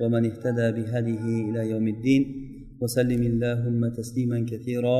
ومن 0.00 0.22
اهتدى 0.30 0.66
بهديه 0.76 1.24
إلى 1.48 1.60
يوم 1.72 1.86
الدين 1.94 2.22
وسلم 2.82 3.22
اللهم 3.32 3.82
تسليما 3.98 4.38
كثيرا 4.50 4.98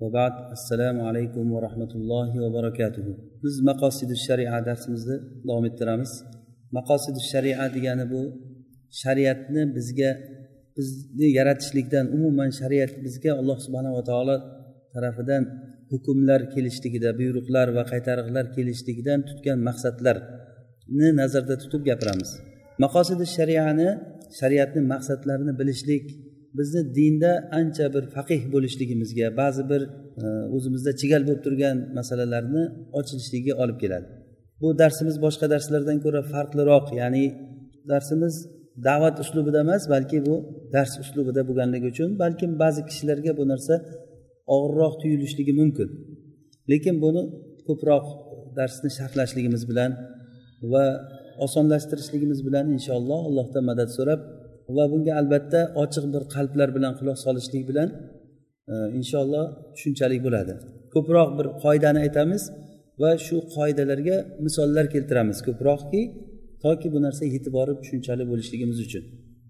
وبعد 0.00 0.34
السلام 0.56 0.96
عليكم 1.08 1.44
ورحمة 1.52 1.92
الله 1.98 2.30
وبركاته 2.44 3.06
biz 3.42 3.54
maqosidu 3.70 4.14
sharia 4.26 4.58
darsimizni 4.68 5.16
davom 5.48 5.64
ettiramiz 5.70 6.12
maqosidu 6.78 7.20
sharia 7.32 7.64
degani 7.76 8.04
bu 8.12 8.20
shariatni 9.02 9.62
bizga 9.76 10.10
bizni 10.76 11.28
yaratishlikdan 11.38 12.06
umuman 12.16 12.50
shariat 12.60 12.92
bizga 13.04 13.32
alloh 13.40 13.58
subhanava 13.66 14.02
taolo 14.10 14.36
tarafidan 14.94 15.42
hukmlar 15.92 16.40
kelishligida 16.54 17.10
buyruqlar 17.20 17.66
va 17.76 17.82
qaytariqlar 17.92 18.44
kelishligidan 18.56 19.20
tutgan 19.28 19.58
maqsadlarni 19.68 21.08
nazarda 21.20 21.54
tutib 21.62 21.82
gapiramiz 21.88 22.30
maqosidi 22.84 23.24
shariani 23.36 23.88
shariatni 24.39 24.81
maqsadlarini 24.93 25.53
bilishlik 25.59 26.05
bizni 26.57 26.81
dinda 26.97 27.31
ancha 27.59 27.85
bir 27.95 28.03
faqih 28.15 28.41
bo'lishligimizga 28.53 29.27
ba'zi 29.41 29.63
bir 29.71 29.81
e, 30.23 30.25
o'zimizda 30.55 30.91
chigal 31.01 31.21
bo'lib 31.27 31.41
turgan 31.45 31.77
masalalarni 31.97 32.63
ochilishligiga 32.99 33.53
olib 33.63 33.77
keladi. 33.83 34.07
Bu 34.61 34.67
darsimiz 34.81 35.15
boshqa 35.25 35.45
darslardan 35.53 35.97
ko'ra 36.05 36.21
farqliroq 36.33 36.85
ya'ni 37.01 37.25
darsimiz 37.91 38.33
da'vat 38.87 39.15
uslubida 39.23 39.59
emas 39.65 39.83
balki 39.93 40.17
bu 40.27 40.35
dars 40.75 40.93
uslubida 41.03 41.41
bo'lganligi 41.49 41.87
uchun 41.93 42.09
balkim 42.23 42.51
ba'zi 42.63 42.81
kishilarga 42.89 43.31
bu 43.39 43.43
narsa 43.51 43.73
og'irroq 44.55 44.93
tuyulishligi 45.01 45.53
mumkin. 45.61 45.89
Lekin 46.71 46.95
buni 47.03 47.23
ko'proq 47.67 48.05
darsni 48.57 48.89
sharhlashligimiz 48.97 49.63
bilan 49.69 49.91
va 50.71 50.85
osonlashtirishligimiz 51.45 52.39
bilan 52.47 52.65
inshaalloh 52.75 53.19
allohdan 53.29 53.63
madad 53.71 53.89
so'rab 53.97 54.19
va 54.75 54.85
bunga 54.91 55.13
albatta 55.21 55.59
ochiq 55.83 56.05
bir 56.13 56.23
qalblar 56.35 56.69
bilan 56.77 56.93
quloq 56.99 57.17
solishlik 57.25 57.63
bilan 57.69 57.89
e, 58.71 58.75
inshaalloh 58.99 59.45
tushunchalik 59.75 60.21
bo'ladi. 60.27 60.53
Ko'proq 60.93 61.29
bir 61.37 61.47
qoidani 61.63 61.99
aytamiz 62.05 62.43
va 63.01 63.11
shu 63.25 63.35
qoidalarga 63.55 64.17
misollar 64.45 64.85
keltiramiz 64.93 65.37
ko'proqki 65.47 66.01
toki 66.63 66.87
bu 66.93 66.99
narsa 67.05 67.23
yetib 67.35 67.53
borib 67.59 67.77
tushunchali 67.83 68.23
bo'lishligimiz 68.31 68.77
uchun. 68.85 69.03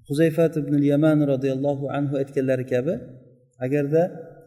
Huzayfat 0.10 0.54
ibn 0.62 0.74
yaman 0.92 1.18
roziyallohu 1.32 1.86
anhu 1.98 2.14
aytganlari 2.22 2.66
kabi 2.74 2.94
agarda 3.66 4.02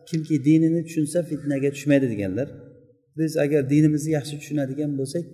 kimki 0.09 0.37
dinini 0.49 0.81
tushunsa 0.87 1.19
fitnaga 1.31 1.69
tushmaydi 1.77 2.07
deganlar 2.13 2.49
biz 3.19 3.33
agar 3.45 3.63
dinimizni 3.73 4.11
yaxshi 4.19 4.35
tushunadigan 4.41 4.93
bo'lsak 5.01 5.25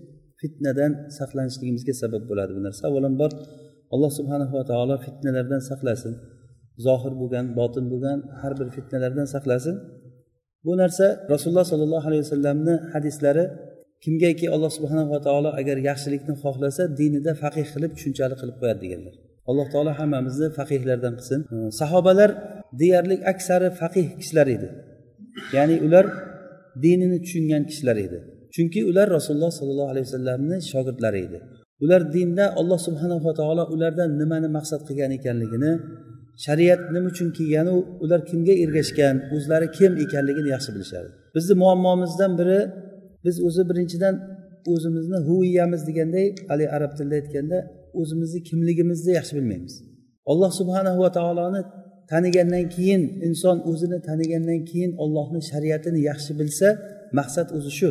fitnadan 0.43 0.93
saqlanishligimizga 1.19 1.95
sabab 2.03 2.23
bo'ladi 2.31 2.53
bu 2.57 2.61
narsa. 2.67 2.83
Avvalambor 2.89 3.31
alloh 3.95 4.11
subhanava 4.19 4.62
taolo 4.71 4.97
fitnalardan 5.07 5.62
saqlasin. 5.71 6.15
Zohir 6.87 7.12
bo'lgan 7.21 7.47
botin 7.59 7.84
bo'lgan 7.93 8.19
har 8.41 8.53
bir 8.61 8.69
fitnalardan 8.77 9.27
saqlasin. 9.34 9.77
Bu 10.67 10.73
narsa 10.83 11.07
rasululloh 11.33 11.67
sollallohu 11.73 12.07
alayhi 12.09 12.23
vasallamni 12.27 12.75
hadislari 12.93 13.45
kimgaki 14.05 14.47
alloh 14.55 14.71
subhanava 14.77 15.19
taolo 15.27 15.50
agar 15.61 15.77
yaxshilikni 15.89 16.34
xohlasa 16.43 16.83
dinida 17.00 17.33
faqih 17.43 17.66
qilib 17.75 17.91
tushunchali 17.97 18.34
qilib 18.41 18.56
qo'yadi 18.61 18.81
deganlar. 18.84 19.15
Alloh 19.50 19.66
taolo 19.75 19.93
hammamizni 20.00 20.49
faqihlardan 20.59 21.15
qilsin. 21.19 21.41
Sahobalar 21.81 22.31
deyarli 22.81 23.16
aksari 23.33 23.69
faqih 23.81 24.06
kishilar 24.21 24.47
edi. 24.56 24.69
Ya'ni 25.56 25.77
ular 25.87 26.06
dinini 26.84 27.19
tushungan 27.25 27.62
kishilar 27.71 27.97
edi. 28.06 28.19
Chunki 28.55 28.81
ular 28.91 29.07
rasululloh 29.17 29.53
sollallohu 29.59 29.91
alayhi 29.93 30.07
vasallamni 30.09 30.57
shogirdlari 30.71 31.21
edi. 31.27 31.39
Ular 31.85 32.03
dinda 32.15 32.45
alloh 32.61 32.79
subhanava 32.87 33.33
taolo 33.41 33.65
ulardan 33.75 34.11
nimani 34.21 34.49
maqsad 34.57 34.81
qilgan 34.89 35.11
ekanligini 35.19 35.73
shariat 36.45 36.83
nima 36.95 37.09
uchun 37.13 37.29
kelganu 37.39 37.75
ular 38.05 38.21
kimga 38.31 38.55
ergashgan 38.65 39.17
o'zlari 39.35 39.69
kim 39.77 39.93
ekanligini 40.05 40.49
yaxshi 40.55 40.71
bilishardi. 40.75 41.11
Bizni 41.37 41.55
muammomizdan 41.63 42.33
biri 42.41 42.61
biz 43.25 43.37
o'zi 43.49 43.63
birinchidan 43.71 44.15
o'zimizni 44.73 45.19
huviyamiz 45.29 45.81
deganday 45.89 46.27
haligi 46.51 46.71
arab 46.77 46.93
tilida 46.99 47.17
aytganda 47.21 47.59
o'zimizni 48.01 48.41
kimligimizni 48.49 49.13
yaxshi 49.19 49.34
bilmaymiz. 49.39 49.75
Alloh 50.31 50.51
subhanahu 50.61 50.99
va 51.05 51.11
taoloni 51.19 51.61
tanigandan 52.13 52.65
keyin 52.75 53.03
inson 53.29 53.57
o'zini 53.71 53.99
tanigandan 54.09 54.61
keyin 54.71 54.93
ollohni 55.05 55.41
shariatini 55.51 56.01
yaxshi 56.11 56.33
bilsa 56.41 56.69
maqsad 57.19 57.49
o'zi 57.59 57.73
shu. 57.81 57.91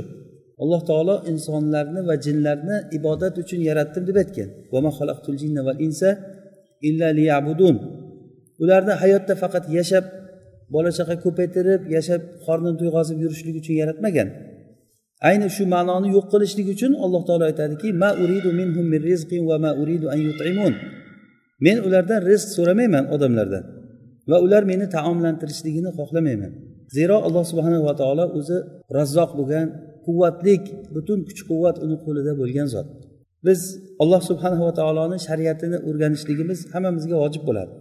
Alloh 0.63 0.81
taolo 0.89 1.15
insonlarni 1.31 2.01
va 2.09 2.15
jinlarni 2.25 2.77
ibodat 2.97 3.33
uchun 3.43 3.59
yaratdim 3.69 4.03
deb 4.09 4.17
aytgan. 4.23 4.49
Ularni 8.63 8.93
hayotda 9.01 9.33
faqat 9.43 9.65
yashab 9.77 10.05
bola 10.73 10.91
chaqa 10.97 11.15
ko'paytirib 11.25 11.81
yashab 11.95 12.21
qornini 12.45 12.75
to'yg'azib 12.81 13.17
yurishlik 13.23 13.55
uchun 13.61 13.75
yaratmagan. 13.81 14.27
Ayni 15.29 15.47
shu 15.55 15.63
ma'noni 15.75 16.07
yo'q 16.15 16.25
qilishlik 16.33 16.67
uchun 16.75 16.91
alloh 17.05 17.21
taolo 17.27 17.43
aytadiki 17.51 17.89
ma 18.01 18.09
uridu 18.23 18.49
minhum 18.59 18.85
min 18.93 19.01
rizqin 19.09 19.41
va 19.49 19.57
ma 19.65 19.71
uridu 19.81 20.07
an 20.13 20.19
yut'imun. 20.27 20.73
Men 21.65 21.77
ulardan 21.87 22.19
rizq 22.29 22.47
so'ramayman 22.57 23.03
odamlardan 23.15 23.63
va 24.31 24.37
ular 24.45 24.63
meni 24.71 24.85
taomlantirishligini 24.95 25.91
xohlamayman. 25.97 26.51
Zero 26.97 27.15
alloh 27.27 27.43
subhanava 27.51 27.93
taolo 28.01 28.25
o'zi 28.37 28.57
razzoq 28.97 29.31
bo'lgan 29.39 29.67
quvvatlik 30.05 30.63
butun 30.95 31.19
kuch 31.27 31.41
quvvat 31.49 31.77
uni 31.85 31.97
qo'lida 32.05 32.33
bo'lgan 32.41 32.67
zot. 32.75 32.87
Biz 33.47 33.59
alloh 34.03 34.21
subhanava 34.29 34.71
taoloni 34.79 35.17
shariatini 35.27 35.77
o'rganishligimiz 35.87 36.59
hammamizga 36.73 37.15
vojib 37.23 37.43
bo'ladi. 37.49 37.71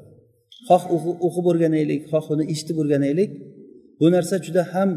Xoh 0.68 0.82
o'qib 1.26 1.44
o'rganaylik 1.50 2.00
xoh 2.12 2.24
uni 2.34 2.44
eshitib 2.52 2.76
o'rganaylik 2.82 3.30
bu 4.00 4.06
narsa 4.14 4.34
juda 4.46 4.62
ham 4.72 4.90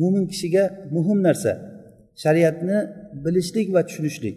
mo'min 0.00 0.24
kishiga 0.32 0.64
muhim 0.96 1.18
narsa. 1.28 1.52
Shariatni 2.22 2.78
bilishlik 3.24 3.66
va 3.74 3.80
tushunishlik. 3.88 4.36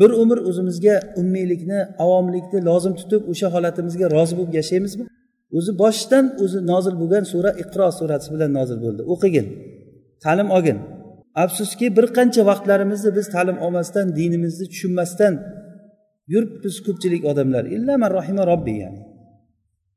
Bir 0.00 0.10
umr 0.22 0.38
o'zimizga 0.48 0.96
ummiylikni 1.20 1.80
avomlikni 2.04 2.60
lozim 2.68 2.94
tutib 3.00 3.22
o'sha 3.32 3.48
holatimizga 3.54 4.06
rozi 4.16 4.34
bo'lib 4.38 4.54
yashaymizmi? 4.60 5.04
O'zi 5.58 5.72
boshidan 5.82 6.24
o'zi 6.44 6.58
nozil 6.72 6.94
bo'lgan 7.02 7.24
sura 7.32 7.50
iqro 7.62 7.86
surasi 7.98 8.28
bilan 8.34 8.50
nozil 8.58 8.78
bo'ldi. 8.84 9.02
O'qigin 9.12 9.46
ta'lim 10.24 10.48
olgin. 10.56 10.78
Afsuski 11.42 11.86
bir 11.96 12.06
qancha 12.16 12.42
vaqtlarimizni 12.50 13.10
biz 13.18 13.26
ta'lim 13.34 13.58
olmasdan 13.66 14.06
dinimizni 14.18 14.66
tushunmasdan 14.72 15.34
yuribmiz 16.32 16.76
ko'pchilik 16.86 17.22
odamlar 17.30 17.64
illa 17.76 17.94
man 18.02 18.10
rohima 18.18 18.42
robbi 18.52 18.74
ya'ni. 18.82 19.00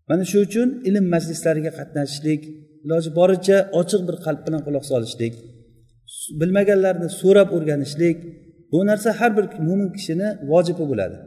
Mana 0.09 0.23
shu 0.31 0.37
uchun 0.47 0.69
ilm 0.89 1.05
majlislariga 1.15 1.71
qatnashishlik 1.79 2.41
iloji 2.85 3.09
boricha 3.19 3.57
ochiq 3.79 4.01
bir 4.07 4.15
qalb 4.25 4.41
bilan 4.47 4.61
quloq 4.67 4.85
solishlik 4.91 5.33
bilmaganlarni 6.39 7.09
so'rab 7.21 7.49
o'rganishlik 7.57 8.17
bu 8.71 8.79
narsa 8.89 9.09
har 9.19 9.31
bir 9.37 9.45
mo'min 9.67 9.89
kishini 9.97 10.27
vojibi 10.51 10.85
bo'ladi. 10.91 11.17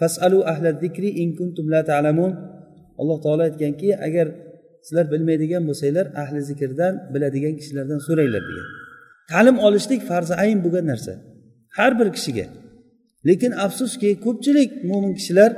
Fasalu 0.00 0.38
ahla 0.52 0.70
zikri 0.82 1.08
in 1.22 1.28
kuntum 1.38 1.66
la 1.74 1.80
ta'lamun. 1.90 2.32
Alloh 3.00 3.18
taolo 3.24 3.42
aytganki 3.48 3.88
agar 4.06 4.26
sizlar 4.86 5.06
bilmaydigan 5.12 5.62
bo'lsanglar 5.68 6.06
ahli 6.22 6.40
zikrdan 6.50 6.94
biladigan 7.12 7.54
kishilardan 7.58 8.00
so'ranglar 8.06 8.42
degan. 8.50 8.68
Ta'lim 9.30 9.56
olishlik 9.66 10.00
farzi 10.10 10.34
ayn 10.42 10.58
bo'lgan 10.64 10.86
narsa. 10.92 11.12
Har 11.78 11.92
bir 12.00 12.08
kishiga. 12.16 12.46
Lekin 13.28 13.52
afsuski 13.64 14.10
ko'pchilik 14.24 14.70
mo'min 14.90 15.12
kishilar 15.18 15.50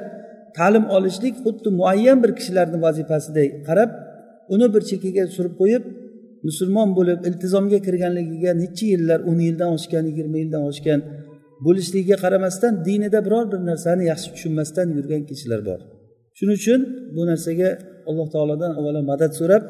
ta'lim 0.58 0.84
olishlik 0.96 1.34
xuddi 1.44 1.68
muayyan 1.78 2.18
bir 2.22 2.30
kishilarni 2.38 2.78
vazifasiday 2.86 3.48
qarab 3.68 3.90
uni 4.54 4.66
bir 4.74 4.82
chekkaga 4.90 5.24
surib 5.36 5.54
qo'yib 5.60 5.84
musulmon 6.46 6.88
bo'lib 6.98 7.18
iltizomga 7.28 7.78
kirganligiga 7.86 8.52
necha 8.62 8.86
yillar 8.92 9.18
o'n 9.30 9.38
yildan 9.46 9.70
oshgan 9.76 10.04
yigirma 10.10 10.36
yildan 10.42 10.62
oshgan 10.70 11.00
bo'lishligiga 11.66 12.16
qaramasdan 12.24 12.72
dinida 12.86 13.20
biror 13.26 13.44
bir 13.52 13.60
narsani 13.70 14.04
yaxshi 14.12 14.28
tushunmasdan 14.34 14.86
yurgan 14.96 15.22
kishilar 15.30 15.60
bor. 15.68 15.80
Shuning 16.38 16.58
uchun 16.62 16.80
bu 17.16 17.22
narsaga 17.30 17.70
alloh 18.08 18.26
taolodan 18.34 18.72
avvalo 18.78 19.00
madad 19.12 19.32
so'rab 19.40 19.62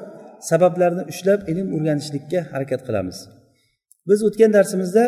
sabablarni 0.50 1.02
ushlab 1.12 1.40
ilm 1.52 1.66
o'rganishlikka 1.76 2.40
harakat 2.52 2.80
qilamiz. 2.88 3.18
Biz 4.08 4.18
o'tgan 4.28 4.50
darsimizda 4.56 5.04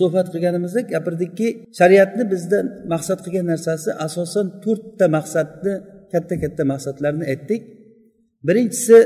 suhbat 0.00 0.26
qilganimizda 0.32 0.80
gapirdikki 0.94 1.48
shariatni 1.78 2.24
bizdan 2.32 2.66
maqsad 2.92 3.18
qilgan 3.24 3.46
narsasi 3.52 3.90
asosan 4.06 4.46
to'rtta 4.64 5.06
maqsadni 5.16 5.74
katta 6.12 6.34
katta 6.42 6.62
maqsadlarni 6.72 7.24
aytdik. 7.32 7.62
Birinchisi 8.46 8.98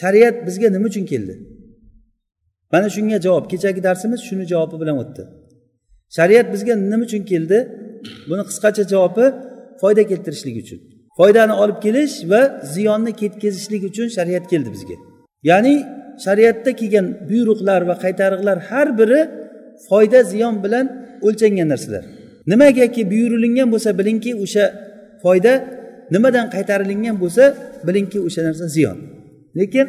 shariat 0.00 0.36
bizga 0.46 0.68
nima 0.76 0.86
uchun 0.90 1.04
keldi? 1.12 1.34
Mana 2.72 2.88
shunga 2.96 3.18
javob 3.26 3.44
kechagi 3.52 3.80
darsimiz 3.88 4.20
shuni 4.28 4.44
javobi 4.52 4.76
bilan 4.82 4.96
o'tdi. 5.02 5.22
Shariat 6.16 6.46
bizga 6.54 6.74
nima 6.92 7.04
uchun 7.08 7.22
keldi? 7.32 7.58
Buni 8.28 8.42
qisqacha 8.50 8.84
javobi 8.92 9.26
foyda 9.80 10.02
keltirishlik 10.10 10.56
uchun 10.62 10.80
foydani 11.18 11.54
olib 11.62 11.78
kelish 11.84 12.14
va 12.30 12.40
ziyonni 12.74 13.12
ketkazishlik 13.20 13.82
uchun 13.90 14.08
shariat 14.16 14.44
keldi 14.52 14.70
bizga. 14.76 14.96
Ya'ni 15.50 15.74
shariatda 16.24 16.70
kelgan 16.80 17.06
buyruqlar 17.30 17.80
va 17.88 17.94
qaytariqlar 18.04 18.58
har 18.70 18.88
biri 19.00 19.20
foyda 19.88 20.20
ziyon 20.32 20.54
bilan 20.64 20.86
o'lchangan 21.26 21.68
narsalar. 21.72 22.04
Nimagaki 22.52 23.02
buyurilingan 23.12 23.68
bo'lsa 23.74 23.90
bilingki 24.00 24.32
o'sha 24.44 24.64
foyda 25.24 25.52
nimadan 26.14 26.46
qaytarilingan 26.54 27.16
bo'lsa 27.22 27.44
bilingki 27.86 28.18
o'sha 28.26 28.40
narsa 28.48 28.66
ziyon. 28.76 28.96
Lekin 29.58 29.86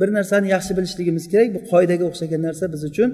bir 0.00 0.08
narsani 0.16 0.46
yaxshi 0.54 0.72
bilishligimiz 0.78 1.24
kerak 1.32 1.48
bu 1.54 1.60
qoidaga 1.72 2.04
o'xshagan 2.10 2.40
narsa 2.48 2.64
biz 2.74 2.82
uchun 2.90 3.10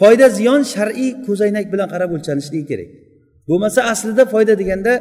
foyda 0.00 0.26
ziyon 0.38 0.60
shar'iy 0.74 1.10
ko'zoynak 1.26 1.66
bilan 1.72 1.88
qarab 1.94 2.10
o'lchanishligi 2.16 2.66
kerak. 2.70 2.88
Bo'lmasa 3.48 3.80
aslida 3.92 4.24
foyda 4.34 4.54
deganda 4.60 4.92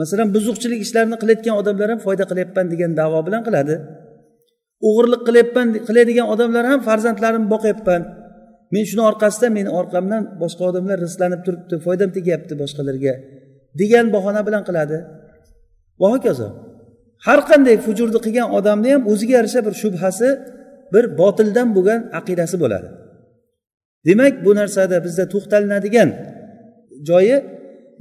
masalan 0.00 0.28
buzuqchilik 0.36 0.80
ishlarini 0.86 1.16
qilayotgan 1.22 1.54
odamlar 1.60 1.88
ham 1.92 2.00
foyda 2.06 2.24
qilyapman 2.30 2.66
degan 2.72 2.92
davo 3.00 3.18
bilan 3.26 3.42
qiladi. 3.48 3.74
O'g'irlik 4.88 5.22
qilyapman 5.28 5.66
qiladigan 5.88 6.26
odamlar 6.34 6.64
ham 6.70 6.80
farzandlarimni 6.88 7.48
boqyapman. 7.54 8.02
Men 8.74 8.84
shuni 8.90 9.02
orqasidan 9.10 9.52
meni 9.58 9.70
orqamdan 9.80 10.22
boshqa 10.42 10.62
odamlar 10.70 10.96
rizqlanib 11.04 11.40
turibdi 11.46 11.76
foydam 11.86 12.10
tegyapti 12.16 12.54
boshqalarga 12.62 13.14
degan 13.80 14.06
bahona 14.14 14.42
bilan 14.48 14.62
qiladi. 14.68 14.98
Va 16.00 16.08
hokazo. 16.14 16.48
Har 17.26 17.40
qanday 17.50 17.76
fujurni 17.86 18.20
qilgan 18.26 18.48
odamni 18.58 18.90
ham 18.94 19.02
o'ziga 19.12 19.34
yarasha 19.38 19.60
bir 19.66 19.74
shubhasi 19.82 20.28
bir 20.94 21.04
botildan 21.20 21.68
bo'lgan 21.76 22.00
aqidasi 22.18 22.56
bo'ladi. 22.62 22.88
Demak 24.08 24.34
bu 24.44 24.50
narsada 24.60 24.96
bizda 25.06 25.24
to'xtalinadigan 25.34 26.08
joyi 27.08 27.36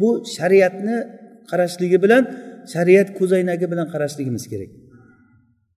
bu 0.01 0.09
shariatni 0.35 0.97
qarashligi 1.49 1.97
bilan 2.05 2.23
shariat 2.73 3.07
ko'zoynagi 3.19 3.65
bilan 3.71 3.87
qarashligimiz 3.93 4.45
kerak. 4.51 4.71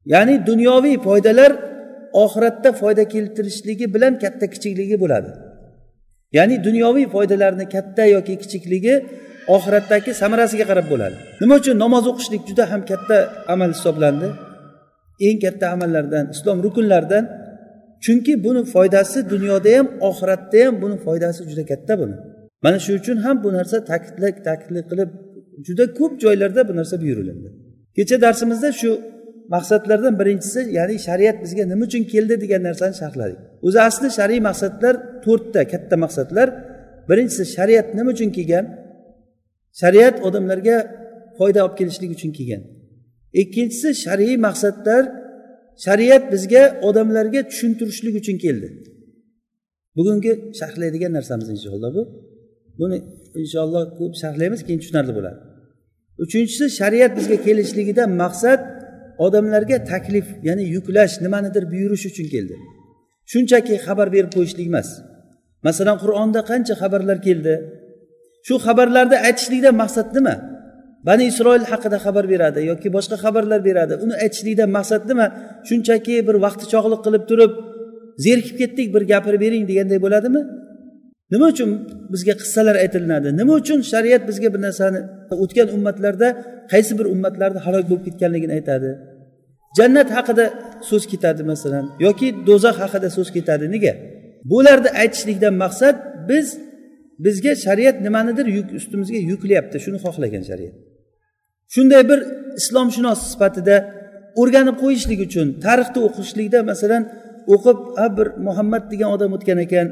Ya'ni 0.06 0.46
dunyoviy 0.46 0.96
foydalar 1.06 1.52
oxiratda 2.12 2.72
foyda 2.72 3.04
keltirishligi 3.14 3.94
bilan 3.94 4.18
katta 4.18 4.46
kichikligi 4.50 4.96
bo'ladi. 5.02 5.30
Ya'ni 6.32 6.64
dunyoviy 6.64 7.06
foydalarni 7.14 7.68
katta 7.68 8.04
yoki 8.14 8.34
kichikligi 8.42 8.94
oxiratdagi 9.54 10.10
samarasiga 10.22 10.64
qarab 10.70 10.86
bo'ladi. 10.92 11.16
Nima 11.42 11.54
uchun 11.60 11.76
namoz 11.84 12.04
o'qishlik 12.10 12.42
juda 12.48 12.64
ham 12.72 12.82
katta 12.90 13.16
amal 13.54 13.70
hisoblandi? 13.76 14.28
Eng 15.26 15.38
katta 15.44 15.66
amallardan 15.74 16.24
islom 16.34 16.58
rukunlaridan. 16.66 17.24
Chunki 18.04 18.32
buni 18.44 18.62
foydasi 18.74 19.18
dunyoda 19.32 19.70
ham 19.78 19.86
oxiratda 20.08 20.58
ham 20.66 20.74
buni 20.82 20.96
foydasi 21.06 21.40
juda 21.50 21.64
katta 21.72 21.94
buni. 22.02 22.16
Mana 22.64 22.78
shu 22.84 22.92
uchun 23.00 23.16
ham 23.24 23.36
bu 23.44 23.48
narsa 23.58 23.76
ta'kidlab 23.90 24.36
ta'kidli 24.48 24.80
qilib 24.90 25.10
juda 25.66 25.84
ko'p 25.98 26.12
joylarda 26.24 26.62
bu 26.68 26.72
narsa 26.78 26.94
buyurilindi 27.02 27.48
kecha 27.96 28.16
darsimizda 28.24 28.70
shu 28.80 28.90
maqsadlardan 29.54 30.14
birinchisi 30.20 30.60
ya'ni 30.78 30.96
shariat 31.06 31.36
bizga 31.44 31.64
nima 31.72 31.84
uchun 31.88 32.02
keldi 32.12 32.34
degan 32.44 32.62
narsani 32.68 32.94
sharhladik. 33.02 33.38
O'zi 33.66 33.80
asli 33.88 34.08
shar'iy 34.18 34.40
maqsadlar 34.48 34.94
to'rtta 35.24 35.62
katta 35.72 35.96
maqsadlar. 36.04 36.48
Birinchisi 37.10 37.44
shariat 37.56 37.88
nima 37.98 38.10
uchun 38.14 38.30
kelgan? 38.36 38.64
Shariat 39.80 40.16
odamlarga 40.26 40.76
foyda 41.38 41.60
olib 41.66 41.74
kelishlik 41.80 42.10
uchun 42.16 42.30
kelgan. 42.38 42.62
Ikkinchisi 43.42 43.88
shar'iy 44.04 44.36
maqsadlar 44.46 45.02
shariat 45.84 46.24
bizga 46.32 46.62
odamlarga 46.88 47.40
tushuntirishlik 47.50 48.14
uchun 48.20 48.36
keldi. 48.44 48.68
Bugungi 49.96 50.32
sharhlaydigan 50.58 51.12
narsamiz 51.18 51.48
inshaalloh 51.54 51.90
bu. 51.96 52.02
Buni 52.78 52.96
inshaalloh 53.42 53.84
ko'p 53.98 54.12
sharhlaymiz 54.22 54.60
keyin 54.66 54.80
tushunarli 54.82 55.12
bo'ladi. 55.18 55.38
Uchinchisi 56.24 56.64
shariat 56.78 57.12
bizga 57.18 57.36
kelishligidan 57.46 58.10
maqsad 58.22 58.60
odamlarga 59.24 59.78
taklif 59.92 60.26
ya'ni 60.48 60.64
yuklash 60.76 61.14
nimanidir 61.24 61.64
buyurish 61.72 62.04
uchun 62.10 62.26
keldi. 62.34 62.56
Shunchaki 63.32 63.74
xabar 63.86 64.08
berib 64.14 64.30
qo'yishlik 64.36 64.66
emas. 64.72 64.88
Masalan 65.66 65.96
qur'onda 66.02 66.40
qancha 66.50 66.74
xabarlar 66.82 67.18
keldi? 67.26 67.54
Shu 68.46 68.54
xabarlarni 68.66 69.16
aytishlikdan 69.28 69.74
maqsad 69.82 70.08
nima? 70.16 70.34
Bani 71.08 71.24
isroil 71.32 71.64
haqida 71.72 71.98
xabar 72.04 72.24
beradi 72.32 72.60
yoki 72.70 72.88
boshqa 72.96 73.16
xabarlar 73.24 73.60
beradi? 73.68 73.94
Uni 74.04 74.14
aytishlikdan 74.24 74.70
maqsad 74.78 75.02
nima? 75.10 75.26
Shunchaki 75.68 76.14
bir 76.28 76.36
vaqtichog'liq 76.46 77.00
qilib 77.06 77.24
turib 77.30 77.52
zerikib 78.24 78.56
ketdik 78.62 78.88
bir 78.94 79.02
gapirib 79.12 79.40
bering 79.44 79.64
deganday 79.70 79.98
bo'ladimi? 80.04 80.42
Nima 81.32 81.46
uchun 81.52 81.70
bizga 82.12 82.34
qissalar 82.42 82.76
aytilinadi? 82.84 83.28
Nima 83.40 83.52
uchun 83.62 83.78
shariat 83.92 84.22
bizga 84.30 84.48
bir 84.54 84.60
narsani 84.66 85.00
o'tgan 85.44 85.68
ummatlarda 85.76 86.28
qaysi 86.72 86.92
bir 86.98 87.06
ummatlarda 87.14 87.58
halok 87.66 87.84
bo'lib 87.90 88.04
ketganligini 88.08 88.52
aytadi? 88.58 88.90
Jannat 89.78 90.08
haqida 90.16 90.44
so'z 90.90 91.04
ketadi 91.12 91.42
masalan 91.52 91.84
yoki 92.06 92.28
do'zax 92.48 92.76
haqida 92.84 93.08
so'z 93.16 93.28
ketadi. 93.36 93.64
Nega? 93.74 93.92
Bularni 94.50 94.90
aytishlikdan 95.02 95.54
maqsad 95.64 95.96
biz 96.30 96.46
bizga 97.24 97.52
shariat 97.64 97.96
nimanidir 98.06 98.46
yuk 98.58 98.68
ustimizga 98.78 99.20
yuklayapti. 99.32 99.76
Shuni 99.84 99.98
xohlagan 100.04 100.44
shariat. 100.50 100.74
Shunday 101.74 102.02
bir 102.10 102.20
islomshunos 102.60 103.20
sifatida 103.32 103.76
o'rganib 104.40 104.76
qo'yishlik 104.82 105.20
uchun 105.26 105.46
tarixni 105.64 106.00
o'qishlikda 106.08 106.58
masalan 106.70 107.02
o'qib 107.54 107.78
a 108.04 108.06
bir 108.16 108.28
muhammad 108.46 108.84
degan 108.92 109.10
odam 109.16 109.30
o'tgan 109.36 109.58
ekan 109.66 109.86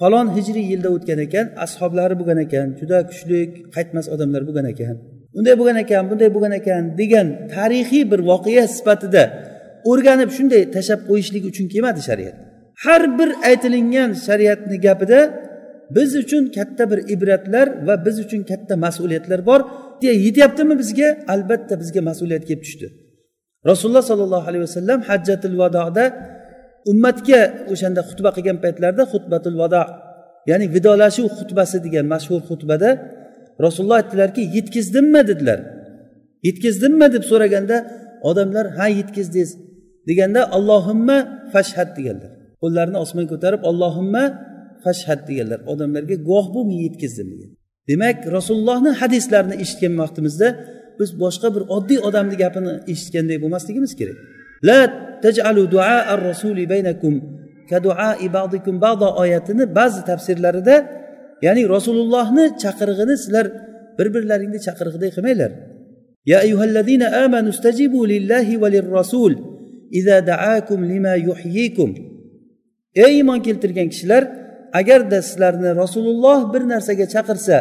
falon 0.00 0.26
hijriy 0.36 0.66
yilda 0.72 0.88
o'tgan 0.96 1.18
ekan 1.26 1.46
ashoblari 1.64 2.14
bo'lgan 2.20 2.38
ekan 2.46 2.66
juda 2.80 2.98
kuchli 3.10 3.38
qaytmas 3.76 4.06
odamlar 4.14 4.42
bo'lgan 4.48 4.66
ekan. 4.74 4.96
Unday 5.38 5.54
bo'lgan 5.60 5.78
ekan 5.84 6.02
bunday 6.10 6.30
bo'lgan 6.34 6.54
ekan 6.60 6.82
degan 7.00 7.26
tarixiy 7.54 8.02
bir 8.12 8.20
voqea 8.30 8.64
sifatida 8.76 9.22
o'rganib 9.90 10.30
shunday 10.36 10.62
tashlab 10.74 11.00
qo'yishlik 11.08 11.44
uchun 11.50 11.66
kelmadi 11.72 12.00
shariat. 12.08 12.36
Har 12.84 13.02
bir 13.18 13.30
aytilingan 13.48 14.10
shariatni 14.26 14.76
gapida 14.86 15.20
biz 15.96 16.10
uchun 16.22 16.42
katta 16.56 16.84
bir 16.90 17.00
ibratlar 17.14 17.66
va 17.86 17.94
biz 18.06 18.16
uchun 18.24 18.42
katta 18.50 18.74
mas'uliyatlar 18.84 19.40
bor. 19.50 19.60
Yetyaptimi 20.26 20.74
bizga? 20.82 21.08
Albatta 21.34 21.74
bizga 21.82 22.00
mas'uliyat 22.10 22.44
kelib 22.48 22.62
tushdi. 22.66 22.86
Rasululloh 23.70 24.04
sollallohu 24.10 24.46
alayhi 24.50 24.64
vasallam 24.68 24.98
hajjatul 25.10 25.56
vadoda 25.62 26.04
ummatga 26.90 27.40
o'shanda 27.72 28.00
xutba 28.08 28.30
qilgan 28.36 28.58
paytlarida 28.64 29.04
xutbatul 29.12 29.56
vado 29.62 29.82
ya'ni 30.50 30.66
vidolashuv 30.74 31.26
xutbasi 31.38 31.76
degan 31.86 32.06
mashhur 32.14 32.40
xutbada 32.48 32.90
rasululloh 33.64 33.98
aytdilarki 34.02 34.42
yetkazdimmi 34.56 35.20
dedilar. 35.30 35.60
Yetkazdimmi 36.46 37.06
deb 37.14 37.24
so'raganda 37.30 37.76
odamlar 38.30 38.66
ha 38.76 38.86
yetkazdingiz 38.98 39.50
deganda 40.08 40.40
allohimma 40.56 41.18
fashhad 41.52 41.90
deganlar. 41.98 42.30
Qo'llarini 42.62 42.98
osmonga 43.04 43.28
ko'tarib 43.34 43.62
allohimma 43.70 44.24
fashhad 44.84 45.20
deganlar. 45.28 45.60
Odamlarga 45.72 46.16
guvoh 46.28 46.46
bo'l 46.54 46.64
men 46.70 46.78
yetkazdim 46.86 47.28
degan. 47.32 47.50
Demak 47.90 48.18
rasulullohni 48.36 48.90
hadislarini 49.00 49.56
eshitgan 49.62 49.94
vaqtimizda 50.02 50.48
biz 50.98 51.10
boshqa 51.22 51.48
bir 51.54 51.62
oddiy 51.76 51.98
odamni 52.08 52.36
gapini 52.42 52.72
eshitganday 52.92 53.36
bo'lmasligimiz 53.42 53.92
kerak. 54.00 54.18
La 54.68 54.78
tajalu 55.24 55.62
dua 55.74 55.96
ar 56.12 56.20
rasuli 56.30 56.64
baynakum 56.72 57.14
ka 57.70 57.78
duai 57.86 58.26
ba'dikum 58.36 58.74
ba'da 58.86 59.08
oyatini 59.22 59.64
ba'zi 59.78 60.00
tafsirlarida 60.10 60.74
ya'ni 61.45 61.63
rasulullohni 61.75 62.45
chaqirig'ini 62.63 63.15
sizlar 63.23 63.45
bir 63.97 64.07
birlaringni 64.15 64.59
chaqirig'iday 64.67 65.11
qilmanglar 65.17 65.51
يا 66.31 66.41
أيها 66.41 66.63
الذين 66.63 67.03
آمنوا 67.03 67.49
استجيبوا 67.49 68.07
لله 68.07 68.57
وللرسول 68.57 69.33
إذا 69.93 70.19
دعاكم 70.19 70.85
لما 70.85 71.13
يحييكم 71.15 71.89
ey 72.95 73.13
iymon 73.19 73.39
keltirgan 73.41 73.87
kishilar 73.93 74.23
agarda 74.79 75.21
sizlarni 75.21 75.71
rasululloh 75.75 76.53
bir 76.53 76.61
narsaga 76.73 77.05
chaqirsa 77.15 77.57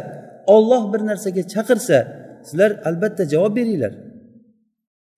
olloh 0.55 0.83
bir 0.93 1.01
narsaga 1.11 1.43
chaqirsa 1.55 1.99
sizlar 2.49 2.71
albatta 2.89 3.25
javob 3.33 3.53
beringlar 3.59 3.93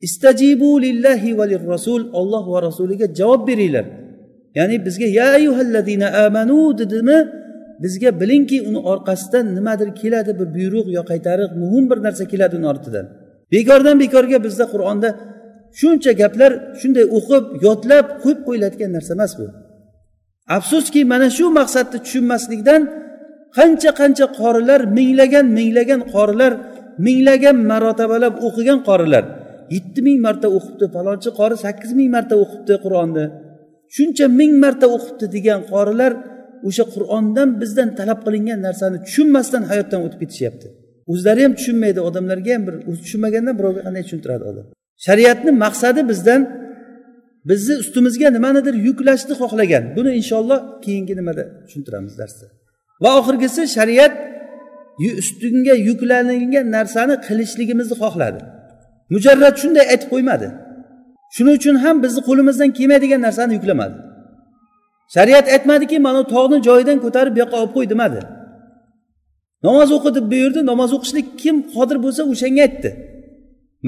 istajibu 0.06 0.70
lillahi 0.82 1.38
va 1.38 1.44
rasul 1.74 2.02
olloh 2.20 2.44
va 2.52 2.58
rasuliga 2.68 3.06
javob 3.20 3.42
beringlar 3.48 3.86
ya'ni 4.58 4.76
bizga 4.86 5.08
ya 5.18 5.26
ayyuhallazina 5.38 6.06
amanu 6.26 6.60
dedimi 6.80 7.18
Bizga 7.83 8.09
bilingki 8.21 8.57
uni 8.69 8.79
orqasidan 8.91 9.45
nimadir 9.57 9.89
keladi 10.01 10.31
bir 10.39 10.47
buyruq 10.55 10.87
yo 10.97 11.01
qaytariq 11.11 11.51
muhim 11.61 11.85
bir 11.91 11.99
narsa 12.05 12.23
keladi 12.31 12.53
uni 12.59 12.67
ortidan. 12.73 13.05
Bekordan 13.53 13.95
bekorga 14.03 14.37
bizda 14.45 14.65
qur'onda 14.73 15.09
shuncha 15.79 16.11
gaplar 16.21 16.51
shunday 16.81 17.05
o'qib 17.17 17.43
yodlab 17.65 18.05
qo'yib 18.23 18.39
qo'yiladigan 18.47 18.91
narsa 18.97 19.11
emas 19.17 19.31
bu. 19.39 19.45
Afsuski 20.57 21.01
mana 21.11 21.27
shu 21.37 21.45
maqsadni 21.59 21.97
tushunmaslikdan 22.05 22.81
qancha 23.57 23.91
qancha 24.01 24.25
qorilar 24.39 24.81
minglagan 24.97 25.45
minglagan 25.57 26.01
qorilar 26.13 26.51
minglagan 27.07 27.57
marotabalab 27.71 28.33
o'qigan 28.47 28.79
qorilar. 28.89 29.23
Yetti 29.75 29.99
ming 30.07 30.17
marta 30.25 30.47
o'qibdi 30.57 30.85
falonchi 30.95 31.29
qori 31.39 31.55
sakkiz 31.65 31.91
ming 31.99 32.09
marta 32.15 32.35
o'qibdi 32.43 32.75
qur'onni 32.85 33.25
shuncha 33.95 34.25
ming 34.39 34.53
marta 34.63 34.85
o'qibdi 34.95 35.25
degan 35.35 35.59
qorilar 35.73 36.11
o'sha 36.67 36.83
qur'ondan 36.93 37.49
bizdan 37.61 37.89
talab 37.99 38.19
qilingan 38.25 38.59
narsani 38.67 38.97
tushunmasdan 39.05 39.63
hayotdan 39.71 39.99
o'tib 40.05 40.19
ketishyapti. 40.23 40.67
O'zlari 41.11 41.41
ham 41.45 41.53
tushunmaydi 41.59 41.99
odamlarga 42.09 42.51
ham 42.55 42.63
bir 42.67 42.75
tushunmaganda 43.03 43.51
birovga 43.59 43.81
qanday 43.87 44.03
tushuntiradi 44.07 44.43
odam? 44.51 44.65
Shariatni 45.05 45.51
maqsadi 45.63 46.01
bizdan 46.11 46.41
bizni 47.49 47.75
ustimizga 47.83 48.27
nimanidir 48.37 48.75
yuklashni 48.87 49.33
xohlagan. 49.41 49.83
Buni 49.97 50.11
inshaalloh 50.19 50.59
keyingi 50.85 51.13
nimada 51.19 51.43
tushuntiramiz 51.65 52.13
darsda. 52.21 52.45
Va 53.03 53.09
oxirgisi 53.19 53.61
shariat 53.77 54.13
ustingga 55.21 55.75
yuklanilgan 55.89 56.67
narsani 56.77 57.15
qilishligimizni 57.27 57.95
xohladi. 58.03 58.39
Mujarrad 59.13 59.55
shunday 59.61 59.85
aytib 59.93 60.09
qo'ymadi. 60.13 60.47
Shuning 61.35 61.55
uchun 61.59 61.75
ham 61.83 61.95
bizni 62.05 62.21
qo'limizdan 62.29 62.69
kelmaydigan 62.77 63.21
narsani 63.27 63.53
yuklamadi. 63.57 63.95
Shariat 65.13 65.47
aytmadiki 65.55 65.97
mana 66.07 66.21
tog'ni 66.33 66.57
joyidan 66.67 66.97
ko'tarib 67.05 67.33
bu 67.35 67.39
yoqqa 67.43 67.57
olib 67.61 67.73
qo'y 67.77 67.87
demadi. 67.93 68.19
Namoz 69.67 69.89
o'qi 69.97 70.09
deb 70.17 70.25
buyurdi 70.33 70.59
namoz 70.71 70.91
o'qishlik 70.97 71.27
kim 71.41 71.55
qodir 71.75 71.97
bo'lsa 72.05 72.21
o'shanga 72.31 72.61
aytdi. 72.67 72.89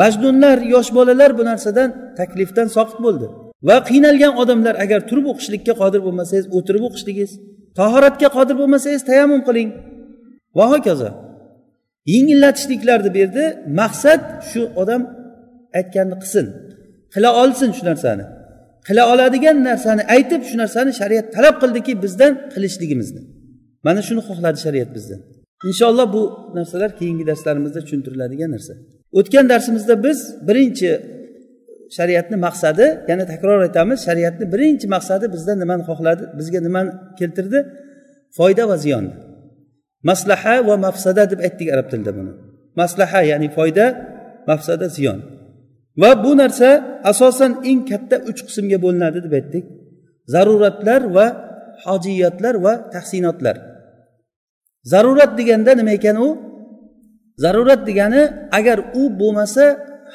Majnunlar 0.01 0.57
yosh 0.73 0.89
bolalar 0.97 1.31
bu 1.37 1.43
narsadan 1.49 1.89
taklifdan 2.19 2.67
soqit 2.77 2.99
bo'ldi. 3.05 3.27
Va 3.67 3.77
qiynalgan 3.89 4.33
odamlar 4.41 4.75
agar 4.83 4.99
turib 5.09 5.25
o'qishlikka 5.31 5.73
qodir 5.81 6.01
bo'lmasangiz 6.05 6.45
o'tirib 6.57 6.83
o'qishligingiz 6.87 7.31
tahoratga 7.79 8.27
qodir 8.37 8.55
bo'lmasangiz 8.61 9.01
tayammum 9.09 9.41
qiling. 9.47 9.69
Va 10.57 10.65
hokazo 10.73 11.09
yengillatishliklarni 12.13 13.11
berdi. 13.17 13.43
Maqsad 13.79 14.21
shu 14.49 14.61
odam 14.81 15.01
aytganini 15.79 16.17
qilsin 16.21 16.45
qila 17.13 17.29
olsin 17.41 17.69
shu 17.77 17.83
narsani. 17.89 18.25
Qila 18.87 19.03
oladigan 19.13 19.57
narsani 19.69 20.03
aytib 20.15 20.41
shu 20.49 20.55
narsani 20.63 20.91
shariat 21.01 21.27
talab 21.35 21.55
qildiki 21.63 21.93
bizdan 22.03 22.31
qilishligimizni. 22.53 23.21
Mana 23.87 24.01
shuni 24.07 24.21
xohladi 24.29 24.59
shariat 24.65 24.89
bizdan. 24.97 25.19
Inshaalloh 25.69 26.07
bu 26.15 26.23
narsalar 26.57 26.91
keyingi 26.99 27.23
darslarimizda 27.29 27.79
tushuntiriladigan 27.85 28.49
narsa. 28.55 28.73
O'tgan 29.19 29.45
darsimizda 29.51 29.95
biz 30.05 30.19
birinchi 30.47 30.89
shariatni 31.97 32.37
maqsadi 32.47 32.85
yana 33.11 33.23
takror 33.31 33.59
aytamiz 33.67 33.99
shariatni 34.07 34.45
birinchi 34.53 34.87
maqsadi 34.95 35.25
bizdan 35.35 35.57
nimani 35.63 35.83
xohladi 35.89 36.23
bizga 36.39 36.59
nimani 36.67 36.91
keltirdi? 37.19 37.59
Foyda 38.37 38.63
va 38.71 38.77
ziyonni 38.85 39.13
maslaha 40.09 40.55
va 40.67 40.75
mafsada 40.87 41.23
deb 41.31 41.39
aytdik 41.47 41.67
arab 41.75 41.87
tilida 41.91 42.11
buni. 42.17 42.31
Maslaha 42.81 43.21
ya'ni 43.31 43.49
foyda 43.57 43.85
mafsada 44.49 44.87
ziyon. 44.97 45.19
Va 46.01 46.11
bu 46.23 46.31
narsa 46.41 46.69
asosan 47.11 47.51
eng 47.69 47.81
katta 47.89 48.15
uch 48.29 48.39
qismga 48.47 48.77
bo'linadi 48.85 49.19
deb 49.25 49.33
aytdik. 49.39 49.65
Zaruratlar 50.33 51.01
va 51.15 51.25
hojiyatlar 51.85 52.55
va 52.65 52.73
tahsinotlar. 52.93 53.55
Zarurat 54.91 55.31
deganda 55.39 55.71
nima 55.79 55.91
ekan 55.99 56.17
u? 56.27 56.29
Zarurat 57.43 57.81
degani 57.89 58.23
agar 58.57 58.77
u 58.99 59.03
bo'lmasa 59.19 59.63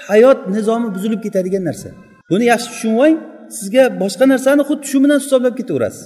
hayot 0.09 0.41
nizomi 0.55 0.89
buzilib 0.95 1.21
ketadigan 1.27 1.65
narsa. 1.69 1.89
Buni 2.31 2.45
yaxshi 2.53 2.69
tushunib 2.73 2.99
oling 3.03 3.19
sizga 3.57 3.85
boshqa 4.03 4.25
narsani 4.33 4.63
xuddi 4.69 4.87
shu 4.91 4.99
bilan 5.05 5.19
hisoblab 5.25 5.55
ketaverasiz. 5.61 6.05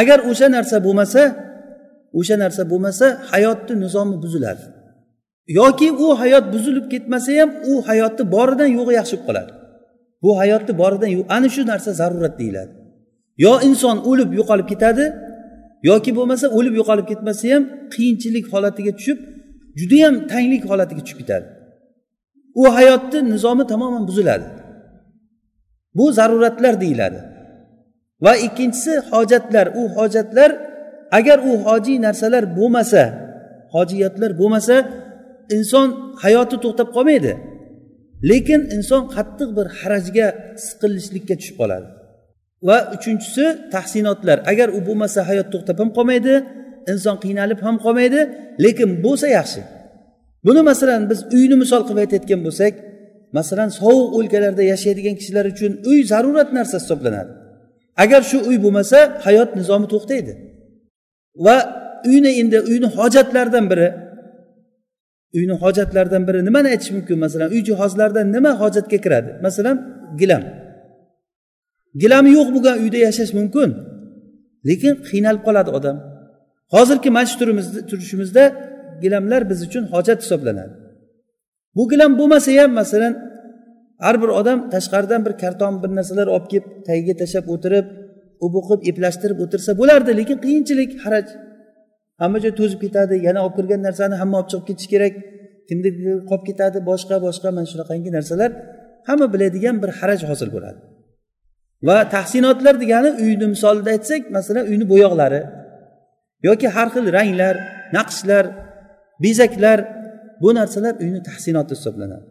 Agar 0.00 0.18
o'sha 0.30 0.46
narsa 0.56 0.76
bo'lmasa 0.86 1.22
o'sha 2.18 2.36
narsa 2.42 2.62
bo'lmasa 2.72 3.06
hayotni 3.32 3.74
nizomi 3.84 4.16
buziladi. 4.24 4.64
Yoki 5.48 5.92
u 5.92 6.20
hayot 6.20 6.44
buzilib 6.52 6.90
ketmasa 6.90 7.32
ham 7.40 7.50
u 7.70 7.72
hayotni 7.88 8.24
boridan 8.34 8.70
yo'g'i 8.78 8.94
yaxshi 9.00 9.16
bo'lib 9.16 9.26
qoladi. 9.28 9.52
Bu 10.22 10.30
hayotni 10.40 10.72
boridan 10.78 11.10
ana 11.36 11.48
shu 11.54 11.62
narsa 11.66 11.90
zarurat 12.00 12.34
deyiladi. 12.40 12.72
Yo 13.44 13.52
inson 13.68 13.96
o'lib 14.10 14.30
yo'qolib 14.38 14.66
ketadi 14.72 15.04
yoki 15.90 16.10
bo'lmasa 16.18 16.46
o'lib 16.58 16.74
yo'qolib 16.80 17.06
ketmasa 17.12 17.44
ham 17.54 17.62
qiyinchilik 17.94 18.44
holatiga 18.52 18.92
tushib 18.98 19.18
judayam 19.80 20.14
tanglik 20.32 20.64
holatiga 20.70 21.02
tushib 21.04 21.18
ketadi. 21.22 21.46
U 22.62 22.64
hayotni 22.76 23.20
nizomi 23.32 23.64
tamoman 23.72 24.04
buziladi. 24.08 24.46
Bu 25.96 26.04
zaruratlar 26.18 26.74
deyiladi. 26.80 27.20
Va 28.24 28.32
ikkinchisi 28.46 28.92
hojatlar. 29.10 29.66
U 29.80 29.82
hojatlar 29.96 30.50
agar 31.18 31.38
u 31.50 31.52
hojiy 31.66 31.96
narsalar 32.06 32.44
bo'lmasa 32.58 33.02
hojiyatlar 33.74 34.30
bo'lmasa 34.40 34.76
inson 35.56 35.88
hayoti 36.24 36.56
to'xtab 36.64 36.88
qolmaydi. 36.96 37.32
Lekin 38.30 38.60
inson 38.76 39.02
qattiq 39.14 39.48
bir 39.58 39.66
harajga 39.78 40.26
siqilishlikka 40.66 41.34
tushib 41.40 41.56
qoladi. 41.60 41.86
Va 42.68 42.78
uchinchisi 42.96 43.44
tahsinotlar. 43.74 44.38
Agar 44.52 44.68
u 44.78 44.80
bo'lmasa 44.88 45.20
hayot 45.30 45.48
to'xtab 45.54 45.76
ham 45.82 45.90
qolmaydi 45.98 46.34
inson 46.92 47.16
qiynalib 47.24 47.60
ham 47.66 47.76
qolmaydi 47.84 48.20
lekin 48.64 48.90
bo'lsa 49.04 49.26
yaxshi. 49.38 49.60
Buni 50.46 50.62
masalan 50.70 51.02
biz 51.10 51.20
uyni 51.36 51.56
misol 51.62 51.82
qilib 51.86 52.00
aytayotgan 52.04 52.40
bo'lsak 52.46 52.74
masalan 53.38 53.68
sovuq 53.80 54.08
o'lkalarda 54.18 54.62
yashaydigan 54.72 55.14
kishilar 55.20 55.44
uchun 55.52 55.72
uy 55.90 55.98
zarurat 56.12 56.48
narsa 56.58 56.76
hisoblanadi. 56.82 57.32
Agar 58.04 58.22
shu 58.30 58.38
uy 58.48 58.56
bo'lmasa 58.64 58.98
hayot 59.26 59.50
nizomi 59.60 59.86
to'xtaydi. 59.92 60.32
Va 61.46 61.56
uyni 62.10 62.30
endi 62.40 62.58
uyni 62.70 62.88
hojatlaridan 62.98 63.66
biri 63.72 63.88
uyni 65.36 65.54
hojatlaridan 65.62 66.22
biri 66.28 66.38
nimani 66.48 66.68
aytish 66.74 66.90
mumkin? 66.96 67.16
Masalan 67.24 67.48
uy 67.54 67.60
jihozlaridan 67.68 68.26
nima 68.36 68.52
hojatga 68.62 68.98
kiradi? 69.04 69.30
Masalan 69.46 69.76
gilam. 70.20 70.42
Gilami 72.02 72.30
yo'q 72.38 72.48
bo'lgan 72.54 72.76
uyda 72.82 72.98
yashash 73.06 73.32
mumkin. 73.38 73.70
Lekin 74.68 74.92
qiynalib 75.08 75.42
qoladi 75.46 75.70
odam. 75.78 75.96
Hozirgi 76.74 77.10
mana 77.16 77.26
shu 77.30 77.36
turishimizda 77.90 78.44
gilamlar 79.02 79.42
biz 79.50 79.58
uchun 79.66 79.84
hojat 79.94 80.18
hisoblanadi. 80.24 80.74
Bu 81.76 81.82
gilam 81.92 82.12
bo'lmasa 82.20 82.50
ham 82.60 82.70
masalan 82.80 83.12
har 84.04 84.16
bir 84.22 84.30
odam 84.40 84.58
tashqaridan 84.74 85.20
bir 85.26 85.34
karton 85.42 85.74
bir 85.82 85.90
narsalar 85.98 86.26
olib 86.34 86.46
kelib 86.52 86.66
tagiga 86.88 87.14
tashlab 87.22 87.46
o'tirib 87.54 87.86
u 88.44 88.46
o'qib 88.58 88.80
eplashtirib 88.90 89.38
o'tirsa 89.44 89.70
bo'lardi 89.80 90.10
lekin 90.20 90.38
qiyinchilik 90.44 90.90
haraj 91.04 91.26
hamma 92.22 92.38
joy 92.44 92.52
to'zib 92.60 92.80
ketadi. 92.84 93.14
Yana 93.26 93.40
olib 93.44 93.54
kirgan 93.58 93.80
narsani 93.86 94.14
hamma 94.22 94.36
olib 94.40 94.48
chiqib 94.52 94.66
ketish 94.70 94.88
kerak. 94.92 95.14
Kimniki 95.68 96.00
qolib 96.30 96.44
ketadi 96.48 96.78
boshqa 96.90 97.16
boshqa. 97.26 97.48
Mana 97.56 97.66
shunaqangi 97.72 98.10
narsalar 98.16 98.50
hamma 99.08 99.26
biladigan 99.34 99.76
bir 99.82 99.90
haraj 99.98 100.20
hosil 100.30 100.48
bo'ladi. 100.56 100.78
Va 101.88 101.98
tahsinotlar 102.14 102.74
degani 102.82 103.10
uyni 103.24 103.46
misolida 103.54 103.90
aytsak 103.96 104.22
masalan 104.36 104.64
uyni 104.70 104.84
bo'yoqlari 104.92 105.40
yoki 106.48 106.66
har 106.74 106.88
xil 106.94 107.06
ranglar 107.18 107.54
naqshlar 107.96 108.44
bezaklar 109.24 109.78
bu 110.42 110.48
narsalar 110.58 110.94
uyni 111.04 111.20
tahsinoti 111.28 111.72
hisoblanadi. 111.76 112.26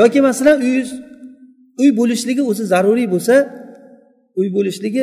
Yoki 0.00 0.20
masalan 0.28 0.56
uyingiz 0.64 0.90
uy 1.82 1.90
bo'lishligi 2.00 2.42
o'zi 2.50 2.64
zaruriy 2.72 3.08
bo'lsa 3.14 3.34
uy 4.40 4.48
bo'lishligi 4.56 5.02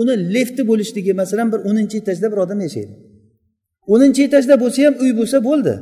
uni 0.00 0.14
lifti 0.34 0.62
bo'lishligi 0.70 1.12
masalan 1.22 1.46
bir 1.52 1.60
o'ninchi 1.68 1.96
etajda 2.02 2.26
bir 2.32 2.38
odam 2.44 2.60
yashaydi. 2.66 2.94
O'ninchi 3.92 4.20
etajda 4.28 4.54
bo'lsa 4.62 4.78
ham 4.86 4.94
uy 5.02 5.12
bo'lsa 5.20 5.38
bo'ldi. 5.48 5.74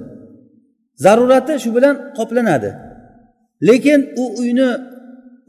Zarurati 1.04 1.54
shu 1.64 1.70
bilan 1.76 1.94
qoplanadi. 2.18 2.70
Lekin 3.68 4.00
u 4.23 4.25
uyni 4.40 4.68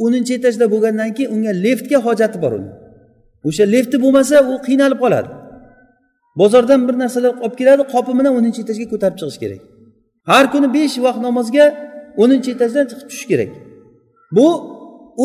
o'ninchi 0.05 0.33
etajda 0.39 0.65
bo'lgandan 0.73 1.09
keyin 1.17 1.29
unga 1.35 1.51
liftga 1.65 1.97
hojati 2.07 2.37
bor 2.43 2.51
uni. 2.59 2.71
O'sha 3.47 3.65
lifti 3.73 3.97
bo'lmasa 4.03 4.35
u 4.51 4.53
qiynalib 4.67 4.99
qoladi. 5.03 5.29
Bozordan 6.41 6.81
bir 6.87 6.95
narsalar 7.03 7.33
olib 7.45 7.55
keladi 7.59 7.83
qopi 7.93 8.11
bilan 8.19 8.33
o'ninchi 8.39 8.59
etajga 8.65 8.85
ko'tarib 8.93 9.17
chiqish 9.21 9.39
kerak. 9.43 9.61
Har 10.31 10.45
kuni 10.53 10.67
besh 10.77 10.95
vaqt 11.05 11.21
namozga 11.27 11.65
o'ninchi 12.23 12.49
etajdan 12.55 12.85
chiqib 12.89 13.07
tushish 13.09 13.27
kerak. 13.31 13.49
Bu 14.37 14.47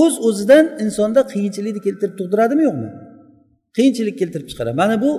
o'z 0.03 0.15
uz 0.19 0.27
o'zidan 0.29 0.65
insonda 0.85 1.21
qiyinchilikni 1.33 1.81
keltirib 1.87 2.15
tug'diradimi 2.21 2.63
yo'qmi? 2.69 2.89
Qiyinchilik 3.77 4.17
keltirib 4.21 4.47
chiqaradi. 4.51 4.77
Mana 4.83 4.97
bu 5.05 5.11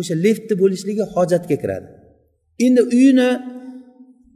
o'sha 0.00 0.14
liftni 0.24 0.54
bo'lishligi 0.62 1.04
hojatga 1.14 1.56
kiradi. 1.62 1.86
Endi 2.66 2.82
uyini 2.94 3.30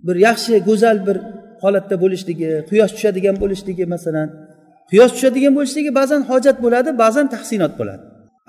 bir 0.06 0.16
yaxshi 0.28 0.52
go'zal 0.68 0.98
bir 1.06 1.16
holatda 1.62 1.96
bo'lishligi 2.04 2.50
quyosh 2.70 2.92
tushadigan 2.96 3.36
bo'lishligi 3.42 3.84
masalan 3.94 4.28
quyosh 4.90 5.12
tushadigan 5.16 5.52
bo'lishligi 5.58 5.90
ba'zan 6.00 6.22
hojat 6.30 6.56
bo'ladi 6.64 6.90
ba'zan 7.02 7.26
tahsinot 7.34 7.72
bo'ladi. 7.80 8.02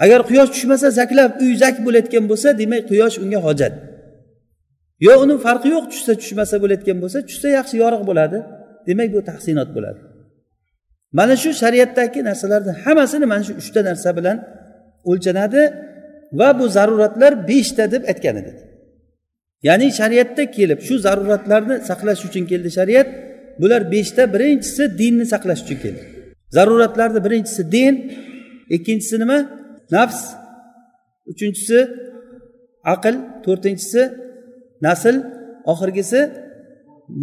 Agar 0.04 0.20
quyosh 0.30 0.50
tushmasa 0.56 0.88
zaklab 1.00 1.32
uy 1.44 1.54
zak 1.64 1.76
bo'layotgan 1.86 2.26
bo'lsa 2.32 2.48
demak 2.62 2.82
quyosh 2.92 3.16
unga 3.24 3.40
hojat. 3.48 3.74
Yo 5.06 5.14
uni 5.24 5.36
farqi 5.46 5.68
yo'q 5.76 5.86
tushsa 5.92 6.14
tushmasa 6.22 6.56
bo'layotgan 6.64 6.98
bo'lsa 7.04 7.20
tushsa 7.30 7.48
yaxshi 7.58 7.76
yorug' 7.84 8.04
bo'ladi 8.10 8.38
demak 8.88 9.10
bu 9.16 9.20
tahsinot 9.30 9.70
bo'ladi. 9.76 10.00
Mana 11.18 11.36
shu 11.44 11.50
shariatdagi 11.62 12.20
narsalarni 12.30 12.74
hammasini 12.84 13.26
mana 13.34 13.44
shu 13.48 13.54
uchta 13.62 13.82
narsa 13.90 14.10
bilan 14.18 14.38
o'lchanadi. 15.12 15.62
Va 16.40 16.50
bu 16.60 16.66
zaruratlar 16.78 17.34
beshta 17.50 17.84
deb 17.94 18.04
aytgan 18.12 18.36
edi. 18.42 18.52
Ya'ni 19.68 19.88
shariatda 20.00 20.44
kelib 20.58 20.80
shu 20.88 20.96
zaruratlarni 21.06 21.76
saqlash 21.90 22.22
uchun 22.28 22.44
keldi 22.52 22.70
shariat 22.78 23.08
bular 23.62 23.82
beshta 23.94 24.24
birinchisi 24.34 24.84
dinni 25.00 25.26
saqlash 25.34 25.62
uchun 25.66 25.78
keldi. 25.84 26.02
Zaruratlarni 26.56 27.20
birinchisi 27.26 27.62
din 27.76 27.94
ikkinchisi 28.76 29.16
nima? 29.24 29.38
Nafs 29.96 30.22
uchinchisi 31.32 31.80
aql 32.94 33.16
to'rtinchisi 33.46 34.02
nasl 34.86 35.16
oxirgisi 35.72 36.22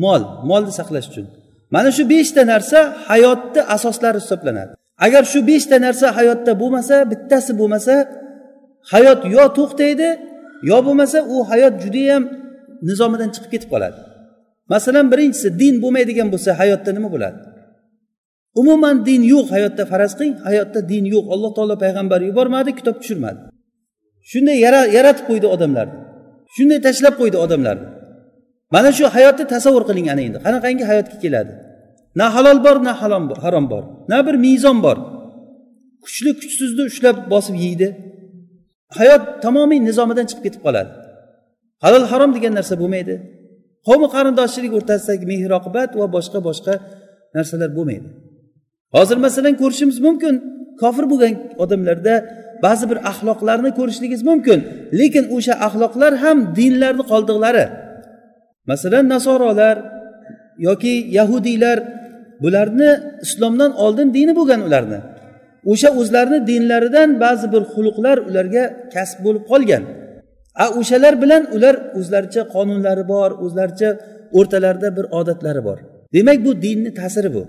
mol 0.02 0.22
molni 0.48 0.72
saqlash 0.80 1.08
uchun. 1.10 1.26
Mana 1.74 1.90
shu 1.96 2.02
beshta 2.12 2.42
narsa 2.52 2.78
hayotni 3.10 3.60
asoslari 3.76 4.18
hisoblanadi. 4.22 4.72
Agar 5.06 5.22
shu 5.32 5.38
beshta 5.50 5.76
narsa 5.86 6.06
hayotda 6.18 6.52
bo'lmasa 6.62 6.96
bittasi 7.10 7.52
bo'lmasa 7.60 7.94
hayot 8.92 9.20
yo 9.34 9.44
to'xtaydi 9.58 10.08
yo 10.70 10.78
bo'lmasa 10.86 11.18
u 11.34 11.36
hayot 11.50 11.74
judayam 11.84 12.22
nizomidan 12.88 13.30
chiqib 13.34 13.50
ketib 13.54 13.70
qoladi. 13.74 14.00
Masalan 14.72 15.06
birinchisi 15.12 15.48
din 15.60 15.74
bo'lmaydigan 15.82 16.28
bo'lsa 16.32 16.50
hayotda 16.60 16.90
nima 16.96 17.08
bo'ladi? 17.14 17.38
Umuman 18.60 18.96
din 19.08 19.22
yo'q 19.32 19.46
hayotda 19.54 19.82
faraz 19.92 20.12
qiling 20.18 20.36
hayotda 20.48 20.80
din 20.92 21.04
yo'q. 21.14 21.24
Alloh 21.34 21.50
taolo 21.56 21.74
payg'ambar 21.84 22.20
yubormadi 22.28 22.70
kitob 22.78 22.96
tushirmadi. 23.00 23.40
Shunday 24.30 24.56
yaratib 24.96 25.24
qo'ydi 25.30 25.46
odamlarni. 25.54 25.96
Shunday 26.54 26.78
tashlab 26.86 27.14
qo'ydi 27.20 27.36
odamlarni. 27.44 27.86
Mana 28.74 28.90
shu 28.96 29.04
hayotni 29.16 29.44
tasavvur 29.54 29.84
qiling 29.88 30.06
ana 30.12 30.22
endi. 30.26 30.38
Qanaqangi 30.46 30.84
hayotga 30.90 31.16
keladi? 31.24 31.52
Na 32.18 32.26
halol 32.34 32.58
bor 32.66 32.76
na 32.86 32.92
halom 33.00 33.24
bor 33.30 33.38
harom 33.44 33.66
bor. 33.72 33.84
Na 34.10 34.18
bir 34.26 34.36
mezon 34.46 34.78
bor. 34.86 34.98
Kuchli 36.04 36.30
kuchsizni 36.40 36.82
ushlab 36.90 37.16
bosib 37.32 37.56
yeydi. 37.64 37.88
Hayot 38.98 39.22
tamomiy 39.44 39.80
nizomidan 39.88 40.26
chiqib 40.30 40.42
ketib 40.46 40.62
qoladi. 40.66 40.90
Halol 41.84 42.04
harom 42.12 42.30
degan 42.36 42.52
narsa 42.58 42.74
bo'lmaydi. 42.82 43.14
Qavmi 43.88 44.08
qarindoshchilik 44.14 44.72
o'rtasidagi 44.78 45.24
mehr 45.32 45.52
oqibat 45.60 45.90
va 46.00 46.06
boshqa 46.16 46.38
boshqa 46.48 46.74
narsalar 47.36 47.70
bo'lmaydi. 47.78 48.08
Hozir 48.96 49.18
masalan 49.26 49.54
ko'rishimiz 49.62 49.98
mumkin 50.06 50.34
kofir 50.82 51.04
bo'lgan 51.12 51.34
odamlarda 51.62 52.14
ba'zi 52.64 52.84
bir 52.90 52.98
axloqlarni 53.10 53.70
ko'rishligingiz 53.78 54.22
mumkin 54.30 54.58
lekin 55.00 55.24
o'sha 55.36 55.54
axloqlar 55.66 56.12
ham 56.24 56.38
dinlarni 56.58 57.04
qoldiqlari. 57.12 57.66
Masalan 58.70 59.04
nasorolar 59.14 59.76
yoki 60.66 60.94
yahudiylar 61.18 61.78
bularni 62.42 62.90
islomdan 63.24 63.72
oldin 63.84 64.08
dini 64.16 64.32
bo'lgan 64.38 64.60
ularni 64.68 64.98
o'sha 65.72 65.88
o'zlarini 66.00 66.46
dinlaridan 66.50 67.10
ba'zi 67.24 67.46
bir 67.54 67.62
xulqlar 67.72 68.16
ularga 68.28 68.64
kasb 68.94 69.18
bo'lib 69.24 69.44
qolgan. 69.50 69.82
A 70.64 70.66
o'shalar 70.78 71.14
bilan 71.22 71.42
ular 71.56 71.74
o'zlaricha 71.98 72.42
qonunlari 72.54 73.04
bor 73.12 73.30
o'zlaricha 73.44 73.90
o'rtalarida 74.38 74.88
bir 74.96 75.06
odatlari 75.18 75.62
bor. 75.68 75.78
Demak 76.14 76.38
bu 76.46 76.62
dinni 76.62 76.90
ta'siri 77.00 77.30
bu. 77.36 77.42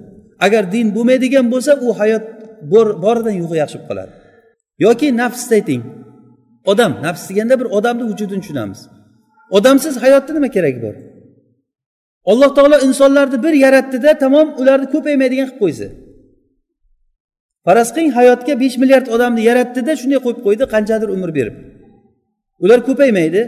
Agar 0.46 0.64
din 0.74 0.88
bo'lmaydigan 0.96 1.46
bo'lsa 1.54 1.72
u 1.86 1.88
hayot 2.00 2.24
boridan 3.04 3.36
yo'g'i 3.42 3.58
yaxshi 3.64 3.78
bo'lib 3.78 3.90
qoladi. 3.90 4.12
Yoki 4.86 5.08
nafsni 5.22 5.54
ayting. 5.60 5.82
Odam 6.72 6.92
nafs 7.06 7.24
deganda 7.30 7.56
bir 7.62 7.68
odamni 7.78 8.04
vujudini 8.10 8.42
tushunamiz. 8.44 8.80
Odamsiz 9.58 9.94
hayotda 10.04 10.32
nima 10.34 10.50
keragi 10.56 10.80
bor? 10.86 10.96
Alloh 12.32 12.50
taolo 12.58 12.78
insonlarni 12.88 13.38
bir 13.46 13.54
yaratdida 13.66 14.12
tamom 14.24 14.48
ularni 14.62 14.88
ko'paymaydigan 14.94 15.48
qilib 15.50 15.62
qo'ysa. 15.64 15.88
Faraz 17.66 17.90
qiling 17.96 18.12
hayotga 18.20 18.54
besh 18.64 18.76
milliard 18.82 19.08
odamni 19.16 19.42
yaratdida 19.50 19.94
shunday 20.02 20.20
qo'yib 20.26 20.40
qo'ydi 20.46 20.64
qanchadir 20.74 21.10
umr 21.16 21.30
berib. 21.38 21.56
Ular 22.64 22.80
ko'paymaydi. 22.88 23.42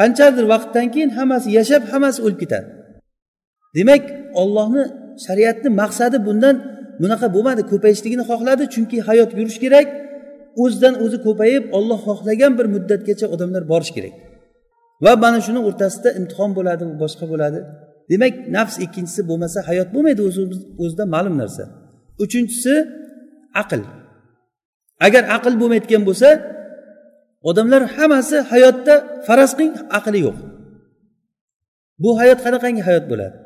Qanchadir 0.00 0.44
vaqtdan 0.52 0.86
keyin 0.94 1.10
hammasi 1.18 1.48
yashab 1.58 1.82
hammasi 1.92 2.18
o'lib 2.26 2.38
ketadi. 2.42 2.68
Demak 3.76 4.02
ollohni 4.42 4.82
shariatni 5.26 5.70
maqsadi 5.80 6.18
bundan 6.26 6.54
bunaqa 7.02 7.26
bo'lmadi 7.34 7.62
ko'payishligini 7.72 8.24
xohladi 8.30 8.64
chunki 8.74 8.96
hayot 9.08 9.30
yurishi 9.38 9.60
kerak 9.64 9.86
o'zidan 10.62 10.94
o'zi 11.04 11.18
ko'payib 11.26 11.64
olloh 11.76 11.98
xohlagan 12.08 12.52
bir 12.58 12.66
muddatgacha 12.74 13.26
odamlar 13.34 13.62
borishi 13.72 13.92
kerak. 13.96 14.14
Va 15.04 15.12
mana 15.24 15.38
shuni 15.46 15.60
o'rtasida 15.68 16.10
imtihon 16.18 16.50
bo'ladi 16.58 16.84
boshqa 17.02 17.24
bo'ladi. 17.32 17.58
Demak 18.10 18.34
nafs 18.56 18.76
ikkinchisi 18.84 19.20
bo'lmasa 19.30 19.58
hayot 19.68 19.88
bo'lmaydi 19.94 20.20
o'zida 20.84 21.04
ma'lum 21.14 21.34
narsa. 21.42 21.64
Uchinchisi 22.24 22.74
aql. 23.62 23.82
Agar 25.06 25.22
aql 25.36 25.54
bo'lmayotgan 25.60 26.02
bo'lsa 26.08 26.28
odamlar 27.48 27.82
hammasi 27.96 28.36
hayotda 28.52 28.94
faraz 29.26 29.50
qiling 29.56 29.74
aqli 29.98 30.18
yo'q. 30.26 30.36
Bu 32.02 32.10
hayot 32.20 32.38
qanaqangi 32.44 32.82
hayot 32.88 33.04
bo'ladi? 33.12 33.36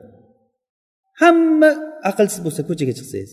Hamma 1.20 1.70
aqlsiz 2.10 2.40
bo'lsa 2.46 2.60
ko'chaga 2.68 2.92
chiqsangiz. 2.98 3.32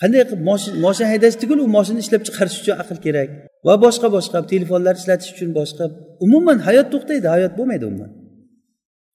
Qanday 0.00 0.22
qilib 0.28 0.42
moshina 0.84 1.06
haydash 1.12 1.36
tugul 1.42 1.58
u 1.64 1.66
moshina 1.76 2.00
ishlab 2.04 2.22
chiqarish 2.26 2.56
uchun 2.60 2.74
aql 2.82 2.96
kerak 3.06 3.28
va 3.66 3.74
boshqa 3.84 4.08
boshqa 4.16 4.38
telefonlar 4.52 4.94
ishlatish 5.00 5.30
uchun 5.34 5.50
boshqa. 5.58 5.84
Umuman 6.26 6.58
hayot 6.66 6.86
to'xtaydi 6.92 7.28
hayot 7.34 7.52
bo'lmaydi 7.58 7.84
umuman. 7.90 8.10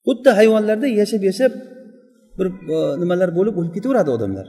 Xuddi 0.06 0.30
hayvonlarda 0.38 0.86
yashab 1.00 1.22
yashab 1.30 1.52
bir 2.38 2.46
e, 2.76 2.78
nimalar 3.02 3.30
bo'lib 3.38 3.54
o'lib 3.60 3.72
ketaveradi 3.76 4.10
odamlar. 4.16 4.46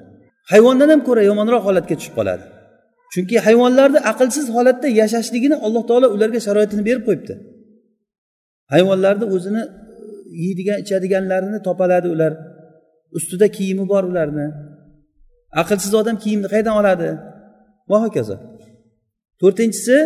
Hayvondan 0.52 0.90
ham 0.94 1.02
ko'ra 1.08 1.22
yomonroq 1.30 1.64
holatga 1.68 1.96
tushib 2.00 2.16
qoladi. 2.20 2.46
Chunki 3.14 3.36
hayvonlarni 3.48 4.00
aqlsiz 4.12 4.46
holatda 4.56 4.88
yashashligini 5.02 5.56
alloh 5.66 5.84
taolo 5.90 6.08
ularga 6.16 6.40
sharoitini 6.48 6.84
berib 6.90 7.04
qo'yibdi. 7.08 7.34
Hayvonlarni 8.74 9.26
o'zini 9.36 9.62
e, 9.64 9.70
yeydigan 10.44 10.78
ichadiganlarini 10.84 11.60
topaladi 11.68 12.08
ular. 12.16 12.34
Ustida 13.18 13.48
kiyimi 13.58 13.86
bor 13.92 14.04
ularni. 14.12 14.48
Aqlsiz 15.62 15.94
odam 16.02 16.16
kiyimni 16.24 16.48
qayerdan 16.54 16.76
oladi? 16.82 17.10
Va 17.90 17.98
hokazo. 18.06 18.36
To'rtinchisi 19.42 19.98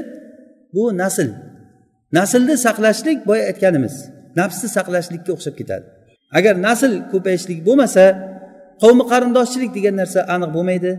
bu 0.75 0.84
nasl. 1.01 1.29
Naslni 2.17 2.56
saqlashlik 2.65 3.17
boya 3.29 3.43
aytganimiz 3.51 3.95
nafsni 4.39 4.67
saqlashlikka 4.77 5.32
o'xshab 5.36 5.56
ketadi. 5.60 5.86
Agar 6.38 6.56
nasl 6.67 6.91
ko'payishlik 7.12 7.60
bo'lmasa 7.67 8.03
qavmi 8.81 9.03
qarindoshchilik 9.12 9.71
degan 9.77 9.95
narsa 10.01 10.19
aniq 10.36 10.51
bo'lmaydi. 10.57 10.91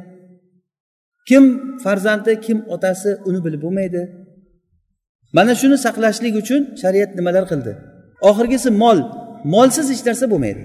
Kim 1.28 1.44
farzandi 1.84 2.32
kim 2.46 2.58
otasi 2.74 3.10
uni 3.28 3.40
bilib 3.44 3.60
bo'lmaydi. 3.66 4.02
Mana 5.36 5.52
shuni 5.60 5.76
saqlashlik 5.86 6.34
uchun 6.42 6.62
shariat 6.82 7.10
nimalar 7.18 7.44
qildi? 7.52 7.72
Oxirgisi 8.28 8.70
mol. 8.82 8.98
Molsiz 9.54 9.86
hech 9.92 10.02
narsa 10.08 10.26
bo'lmaydi. 10.32 10.62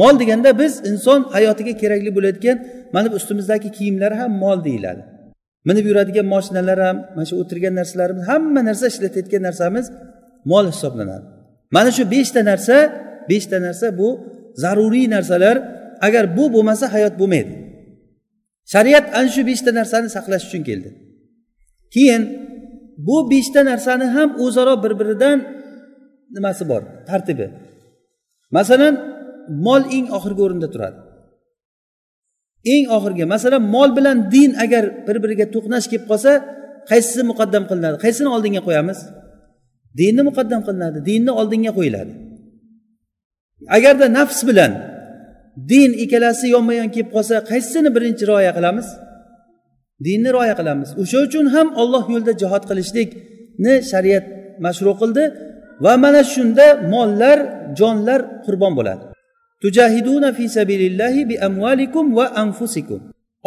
Mol 0.00 0.14
deganda 0.20 0.50
biz 0.60 0.72
inson 0.90 1.20
hayotiga 1.34 1.72
kerakli 1.82 2.10
bo'layotgan 2.16 2.56
mana 2.94 3.06
bu 3.12 3.16
ustimizdagi 3.20 3.68
kiyimlar 3.76 4.12
ham 4.20 4.30
mol 4.44 4.58
deyiladi. 4.68 5.02
Minib 5.68 5.84
yuradigan 5.90 6.26
moshinalar 6.34 6.78
ham 6.86 6.96
mana 7.14 7.26
shu 7.30 7.34
o'tirgan 7.42 7.74
narsalarimiz 7.80 8.24
hamma 8.30 8.60
narsa 8.68 8.84
ishlatayotgan 8.92 9.42
narsamiz 9.48 9.86
mol 10.50 10.64
hisoblanadi. 10.72 11.26
Mana 11.76 11.90
shu 11.96 12.02
beshta 12.14 12.40
narsa 12.50 12.76
beshta 13.30 13.56
narsa 13.66 13.86
bu 14.00 14.08
zaruriy 14.62 15.06
narsalar 15.16 15.56
agar 16.06 16.24
bu 16.36 16.44
bo'lmasa 16.54 16.86
hayot 16.94 17.14
bo'lmaydi. 17.20 17.52
Shariat 18.72 19.06
ana 19.18 19.28
shu 19.34 19.42
beshta 19.50 19.70
narsani 19.78 20.08
saqlash 20.16 20.44
uchun 20.48 20.62
keldi. 20.68 20.90
Keyin 21.94 22.22
bu 23.06 23.16
beshta 23.32 23.60
narsani 23.70 24.06
ham 24.16 24.28
o'zaro 24.44 24.74
bir 24.84 24.92
biridan 25.00 25.38
nimasi 26.34 26.62
bor? 26.70 26.82
Tartibi. 27.08 27.46
Masalan 28.56 28.94
mol 29.66 29.82
eng 29.96 30.06
oxirgi 30.16 30.42
o'rinda 30.46 30.68
turadi. 30.74 30.98
Eng 32.74 32.84
oxirgi 32.96 33.24
masalan 33.34 33.62
mol 33.74 33.90
bilan 33.96 34.16
din 34.34 34.50
agar 34.64 34.84
bir 35.06 35.16
biriga 35.22 35.46
to'qnash 35.54 35.86
kelib 35.90 36.06
qolsa 36.10 36.32
qaysisi 36.90 37.22
muqaddam 37.30 37.64
qilinadi? 37.70 37.96
Qaysini 38.04 38.28
oldinga 38.36 38.62
qo'yamiz? 38.68 38.98
Dinni 39.98 40.22
muqaddam 40.28 40.60
qilinadi 40.66 40.98
dinni 41.10 41.32
oldinga 41.40 41.72
qo'yiladi. 41.78 42.12
Agarda 43.76 44.06
nafs 44.18 44.40
bilan 44.48 44.72
din 45.68 45.90
ikkalasi 46.04 46.46
yonma 46.54 46.74
yon 46.80 46.88
kelib 46.94 47.10
qolsa 47.16 47.36
qaysisini 47.50 47.90
birinchi 47.96 48.24
rioya 48.30 48.52
qilamiz? 48.58 48.86
Dinni 50.06 50.30
rioya 50.36 50.54
qilamiz. 50.60 50.88
O'sha 51.02 51.18
uchun 51.26 51.46
ham 51.54 51.68
olloh 51.82 52.04
yo'lida 52.12 52.32
jihod 52.42 52.62
qilishlikni 52.70 53.74
shariat 53.90 54.24
mashru 54.64 54.92
qildi 55.00 55.24
va 55.84 55.92
mana 56.04 56.22
shunda 56.34 56.66
mollar 56.94 57.38
jonlar 57.80 58.20
qurbon 58.46 58.72
bo'ladi. 58.78 59.04
Tujahiduna 59.62 60.28
fi 60.38 60.44
sabilillahi 60.56 61.28
bi 61.30 61.36
amvalikum 61.48 62.04
va 62.18 62.26
anfusikum. 62.42 63.00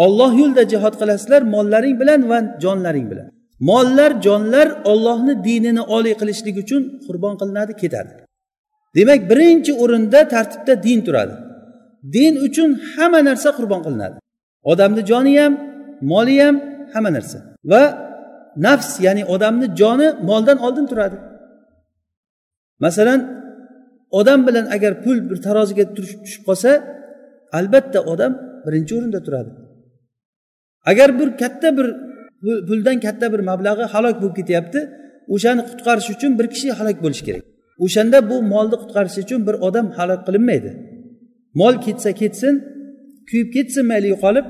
Olloh 0.05 0.31
yo'lida 0.41 0.63
jihod 0.73 0.93
qilasizlar 1.01 1.41
mollaring 1.55 1.95
bilan 2.01 2.21
va 2.31 2.39
jonlaring 2.63 3.07
bilan. 3.11 3.27
Mollar 3.69 4.11
jonlar 4.25 4.67
ollohni 4.91 5.33
dinini 5.47 5.83
oliy 5.95 6.15
qilishlik 6.21 6.55
uchun 6.63 6.81
qurbon 7.05 7.33
qilinadi 7.41 7.73
ketadi. 7.81 8.13
Demak 8.97 9.21
birinchi 9.31 9.71
o'rinda 9.83 10.19
tartibda 10.33 10.73
din 10.85 10.99
turadi. 11.07 11.35
Din 12.15 12.33
uchun 12.47 12.69
hamma 12.95 13.19
narsa 13.29 13.49
qurbon 13.57 13.81
qilinadi. 13.85 14.17
Odamni 14.71 15.01
joni 15.11 15.33
ham 15.41 15.53
moli 16.11 16.35
ham 16.43 16.55
hamma 16.93 17.11
narsa. 17.17 17.37
Va 17.71 17.83
nafs 18.65 18.89
ya'ni 19.05 19.23
odamni 19.33 19.67
joni 19.81 20.07
moldan 20.29 20.57
oldin 20.65 20.85
turadi. 20.91 21.17
Masalan 22.85 23.19
odam 24.19 24.39
bilan 24.47 24.65
agar 24.75 24.93
pul 25.03 25.17
bir 25.29 25.37
taroziga 25.45 25.85
tushib 25.95 26.43
qolsa 26.47 26.71
albatta 27.57 27.99
odam 28.13 28.31
birinchi 28.65 28.91
o'rinda 28.97 29.19
turadi. 29.25 29.51
Agar 30.91 31.09
bir 31.19 31.29
katta 31.41 31.69
bir 31.77 31.87
puldan 32.67 32.97
katta 33.05 33.25
bir 33.33 33.41
mablag'i 33.49 33.85
halok 33.93 34.15
bo'lib 34.21 34.35
ketyapti 34.39 34.79
o'shani 35.35 35.61
qutqarish 35.69 36.09
uchun 36.15 36.31
bir 36.39 36.47
kishi 36.53 36.67
halok 36.79 36.97
bo'lishi 37.03 37.23
kerak. 37.27 37.43
O'shanda 37.85 38.17
bu 38.29 38.35
molni 38.53 38.75
qutqarish 38.81 39.17
uchun 39.23 39.39
bir 39.47 39.55
odam 39.67 39.87
halok 39.97 40.21
qilinmaydi. 40.27 40.71
Mol 41.59 41.75
ketsa 41.85 42.11
ketsin 42.21 42.55
kuyib 43.29 43.49
ketsin 43.55 43.85
mayli 43.91 44.07
yo'qolib 44.13 44.47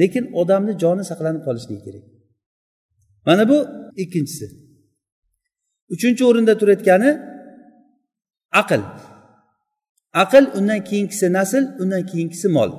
lekin 0.00 0.24
odamni 0.40 0.74
joni 0.82 1.04
saqlanib 1.10 1.42
qolishligi 1.46 1.82
kerak. 1.86 2.04
Mana 3.26 3.44
bu 3.50 3.58
ikkinchisi. 4.02 4.46
Uchinchi 5.94 6.22
o'rinda 6.28 6.54
turayotgani 6.60 7.10
aql. 8.60 8.82
Aql 10.22 10.44
undan 10.58 10.80
keyingisi 10.88 11.26
nasl 11.38 11.64
undan 11.82 12.02
keyingisi 12.10 12.48
mol. 12.56 12.70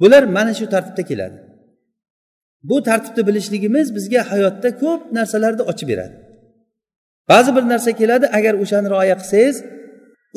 Bular 0.00 0.22
mana 0.36 0.52
shu 0.58 0.66
tartibda 0.74 1.02
keladi. 1.10 1.38
Bu 2.62 2.82
tartibni 2.82 3.22
bilishligimiz 3.28 3.86
bizga 3.96 4.20
hayotda 4.30 4.70
ko'p 4.82 5.00
narsalarni 5.16 5.62
ochib 5.70 5.88
beradi. 5.92 6.16
Ba'zi 7.30 7.50
bir 7.56 7.64
narsa 7.72 7.92
keladi 8.00 8.26
agar 8.38 8.54
o'shani 8.62 8.88
rioya 8.94 9.16
qilsangiz 9.20 9.56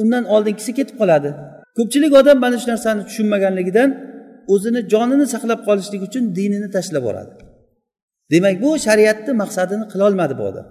undan 0.02 0.24
oldingisi 0.34 0.72
ketib 0.78 0.96
qoladi. 1.02 1.30
Ko'pchilik 1.78 2.14
odam 2.22 2.38
mana 2.46 2.58
shu 2.62 2.68
narsani 2.74 3.02
tushunmaganligidan 3.10 3.90
o'zini 4.54 4.82
jonini 4.94 5.26
saqlab 5.34 5.60
qolishlik 5.68 6.02
uchun 6.08 6.24
dinini 6.38 6.68
tashlab 6.76 7.04
yuboradi 7.04 7.34
demak 8.34 8.56
bu 8.64 8.70
shariatni 8.86 9.34
maqsadini 9.42 9.86
qilolmadi 9.94 10.34
bu 10.40 10.44
odam. 10.52 10.68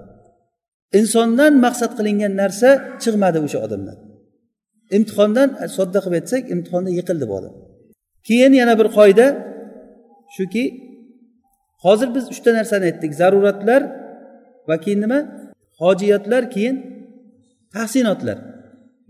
Insondan 0.98 1.52
maqsad 1.66 1.92
qilingan 1.98 2.32
narsa 2.42 2.68
chiqmadi 3.02 3.38
o'sha 3.46 3.58
odamdan. 3.66 3.96
Imtihondan 4.96 5.48
e, 5.64 5.66
sodda 5.76 5.98
qilib 6.04 6.16
aytsak 6.20 6.42
imtihonda 6.54 6.90
yiqildi 6.98 7.24
bu 7.30 7.34
odam. 7.40 7.54
Keyin 8.28 8.52
yana 8.60 8.74
bir 8.80 8.88
qoida 8.98 9.26
shuki 10.36 10.64
hozir 11.84 12.08
biz 12.16 12.24
uchta 12.32 12.50
narsani 12.58 12.84
aytdik 12.90 13.12
zaruratlar 13.20 13.82
va 14.68 14.76
keyin 14.84 15.00
nima? 15.04 15.18
Hojiyatlar 15.80 16.42
keyin 16.54 16.76
tahsinotlar. 17.74 18.38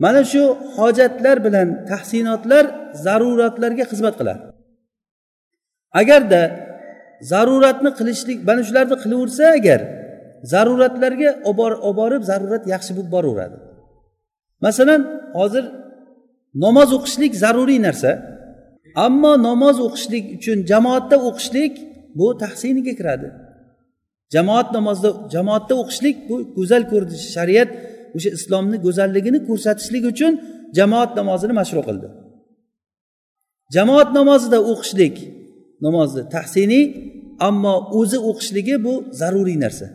Mana 0.05 0.23
shu 0.33 0.43
hojatlar 0.77 1.37
bilan 1.47 1.69
tahsinotlar 1.91 2.65
zaruratlarga 3.05 3.85
xizmat 3.91 4.15
qiladi. 4.21 4.43
Agarda 6.01 6.43
zaruratni 7.33 7.91
qilishlik 7.99 8.39
mana 8.49 8.63
shularni 8.69 8.97
qilaversa 9.03 9.45
agar 9.59 9.81
zaruratlarga 10.53 11.31
olib 11.51 11.97
borib 12.01 12.23
zarurat 12.31 12.65
yaxshi 12.75 12.93
bo'lib 12.97 13.13
boraveradi. 13.17 13.57
Masalan 14.67 15.01
hozir 15.39 15.65
namoz 16.65 16.91
o'qishlik 16.97 17.33
zaruriy 17.45 17.81
narsa 17.89 18.11
ammo 19.07 19.33
namoz 19.49 19.77
o'qishlik 19.87 20.25
uchun 20.37 20.59
jamoatda 20.73 21.17
o'qishlik 21.29 21.75
bu 22.19 22.27
tahsiniga 22.43 22.93
kiradi. 22.99 23.29
Jamoat 24.35 24.69
namozda 24.77 25.11
jamoatda 25.35 25.75
o'qishlik 25.83 26.17
bu 26.29 26.37
go'zal 26.57 26.83
ko'rinish 26.91 27.27
shariat 27.37 27.71
o'sha 28.17 28.31
islomni 28.39 28.77
go'zalligini 28.87 29.39
ko'rsatishlik 29.49 30.05
uchun 30.13 30.33
jamoat 30.79 31.11
namozini 31.19 31.55
mashru 31.61 31.83
qildi. 31.89 32.09
Jamoat 33.77 34.11
namozida 34.19 34.59
o'qishlik 34.73 35.17
namozni 35.85 36.23
tahsiniy 36.35 36.85
ammo 37.49 37.75
o'zi 38.01 38.19
o'qishligi 38.31 38.77
bu 38.87 38.95
zaruriy 39.21 39.59
narsa. 39.65 39.87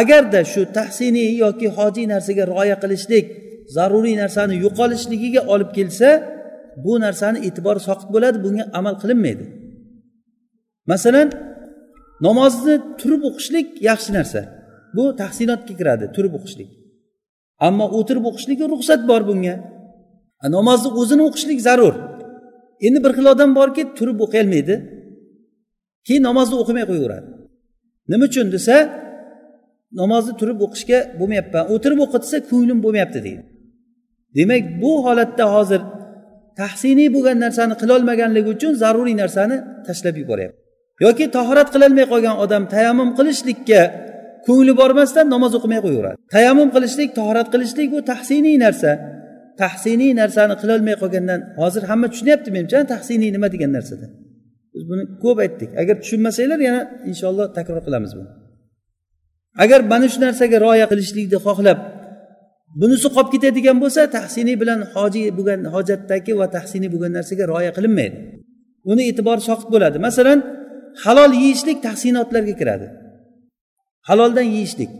Agarda 0.00 0.40
shu 0.52 0.60
tahsiniy 0.78 1.30
yoki 1.44 1.68
hojiy 1.76 2.06
narsaga 2.14 2.44
rioya 2.52 2.76
qilishlik 2.82 3.26
zaruriy 3.76 4.16
narsani 4.22 4.54
yo'qolishligiga 4.64 5.42
olib 5.52 5.70
kelsa 5.78 6.08
bu 6.84 6.92
narsani 7.04 7.38
e'tibori 7.46 7.80
soqit 7.88 8.08
bo'ladi 8.14 8.38
bunga 8.44 8.64
amal 8.78 8.94
qilinmaydi. 9.02 9.44
Masalan 10.92 11.28
namozni 12.26 12.74
turib 13.00 13.22
o'qishlik 13.28 13.66
yaxshi 13.88 14.10
narsa. 14.18 14.40
Bu 14.96 15.04
tahsinotga 15.20 15.74
kiradi 15.80 16.04
turib 16.16 16.32
o'qishlik. 16.38 16.70
Ammo 17.66 17.86
o'tirib 17.98 18.24
o'qishlikka 18.30 18.66
ruxsat 18.74 19.00
bor 19.10 19.22
bunga. 19.30 19.54
Namozni 20.56 20.90
o'zini 21.00 21.22
o'qishlik 21.28 21.60
zarur. 21.68 21.94
Endi 22.86 22.98
bir 23.04 23.12
xil 23.16 23.26
odam 23.34 23.50
borki 23.58 23.82
turib 23.98 24.18
o'qiyolmaydi. 24.24 24.74
Keyin 26.06 26.22
namozni 26.28 26.56
o'qimay 26.62 26.84
qo'yaveradi. 26.90 27.28
Nima 28.10 28.24
uchun 28.30 28.46
desa 28.56 28.76
namozni 30.00 30.32
turib 30.40 30.58
o'qishga 30.66 30.98
bo'lmayapman 31.18 31.64
o'tirib 31.74 32.00
o'qi 32.04 32.18
desa 32.24 32.36
ko'nglim 32.50 32.78
bo'lmayapti 32.84 33.20
deydi. 33.26 33.42
Demak 34.36 34.62
bu 34.82 34.92
holatda 35.06 35.44
hozir 35.54 35.80
tahsiniy 36.60 37.08
bo'lgan 37.16 37.38
narsani 37.44 37.74
qilolmaganligi 37.82 38.48
uchun 38.56 38.72
zaruriy 38.82 39.16
narsani 39.22 39.56
tashlab 39.86 40.16
yuboryapti. 40.22 40.58
Yoki 41.04 41.24
tahorat 41.36 41.68
qilolmay 41.74 42.06
qolgan 42.12 42.36
odam 42.44 42.62
tayammum 42.74 43.10
qilishlikka 43.18 43.80
ko'ngli 44.48 44.72
bormasdan 44.80 45.26
namoz 45.34 45.52
o'qimay 45.58 45.80
qo'yaveradi. 45.86 46.16
Tayammum 46.34 46.68
qilishlik 46.74 47.10
tahorat 47.18 47.48
qilishlik 47.54 47.88
bu 47.94 47.98
tahsiniy 48.10 48.56
narsa. 48.64 48.90
Tahsiniy 49.62 50.12
narsani 50.20 50.54
qilolmay 50.62 50.96
qolgandan 51.02 51.40
hozir 51.60 51.82
hamma 51.90 52.06
tushunyapti 52.12 52.48
menimcha 52.54 52.78
tahsiniy 52.92 53.30
nima? 53.36 53.48
degan 53.54 53.72
narsada 53.78 54.08
biz 54.78 54.82
buni 54.90 55.04
ko'p 55.22 55.38
aytdik. 55.44 55.70
Agar 55.82 55.94
tushunmasanglar 56.02 56.60
yana 56.68 56.80
inshaalloh 57.10 57.46
takror 57.56 57.80
qilamiz 57.86 58.12
buni. 58.18 58.30
Agar 59.64 59.80
mana 59.92 60.06
shu 60.12 60.18
narsaga 60.26 60.56
rioya 60.64 60.86
qilishlikni 60.92 61.38
xohlab 61.46 61.78
bunisi 62.80 63.08
qolib 63.14 63.30
ketadigan 63.34 63.76
bo'lsa 63.82 64.00
tahsiniy 64.16 64.56
bilan 64.62 64.80
hoji 64.94 65.22
bo'lgan 65.38 65.60
hojatdagi 65.74 66.32
va 66.40 66.46
tahsiniy 66.56 66.90
bo'lgan 66.94 67.12
narsaga 67.18 67.44
rioya 67.50 67.70
qilinmaydi. 67.76 68.16
Uni 68.90 69.02
e'tibori 69.10 69.42
soqit 69.48 69.68
bo'ladi. 69.74 69.96
Masalan 70.06 70.38
halol 71.04 71.32
yeyishlik 71.42 71.78
tahsinotlarga 71.86 72.54
kiradi. 72.60 72.86
Haloldan 74.08 74.46
yeyishlik. 74.54 74.90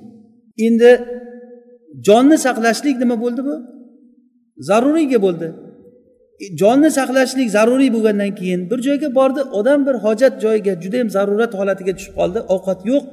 Endi 0.66 0.90
jonni 2.06 2.36
saqlashlik 2.46 2.96
nima 3.02 3.16
bo'ldi 3.24 3.40
bu? 3.48 3.54
Zaruriyga 4.68 5.18
bo'ldi. 5.26 5.48
E, 6.42 6.44
jonni 6.60 6.90
saqlashlik 6.98 7.48
zaruriy 7.56 7.90
bo'lgandan 7.96 8.32
keyin 8.40 8.60
bir 8.70 8.78
joyga 8.86 9.08
bordi 9.18 9.40
odam 9.58 9.80
bir 9.86 9.96
hojat 10.04 10.34
joyiga 10.44 10.72
judayam 10.84 11.08
zarurat 11.16 11.52
holatiga 11.58 11.92
tushib 11.98 12.14
qoldi. 12.20 12.38
Ovqat 12.54 12.80
yo'q 12.90 13.04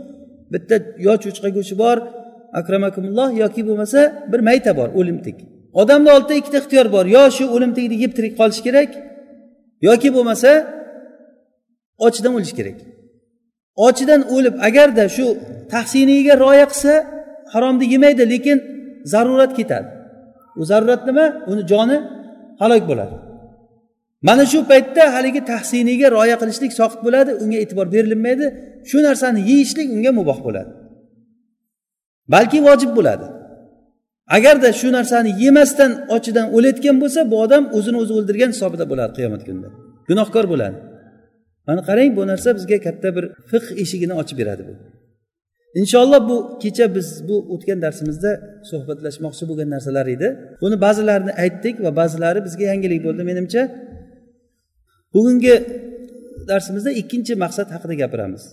bitta 0.54 0.76
yo 1.06 1.14
cho'chqa 1.24 1.50
go'shti 1.58 1.76
bor 1.84 1.98
akramakumulloh 2.60 3.30
yoki 3.44 3.62
bo'lmasa 3.68 4.00
bir 4.32 4.40
mayta 4.48 4.72
bor 4.80 4.90
o'limtik. 5.00 5.38
Odamni 5.82 6.10
oldida 6.16 6.34
ikkita 6.42 6.58
ixtiyor 6.64 6.88
bor 6.96 7.06
yo 7.16 7.24
shu 7.38 7.44
o'limtikni 7.56 7.96
yeb 8.04 8.12
tirik 8.18 8.34
qolish 8.40 8.62
kerak 8.68 8.90
yoki 9.88 10.10
bo'lmasa 10.16 10.50
ochidan 12.08 12.34
o'lish 12.38 12.56
kerak. 12.60 12.78
Ochidan 13.76 14.22
o'lib 14.36 14.56
agarda 14.68 15.06
shu 15.16 15.26
tahsiniyga 15.74 16.34
rioya 16.44 16.66
qilsa 16.72 16.94
haromni 17.54 17.86
yemaydi 17.94 18.24
lekin 18.34 18.58
zarurat 19.14 19.52
ketadi. 19.60 19.88
U 20.60 20.66
zarurat 20.66 21.02
nima? 21.08 21.26
Uni 21.52 21.64
joni 21.72 21.98
halok 22.62 22.84
bo'ladi. 22.92 23.16
Mana 24.28 24.46
shu 24.52 24.60
paytda 24.72 25.04
haligi 25.16 25.42
tahsiniyga 25.52 26.08
rioya 26.16 26.36
qilishlik 26.42 26.72
soqit 26.80 27.00
bo'ladi 27.06 27.32
unga 27.44 27.58
e'tibor 27.64 27.88
berilmaydi. 27.96 28.46
Shu 28.90 28.98
narsani 29.08 29.40
yeyishlik 29.50 29.88
unga 29.96 30.12
muboh 30.20 30.40
bo'ladi. 30.48 30.72
Balki 32.34 32.60
vojib 32.68 32.92
bo'ladi. 32.98 33.26
Agarda 34.38 34.70
shu 34.80 34.88
narsani 34.98 35.32
yemasdan 35.44 35.92
ochidan 36.16 36.48
o'layotgan 36.56 36.96
bo'lsa 37.02 37.20
bu 37.32 37.36
odam 37.46 37.64
o'zini 37.78 37.98
o'zi 38.04 38.14
o'ldirgan 38.18 38.50
hisobida 38.56 38.86
bo'ladi 38.92 39.12
qiyomat 39.18 39.42
kunida. 39.48 39.70
Gunohkor 40.10 40.46
bo'ladi. 40.54 40.78
Mana 41.68 41.82
qarang 41.90 42.12
bu 42.18 42.22
narsa 42.32 42.50
bizga 42.58 42.78
katta 42.88 43.10
bir 43.16 43.26
fiq 43.52 43.66
eshigini 43.84 44.14
ochib 44.22 44.38
beradi 44.42 44.64
bu. 44.68 44.74
Inshaalloh 45.82 46.22
bu 46.30 46.38
kecha 46.64 46.86
biz 46.96 47.08
bu 47.30 47.36
o'tgan 47.54 47.80
darsimizda 47.86 48.32
suhbatlashmoqchi 48.70 49.44
bo'lgan 49.50 49.70
narsalar 49.76 50.08
edi. 50.16 50.28
Buni 50.62 50.76
ba'zilarini 50.86 51.34
aytdik 51.44 51.76
va 51.86 51.92
ba'zilari 52.02 52.40
bizga 52.48 52.66
yangilik 52.72 53.02
bo'ldi 53.08 53.24
menimcha. 53.30 53.62
Bugungi 55.14 55.56
darsimizda 56.52 56.92
ikkinchi 57.02 57.34
maqsad 57.44 57.68
haqida 57.76 57.96
gapiramiz. 58.04 58.44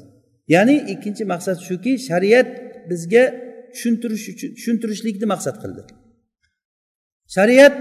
Ya'ni 0.55 0.77
ikkinchi 0.95 1.25
maqsad 1.33 1.59
shuki 1.69 1.93
shariat 2.09 2.49
bizga 2.91 3.25
tushuntirish 3.73 4.25
uchun 4.33 4.49
tushuntirishlikni 4.57 5.27
maqsad 5.35 5.57
qildi. 5.63 5.83
Shariat 7.37 7.75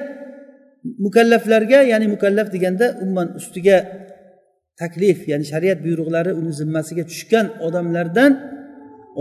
mukallaflarga 1.06 1.80
ya'ni 1.92 2.08
mukallaf 2.16 2.48
deganda 2.56 2.86
umuman 3.04 3.28
ustiga 3.40 3.78
taklif 4.82 5.20
ya'ni 5.32 5.46
shariat 5.52 5.80
buyruqlari 5.86 6.32
uni 6.40 6.52
zimmasiga 6.62 7.04
tushgan 7.12 7.46
odamlardan 7.68 8.32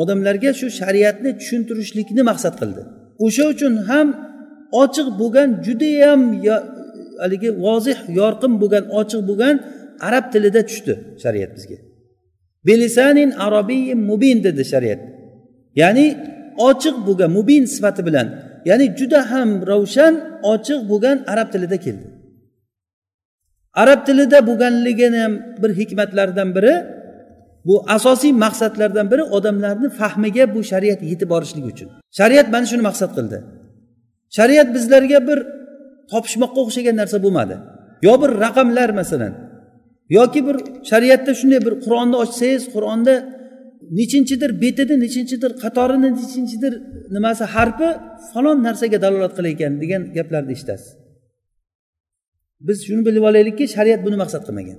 odamlarga 0.01 0.51
shu 0.61 0.67
shariatni 0.81 1.31
tushuntirishlikni 1.41 2.23
maqsad 2.31 2.55
qildi. 2.61 2.83
O'sha 3.25 3.45
uchun 3.53 3.75
ham 3.89 4.09
ochiq 4.83 5.09
bo'lgan 5.21 5.49
judayam 5.67 6.21
haligi 7.23 7.51
vozih 7.67 7.99
yorqin 8.21 8.53
bo'lgan 8.63 8.85
ochiq 9.01 9.23
bo'lgan 9.31 9.55
arab 10.09 10.25
tilida 10.33 10.61
tushdi 10.69 10.95
shariat 11.23 11.51
bizga. 11.57 11.79
Belisanin 12.69 13.31
arabiyin 13.47 14.01
mubin 14.11 14.39
dedi 14.47 14.63
shariat. 14.73 15.01
Ya'ni 15.83 16.07
ochiq 16.69 16.97
bo'lgan 17.07 17.31
mubin 17.39 17.63
sifati 17.75 18.03
bilan 18.09 18.29
ya'ni 18.69 18.87
juda 18.99 19.21
ham 19.33 19.49
ravshan 19.71 20.15
ochiq 20.53 20.81
bo'lgan 20.91 21.17
arab 21.33 21.49
tilida 21.53 21.79
keldi. 21.87 22.07
Arab 23.83 24.01
tilida 24.07 24.39
bo'lganligini 24.49 25.19
ham 25.25 25.35
bir 25.63 25.71
hikmatlaridan 25.81 26.49
biri 26.57 26.75
bu 27.69 27.85
asosiy 27.97 28.33
maqsadlardan 28.45 29.07
biri 29.13 29.23
odamlarni 29.37 29.89
fahmiga 30.01 30.55
bu 30.55 30.61
shariat 30.71 31.01
yetib 31.03 31.29
borishligi 31.35 31.69
uchun. 31.75 31.89
Shariat 32.19 32.49
mana 32.55 32.67
shuni 32.71 32.83
maqsad 32.89 33.11
qildi. 33.19 33.39
Shariat 34.37 34.69
bizlarga 34.77 35.19
bir 35.29 35.39
topishmoqqa 36.13 36.61
o'xshagan 36.65 36.97
narsa 37.01 37.19
bo'lmadi. 37.25 37.57
Yo 38.07 38.15
bir 38.23 38.31
raqamlar 38.45 38.91
masalan 39.01 39.33
yoki 40.19 40.41
bir 40.47 40.57
shariatda 40.91 41.33
shunday 41.41 41.61
bir 41.67 41.75
qur'onni 41.85 42.17
ochsangiz 42.25 42.65
qur'onda 42.75 43.15
nechinchidir 43.99 44.51
betini 44.63 44.95
nechinchidir 45.05 45.51
qatorini 45.63 46.09
nechinchidir 46.21 46.73
nimasi 47.17 47.45
harfi 47.55 47.89
falon 48.33 48.59
narsaga 48.67 48.99
dalolat 49.05 49.33
qilayotgan 49.39 49.73
degan 49.83 50.03
gaplarni 50.17 50.53
eshitasiz. 50.57 50.91
Biz 52.69 52.79
shuni 52.87 53.03
bilib 53.09 53.25
olaylikki 53.31 53.65
shariat 53.75 54.01
buni 54.07 54.17
maqsad 54.23 54.43
qilmagan. 54.49 54.79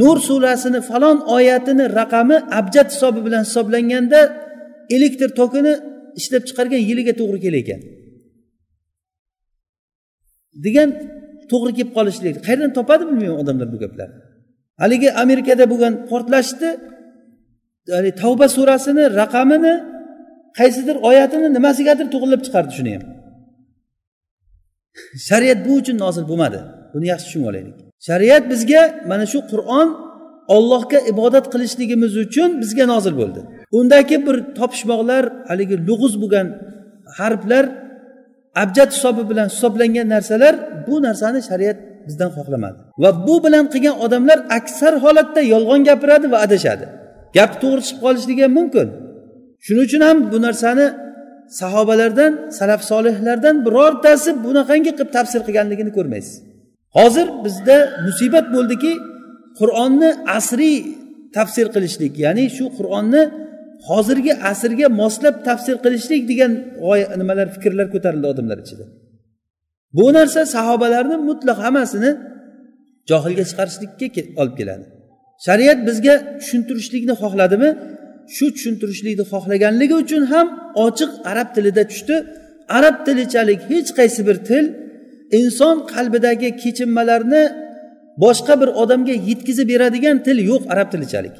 Nur 0.00 0.16
surasini 0.28 0.80
falon 0.90 1.18
oyatini 1.36 1.84
raqami 2.00 2.36
abjad 2.60 2.88
hisobi 2.94 3.20
bilan 3.26 3.42
hisoblanganda 3.48 4.20
elektr 4.96 5.28
tokini 5.40 5.72
ishlab 6.20 6.42
chiqargan 6.48 6.82
yiliga 6.88 7.12
to'g'ri 7.20 7.38
kelar 7.44 7.58
ekan 7.64 7.80
degan 10.66 10.88
to'g'ri 11.50 11.72
kelib 11.76 11.90
qolishlik. 11.96 12.34
Qayerdan 12.46 12.70
topadi 12.78 13.02
bilmayman 13.08 13.38
odamlar 13.42 13.68
bu 13.74 13.78
gaplarni 13.84 14.18
haligi 14.82 15.08
amerikada 15.22 15.64
bo'lgan 15.72 15.94
portlashni 16.10 16.70
tavba 18.22 18.46
surasini 18.56 19.04
raqamini 19.20 19.74
qaysidir 20.58 20.96
oyatini 21.08 21.48
nimasigadir 21.56 22.06
to'g'irlab 22.14 22.42
chiqardi 22.46 22.72
shuni 22.78 22.90
ham. 22.96 23.04
shariat 25.28 25.58
bu 25.66 25.72
uchun 25.80 25.96
nozil 26.04 26.24
bo'lmadi. 26.30 26.60
Buni 26.94 27.06
yaxshi 27.12 27.26
tushunib 27.26 27.46
olaylik. 27.50 27.76
Shariat 28.08 28.44
bizga 28.52 28.82
mana 29.10 29.26
shu 29.32 29.38
qur'on 29.52 29.88
ollohga 30.56 30.98
ibodat 31.12 31.46
qilishligimiz 31.52 32.12
uchun 32.24 32.50
bizga 32.62 32.84
nozil 32.92 33.14
bo'ldi. 33.20 33.40
Undagi 33.78 34.16
bir 34.26 34.36
topishmoqlar 34.58 35.24
haligi 35.48 35.76
lug'uz 35.88 36.14
bo'lgan 36.22 36.46
harflar 37.18 37.64
abjad 38.62 38.90
hisobi 38.96 39.22
bilan 39.30 39.48
hisoblangan 39.54 40.06
narsalar 40.14 40.54
bu 40.86 40.94
narsani 41.06 41.40
shariat 41.48 41.78
bizdan 42.06 42.30
xohlamadi. 42.36 42.78
Va 43.02 43.10
bu 43.26 43.34
bilan 43.44 43.64
qilgan 43.72 43.96
odamlar 44.04 44.38
aksar 44.58 44.94
holatda 45.04 45.40
yolg'on 45.52 45.80
gapiradi 45.88 46.26
va 46.32 46.38
adashadi. 46.46 46.84
Gapi 47.36 47.56
to'g'ri 47.62 47.82
chiqib 47.86 48.00
qolishligi 48.04 48.42
ham 48.46 48.52
mumkin. 48.60 48.88
Shuning 49.64 49.84
uchun 49.88 50.02
ham 50.08 50.18
bu 50.32 50.38
narsani 50.46 50.86
sahobalardan 51.60 52.32
salaf 52.58 52.80
solihlardan 52.90 53.56
birortasi 53.66 54.30
bunaqangi 54.46 54.90
qilib 54.96 55.10
tafsir 55.16 55.40
qilganligini 55.46 55.92
ko'rmaysiz. 55.98 56.34
Hozir 56.96 57.26
bizda 57.44 57.76
musibat 58.06 58.46
bo'ldiki 58.54 58.92
qur'onni 59.58 60.10
asriy 60.38 60.76
tafsir 61.36 61.66
qilishlik 61.74 62.12
ya'ni 62.24 62.44
shu 62.56 62.64
qur'onni 62.78 63.22
hozirgi 63.88 64.32
asrga 64.50 64.86
moslab 65.02 65.34
tafsir 65.48 65.76
qilishlik 65.84 66.22
degan 66.30 66.52
g'oya 66.82 67.06
nimalar 67.20 67.46
fikrlar 67.54 67.86
ko'tarildi 67.94 68.26
odamlar 68.32 68.58
ichida. 68.64 68.84
Bu 69.96 70.06
narsa 70.16 70.40
sahobalarni 70.56 71.16
mutlaq 71.28 71.58
hammasini 71.64 72.10
johilga 73.10 73.44
chiqarishlikka 73.50 74.22
olib 74.42 74.54
keladi. 74.60 74.84
Shariat 75.46 75.78
bizga 75.88 76.14
tushuntirishlikni 76.40 77.14
xohladimi? 77.22 77.70
Shu 78.36 78.46
tushuntirishlikni 78.54 79.24
xohlaganligi 79.32 79.94
uchun 80.02 80.22
ham 80.32 80.46
ochiq 80.86 81.10
arab 81.30 81.48
tilida 81.54 81.82
tushdi. 81.90 82.16
Arab 82.78 82.96
tilichalik 83.06 83.60
hech 83.70 83.90
qaysi 83.98 84.20
bir 84.28 84.36
til 84.48 84.64
inson 85.38 85.76
qalbidagi 85.92 86.48
kechinmalarni 86.62 87.44
boshqa 88.24 88.54
bir 88.60 88.68
odamga 88.82 89.14
yetkazib 89.30 89.66
beradigan 89.72 90.16
til 90.26 90.36
yo'q 90.50 90.62
arab 90.72 90.88
tilichalik. 90.92 91.36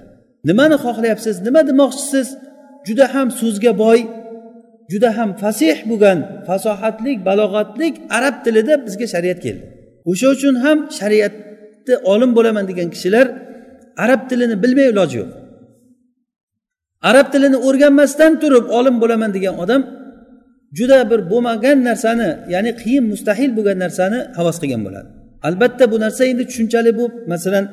Nimani 0.49 0.77
xohlayapsiz? 0.85 1.35
Nima 1.47 1.61
demoqchisiz? 1.71 2.29
Juda 2.89 3.07
ham 3.15 3.29
so'zga 3.41 3.73
boy 3.85 4.01
juda 4.93 5.11
ham 5.19 5.31
fasih 5.43 5.77
bo'lgan 5.91 6.19
fasohatlik 6.49 7.19
balog'atlik 7.29 7.95
arab 8.17 8.37
tilida 8.45 8.75
bizga 8.87 9.07
shariat 9.15 9.39
keldi. 9.45 9.65
O'sha 10.11 10.27
uchun 10.37 10.55
ham 10.65 10.79
shariatni 10.99 11.95
olim 12.13 12.31
bo'laman 12.37 12.65
degan 12.71 12.89
kishilar 12.95 13.27
arab 14.05 14.21
tilini 14.31 14.57
bilmay 14.63 14.87
iloji 14.93 15.17
yo'q. 15.21 15.31
Arab 17.11 17.27
tilini 17.33 17.59
o'rganmasdan 17.69 18.33
turib 18.43 18.65
olim 18.79 18.97
bo'laman 19.03 19.31
degan 19.37 19.55
odam 19.65 19.83
juda 20.79 20.99
bir 21.11 21.21
bo'lmagan 21.33 21.79
narsani 21.89 22.29
ya'ni 22.55 22.71
qiyin 22.83 23.05
mustahil 23.13 23.51
bo'lgan 23.59 23.79
narsani 23.85 24.19
havas 24.39 24.57
qilgan 24.63 24.83
bo'ladi. 24.87 25.09
Albatta 25.49 25.85
bu 25.93 25.97
narsa 26.05 26.23
endi 26.31 26.45
tushunchali 26.51 26.91
bo'lib 26.99 27.15
masalan 27.33 27.65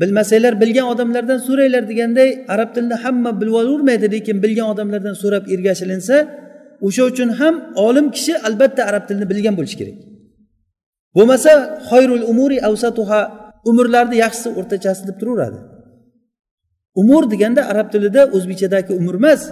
bilmasanglar 0.00 0.54
bilgan 0.62 0.86
odamlardan 0.92 1.38
so'ranglar 1.46 1.82
deganday 1.90 2.28
arab 2.54 2.70
tilini 2.74 2.96
hamma 3.04 3.30
bilib 3.40 3.86
lekin 4.14 4.36
bilgan 4.44 4.66
odamlardan 4.72 5.14
so'rab 5.22 5.44
ergashilinsa 5.54 6.16
o'sha 6.86 7.02
uchun 7.10 7.28
ham 7.40 7.54
olim 7.86 8.06
kishi 8.16 8.32
albatta 8.48 8.82
arab 8.90 9.04
tilini 9.08 9.26
bilgan 9.32 9.54
bo'lishi 9.58 9.76
kerak. 9.80 9.96
Bo'lmasa 11.16 11.52
xoyrul 11.88 12.24
umuri 12.32 12.58
avsatuha 12.68 13.20
umrlarni 13.70 14.16
yaxshisi 14.24 14.48
o'rtachasi 14.58 15.02
deb 15.08 15.16
turaveradi. 15.20 15.58
Umur 16.94 17.30
deganda 17.30 17.62
arab 17.72 17.92
tilida 17.92 18.22
o'zbekchadagi 18.36 18.92
umr 18.92 19.14
emas 19.14 19.42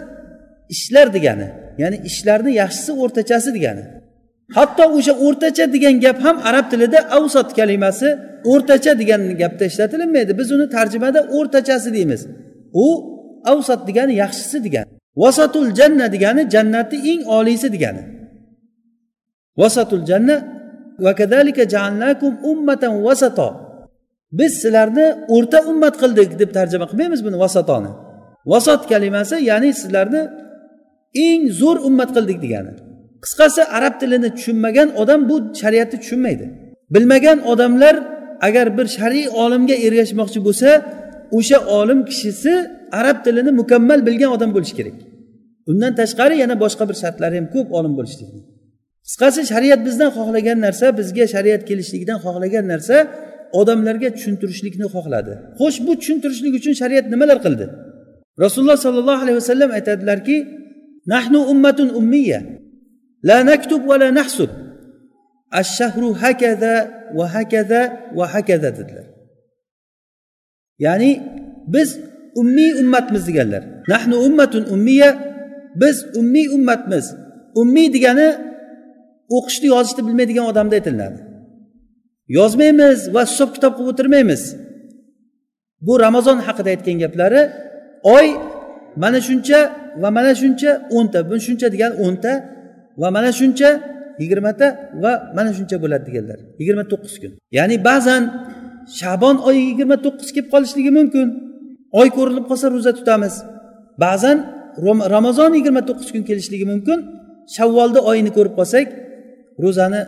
ishlar 0.74 1.14
degani 1.16 1.46
ya'ni 1.78 1.96
ishlarni 2.08 2.52
yaxshisi 2.54 2.92
o'rtachasi 3.02 3.50
degani. 3.56 3.84
Hatto 4.56 4.84
o'sha 4.96 5.12
o'rtacha 5.26 5.64
degan 5.74 5.94
gap 6.04 6.18
ham 6.24 6.36
arab 6.48 6.66
tilida 6.72 6.98
avsot 7.16 7.48
kalimasi 7.58 8.08
o'rtacha 8.52 8.92
degan 9.00 9.20
gapda 9.42 9.64
ishlatilinmaydi. 9.70 10.32
Biz 10.38 10.48
uni 10.56 10.66
tarjimada 10.76 11.20
o'rtachasi 11.36 11.88
deymiz. 11.96 12.20
U 12.84 12.86
avsot 13.52 13.80
degani 13.88 14.14
yaxshisi 14.22 14.58
degani. 14.66 14.90
Vasatul 15.22 15.68
janna 15.78 16.06
degani 16.14 16.42
jannatni 16.54 16.98
eng 17.10 17.22
oliysi 17.36 17.68
degani. 17.74 18.02
Vasatul 19.60 20.04
janna 20.10 20.36
ummatan 22.50 22.94
vasato 23.06 23.67
biz 24.32 24.52
sizlarni 24.62 25.06
o'rta 25.28 25.58
ummat 25.70 25.94
qildik 26.02 26.38
deb 26.38 26.50
tarjima 26.56 26.86
qilmaymiz 26.90 27.20
buni 27.26 27.38
vasatoni. 27.44 27.90
Vasot 28.52 28.82
kalimasi 28.92 29.36
ya'ni 29.50 29.70
sizlarni 29.80 30.22
eng 31.26 31.42
zo'r 31.60 31.78
ummat 31.88 32.10
qildik 32.16 32.38
degani. 32.44 32.72
Qisqasi 33.24 33.62
arab 33.76 33.94
tilini 34.00 34.28
tushunmagan 34.36 34.88
odam 35.02 35.20
bu 35.30 35.36
shariatni 35.60 35.98
tushunmaydi. 36.02 36.46
Bilmagan 36.94 37.38
odamlar 37.52 37.94
agar 38.46 38.66
bir 38.78 38.86
shar'iy 38.96 39.26
olimga 39.42 39.76
ergashmoqchi 39.86 40.38
bo'lsa 40.46 40.70
o'sha 41.38 41.58
olim 41.78 42.00
kishisi 42.10 42.52
arab 43.00 43.18
tilini 43.24 43.50
mukammal 43.60 44.00
bilgan 44.08 44.30
odam 44.36 44.50
bo'lishi 44.56 44.74
kerak. 44.78 44.96
Undan 45.70 45.92
tashqari 46.00 46.34
yana 46.42 46.54
boshqa 46.64 46.84
bir 46.90 46.96
shartlari 47.02 47.34
ham 47.38 47.46
ko'p 47.54 47.68
olim 47.78 47.92
bo'lishlikni 47.98 48.40
qisqasi 49.08 49.40
shariat 49.52 49.80
bizdan 49.88 50.10
xohlagan 50.16 50.58
narsa 50.66 50.86
bizga 50.98 51.24
shariat 51.34 51.62
kelishligidan 51.68 52.18
xohlagan 52.24 52.64
narsa 52.72 52.96
odamlarga 53.60 54.08
tushuntirishlikni 54.16 54.86
xohladi. 54.94 55.32
Xo'sh 55.60 55.78
bu 55.86 55.92
tushuntirishlik 56.00 56.52
uchun 56.60 56.74
shariat 56.80 57.06
nimalar 57.12 57.38
qildi? 57.44 57.66
Rasululloh 58.44 58.78
sollallohu 58.86 59.20
alayhi 59.24 59.38
vasallam 59.42 59.70
aytadilarki 59.78 60.36
nahnu 61.12 61.40
ummatun 61.52 61.88
ummiya 62.00 62.40
la 63.28 63.38
naktub 63.50 63.82
va 63.90 63.96
la 64.02 64.08
nahsub 64.18 64.50
ashahru 65.60 66.08
hakada 66.22 66.74
va 67.18 67.26
hakada 67.34 67.80
va 68.18 68.26
hakada 68.34 68.68
dedilar. 68.78 69.06
Ya'ni 70.78 71.10
biz 71.74 71.88
ummiy 72.40 72.72
ummatmiz 72.82 73.22
deganlar. 73.28 73.62
Nahnu 73.92 74.16
ummatun 74.26 74.64
ummiya 74.74 75.10
biz 75.80 75.96
ummiy 76.20 76.48
ummatmiz. 76.56 77.06
Ummiy 77.60 77.88
degani 77.94 78.28
o'qishni 79.36 79.66
yozishni 79.74 80.02
bilmaydigan 80.06 80.46
odamda 80.52 80.74
aytilinadi. 80.78 81.18
Yozmaymiz 82.36 82.98
va 83.14 83.22
hisob 83.28 83.50
kitob 83.56 83.72
qilib 83.76 83.90
o'tirmaymiz. 83.92 84.42
Bu 85.86 85.92
ramazon 86.04 86.38
haqida 86.46 86.68
aytgan 86.74 86.96
gaplari 87.04 87.42
oy 88.16 88.26
mana 89.02 89.20
shuncha 89.28 89.58
va 90.02 90.08
mana 90.18 90.32
shuncha 90.40 90.70
o'nta 90.96 91.18
bu 91.30 91.34
shuncha 91.46 91.66
degani 91.74 91.94
o'nta 92.04 92.32
va 93.00 93.08
mana 93.16 93.30
shuncha 93.40 93.68
yigirmata 94.22 94.66
va 95.02 95.12
mana 95.36 95.50
shuncha 95.58 95.76
bo'ladi 95.82 96.04
deganlar. 96.08 96.38
Yigirma 96.60 96.84
to'qqiz 96.92 97.14
kun. 97.22 97.32
Ya'ni 97.58 97.76
ba'zan 97.88 98.22
shabon 99.00 99.36
oyi 99.48 99.60
yigirma 99.70 99.96
to'qqiz 100.04 100.28
kelib 100.34 100.48
qolishligi 100.54 100.90
mumkin. 100.98 101.26
Oy 102.00 102.08
ko'rinib 102.16 102.44
qolsa 102.50 102.66
ro'za 102.74 102.92
tutamiz. 102.98 103.34
Ba'zan 104.04 104.36
ramazon 105.14 105.50
yigirma 105.58 105.82
to'qqiz 105.88 106.08
kun 106.14 106.22
kelishligi 106.30 106.66
mumkin. 106.72 106.98
Shavvolni 107.56 108.00
oyini 108.10 108.30
ko'rib 108.36 108.54
qolsak 108.60 108.86
ro'zani 109.64 110.00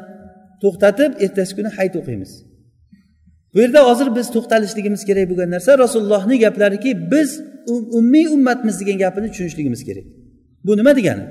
to'xtatib 0.62 1.12
ertasi 1.24 1.52
kuni 1.56 1.68
hayit 1.76 1.94
o'qiymiz. 2.00 2.32
Bu 3.54 3.58
yerda 3.60 3.80
hozir 3.88 4.08
biz 4.16 4.26
to'xtalishligimiz 4.34 5.02
kerak 5.08 5.26
bo'lgan 5.30 5.50
narsa 5.54 5.78
rasulullohni 5.84 6.36
gaplariki 6.44 6.90
biz 7.12 7.30
um-, 7.72 7.88
ummiy 7.98 8.26
ummatmiz 8.36 8.80
degan 8.80 8.98
gapini 9.04 9.28
tushunishligimiz 9.32 9.84
kerak. 9.88 10.04
Bu 10.64 10.76
nima 10.76 10.96
degani? 10.96 11.24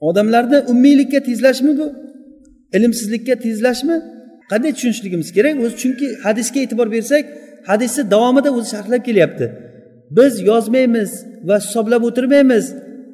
Odamlarni 0.00 0.58
ummiylikka 0.72 1.20
tezlashmi 1.28 1.78
bu? 1.78 1.86
Ilmsizlikka 2.76 3.34
tezlashmi? 3.44 3.96
Qanday 4.50 4.72
tushunishligimiz 4.76 5.28
kerak? 5.36 5.54
O'zi 5.64 5.76
chunki 5.82 6.06
hadisga 6.24 6.58
e'tibor 6.64 6.88
bersak 6.96 7.24
hadisni 7.70 8.10
davomida 8.10 8.50
o'zi 8.56 8.68
sharhlab 8.74 9.02
kelyapti. 9.08 9.46
Biz 10.16 10.32
yozmaymiz 10.50 11.10
va 11.48 11.56
hisoblab 11.64 12.02
o'tirmaymiz. 12.08 12.64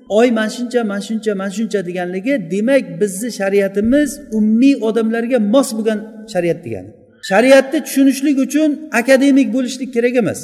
Oy 0.08 0.30
mana 0.30 0.50
shuncha 0.56 0.80
mana 0.90 1.00
shuncha 1.08 1.32
mana 1.40 1.50
shuncha 1.50 1.80
deganligi 1.88 2.50
demak 2.50 2.84
bizni 3.00 3.30
shariatimiz 3.40 4.10
ummiy 4.38 4.74
odamlarga 4.88 5.38
mos 5.54 5.68
bo'lgan 5.76 5.98
shariat 6.32 6.58
degani. 6.64 6.90
Shariatni 7.30 7.78
tushunishlik 7.86 8.36
uchun 8.46 8.70
akademik 9.00 9.48
bo'lishlik 9.56 9.90
kerak 9.96 10.14
emas. 10.22 10.40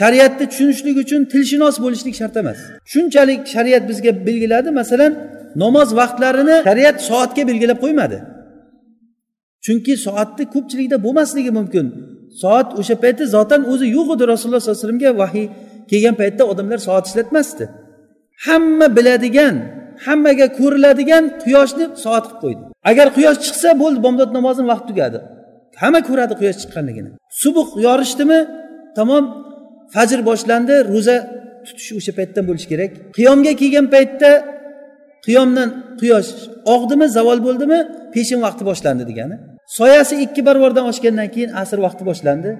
Shariatni 0.00 0.44
tushunishlik 0.50 0.96
uchun 1.04 1.20
tilshunos 1.32 1.76
bo'lishlik 1.84 2.14
shart 2.20 2.36
emas. 2.42 2.58
Shunchalik 2.92 3.40
shariat 3.54 3.84
bizga 3.90 4.12
belgiladi 4.26 4.70
masalan 4.80 5.12
namoz 5.62 5.88
vaqtlarini 6.00 6.56
shariat 6.68 6.96
soatga 7.08 7.42
belgilab 7.50 7.78
qo'ymadi. 7.84 8.18
Chunki 9.64 9.94
soatni 10.06 10.44
ko'pchilikda 10.54 10.96
bo'lmasligi 11.04 11.52
mumkin. 11.58 11.86
Soat 12.42 12.68
o'sha 12.80 12.94
paytda 13.04 13.24
zotan 13.36 13.60
o'zi 13.72 13.86
yo'q 13.96 14.08
edi 14.14 14.24
rasululloh 14.32 14.60
sollallohu 14.62 14.78
alayhi 14.78 14.86
vasallamga 14.86 15.10
vahiy 15.22 15.46
kelgan 15.90 16.14
paytda 16.22 16.42
odamlar 16.52 16.78
soat 16.88 17.04
ishlatmasdi. 17.10 17.64
Hamma 18.46 18.86
biladigan 18.96 19.56
hammaga 20.06 20.46
ko'riladigan 20.58 21.24
quyoshni 21.44 21.84
soat 22.04 22.24
qilib 22.28 22.40
qo'ydi. 22.44 22.62
Agar 22.90 23.06
quyosh 23.16 23.38
chiqsa 23.46 23.68
bo'ldi 23.82 23.98
bomdod 24.06 24.30
namozini 24.38 24.66
vaqti 24.72 24.86
tugadi. 24.90 25.18
Hamma 25.82 26.00
ko'radi 26.08 26.34
quyosh 26.40 26.58
chiqqanligini. 26.62 27.10
Subuh 27.42 27.68
yorishdimi? 27.86 28.40
Tamom 28.98 29.24
fajr 29.94 30.20
boshlandi 30.30 30.74
ro'za 30.92 31.16
tutish 31.66 31.90
o'sha 31.98 32.12
paytdan 32.18 32.44
bo'lishi 32.48 32.68
kerak. 32.72 32.92
Qiyomga 33.16 33.52
kelgan 33.60 33.86
paytda 33.94 34.30
qiyomdan 35.26 35.68
quyosh 36.00 36.28
og'dimi 36.74 37.06
zavol 37.16 37.38
bo'ldimi? 37.46 37.78
Peshin 38.14 38.40
vaqti 38.46 38.62
boshlandi 38.70 39.04
degani. 39.10 39.36
Soyasi 39.78 40.14
ikki 40.24 40.40
barvordan 40.48 40.84
oshgandan 40.90 41.28
keyin 41.34 41.50
asr 41.62 41.78
vaqti 41.86 42.02
boshlandi. 42.10 42.50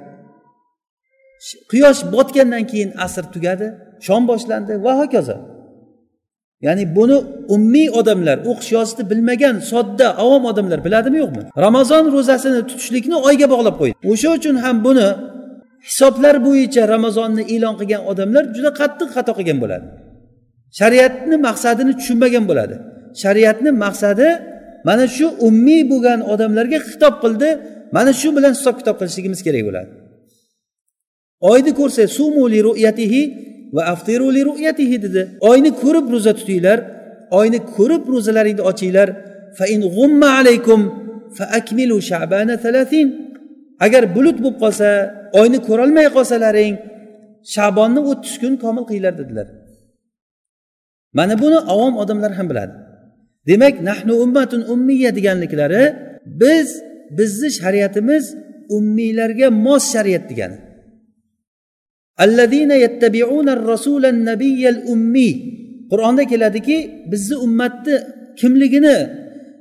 Quyosh 1.70 2.00
botgandan 2.14 2.64
keyin 2.70 2.90
asr 3.06 3.24
tugadi. 3.34 3.66
Shom 4.06 4.22
boshlandi. 4.30 4.72
Va 4.84 4.92
hokazo. 5.02 5.36
Ya'ni 6.66 6.84
buni 6.96 7.16
ummiy 7.54 7.88
odamlar 8.00 8.36
o'qish 8.50 8.70
yozishni 8.76 9.04
bilmagan 9.10 9.56
sodda 9.70 10.06
avom 10.24 10.44
odamlar 10.50 10.78
biladimi 10.86 11.18
yo'qmi? 11.22 11.42
Ramazon 11.66 12.04
ro'zasini 12.16 12.60
tutishlikni 12.70 13.16
oyga 13.28 13.46
bog'lab 13.54 13.76
qo'ydi 13.80 13.94
o'sha 14.12 14.28
uchun 14.38 14.56
ham 14.64 14.76
buni 14.86 15.08
hisoblar 15.88 16.36
bo'yicha 16.46 16.82
ramazonni 16.94 17.42
e'lon 17.54 17.74
qilgan 17.80 18.02
odamlar 18.10 18.44
juda 18.56 18.70
qattiq 18.80 19.08
xato 19.16 19.32
qilgan 19.38 19.58
bo'ladi. 19.64 19.86
Shariatni 20.78 21.36
maqsadini 21.48 21.92
tushunmagan 21.98 22.44
bo'ladi. 22.50 22.76
Shariatni 23.22 23.70
maqsadi 23.84 24.28
mana 24.88 25.04
shu 25.16 25.26
ummiy 25.48 25.82
bo'lgan 25.92 26.20
odamlarga 26.32 26.78
xitob 26.88 27.14
qildi 27.24 27.48
mana 27.96 28.12
shu 28.20 28.28
bilan 28.36 28.52
hisob 28.58 28.74
kitob 28.80 28.96
qilishligimiz 29.00 29.40
kerak 29.46 29.62
bo'ladi. 29.68 29.90
Oyni 31.50 31.72
ko'rsa 31.80 32.02
ru'yatihi 32.68 33.22
va 33.74 33.82
aftiru 33.92 34.26
li 34.36 34.42
ru'yatihi 34.48 34.96
dedi. 35.04 35.22
Oyni 35.50 35.70
ko'rib 35.82 36.06
ro'za 36.14 36.32
tutinglar 36.38 36.78
oyni 37.38 37.58
ko'rib 37.74 38.04
ro'zalaringni 38.14 38.62
ochinglar. 38.70 39.08
Fa 39.58 39.64
in 39.74 39.80
g'umma 39.94 40.28
alaykum 40.40 40.80
fa 41.36 41.44
akmilu 41.58 41.96
sha'bana 42.10 42.54
talatin 42.64 43.06
agar 43.86 44.02
bulut 44.16 44.38
bo'lib 44.44 44.56
qolsa 44.62 44.88
oyni 45.40 45.58
ko'rolmay 45.68 46.06
qolsalaring 46.16 46.74
shabonni 47.54 48.00
o'ttiz 48.10 48.34
kun 48.42 48.52
komil 48.64 48.84
qilinglar 48.88 49.14
dedilar. 49.20 49.46
Mana 51.18 51.34
buni 51.42 51.58
avom 51.74 51.94
odamlar 52.02 52.32
ham 52.38 52.46
biladi. 52.50 52.74
Demak 53.48 53.74
nahnu 53.88 54.12
ummatun 54.24 54.60
ummiya 54.72 55.10
deganliklari 55.18 55.84
biz 56.42 56.68
bizni 57.18 57.48
shariatimiz 57.58 58.24
ummiylarga 58.76 59.46
mos 59.66 59.84
shariat 59.94 60.24
degani. 60.30 60.58
Allazina 62.18 62.74
yattabi'una 62.84 63.52
rasulan 63.72 64.24
nabiyyal 64.30 64.78
ummiy 64.92 65.32
qur'onda 65.90 66.24
keladiki 66.32 66.76
bizni 67.12 67.36
ummatni 67.46 67.94
kimligini 68.40 68.96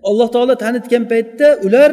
alloh 0.10 0.28
taolo 0.32 0.56
tanitgan 0.64 1.04
paytda 1.12 1.48
ular 1.66 1.92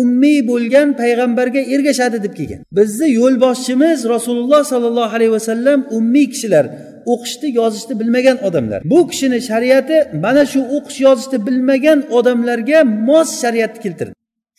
ummiy 0.00 0.38
bo'lgan 0.50 0.88
payg'ambarga 1.00 1.60
ergashadi 1.74 2.18
deb 2.24 2.34
kelgan. 2.38 2.60
Bizni 2.78 3.08
yo'lboshchimiz 3.20 3.98
rasululloh 4.14 4.62
sollallohu 4.72 5.14
alayhi 5.16 5.32
vasallam 5.38 5.78
ummiy 5.98 6.26
kishilar 6.32 6.64
o'qishni 7.12 7.48
yozishni 7.60 7.94
bilmagan 8.00 8.36
odamlar. 8.48 8.80
Bu 8.92 8.98
kishini 9.10 9.38
shariati 9.50 9.96
mana 10.24 10.42
shu 10.52 10.60
o'qish 10.76 10.98
yozishni 11.06 11.38
bilmagan 11.46 11.98
odamlarga 12.18 12.78
mos 13.08 13.28
shariatni 13.42 13.80
keltirdi. 13.84 14.12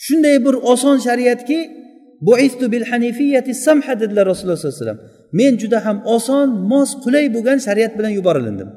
Shunday 0.05 0.35
bir 0.45 0.55
oson 0.73 0.97
shariatki 1.07 1.59
bil 2.73 2.85
hanifiyati 2.91 3.51
samha 3.65 3.93
dedilar 4.01 4.25
rasululloh 4.31 4.57
sollallohu 4.57 4.75
alayhi 4.75 4.85
vasallam. 4.85 5.18
Men 5.39 5.51
juda 5.61 5.79
ham 5.85 5.97
oson 6.15 6.47
mos 6.71 6.89
qulay 7.03 7.25
bo'lgan 7.35 7.57
shariat 7.67 7.91
bilan 7.97 8.11
yuborildim 8.19 8.69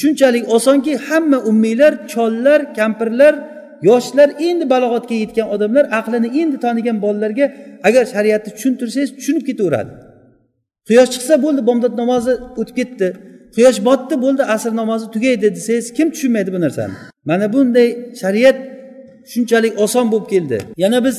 shunchalik 0.00 0.44
osonki 0.56 0.92
hamma 1.08 1.38
ummiylar 1.50 1.92
chollar 2.12 2.60
kampirlar 2.78 3.34
yoshlar 3.82 4.28
endi 4.48 4.64
balog'atga 4.72 5.14
yetgan 5.22 5.48
odamlar 5.54 5.84
aqlini 5.98 6.28
endi 6.40 6.56
tanigan 6.64 6.96
bolalarga 7.04 7.46
agar 7.88 8.04
shariatni 8.14 8.50
tushuntirsangiz 8.56 9.10
tushunib 9.18 9.44
ketaveradi. 9.48 9.92
Quyosh 10.88 11.10
chiqsa 11.14 11.34
bo'ldi 11.44 11.62
bomdod 11.68 11.94
namozi 12.02 12.32
o'tib 12.60 12.76
ketdi. 12.80 13.08
Quyosh 13.56 13.78
botdi 13.88 14.14
bo'ldi 14.24 14.42
asr 14.54 14.72
namozi 14.80 15.06
tugaydi 15.14 15.46
desangiz 15.58 15.86
kim 15.96 16.08
tushunmaydi 16.14 16.50
bu 16.56 16.60
narsani? 16.64 16.94
Mana 17.30 17.46
bunday 17.54 17.88
shariat 18.22 18.56
shunchalik 19.32 19.72
oson 19.84 20.06
bo'lib 20.12 20.28
keldi. 20.34 20.58
Yana 20.84 20.98
biz 21.06 21.16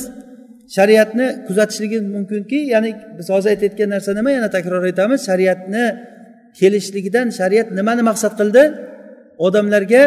shariatni 0.76 1.26
kuzatishligimiz 1.46 2.08
mumkinki 2.16 2.58
ya'ni 2.74 2.90
biz 3.18 3.26
hozir 3.34 3.48
aytayotgan 3.54 3.88
narsa 3.94 4.10
nima 4.18 4.30
yana 4.36 4.48
takror 4.56 4.82
aytamiz 4.90 5.20
shariatni 5.28 5.84
kelishligidan 6.58 7.26
shariat 7.38 7.68
nimani 7.78 8.02
maqsad 8.10 8.32
qildi? 8.40 8.62
Odamlarga 9.46 10.02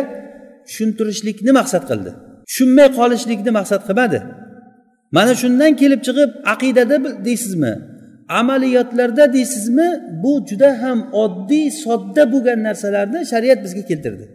tushuntirishlikni 0.67 1.51
maqsad 1.59 1.83
qildi. 1.91 2.11
Tushunmay 2.49 2.87
qolishlikni 2.99 3.51
maqsad 3.59 3.81
qilmadi. 3.87 4.19
Mana 5.17 5.33
shundan 5.41 5.71
kelib 5.81 6.01
chiqib 6.07 6.29
aqidada 6.53 6.97
deysizmi? 7.27 7.73
Amaliyotlarda 8.39 9.23
deysizmi? 9.35 9.89
Bu 10.23 10.33
juda 10.49 10.69
ham 10.83 10.99
oddiy 11.23 11.67
sodda 11.83 12.23
bo'lgan 12.33 12.59
narsalarni 12.67 13.19
shariat 13.31 13.59
bizga 13.65 13.83
keltirdi. 13.89 14.25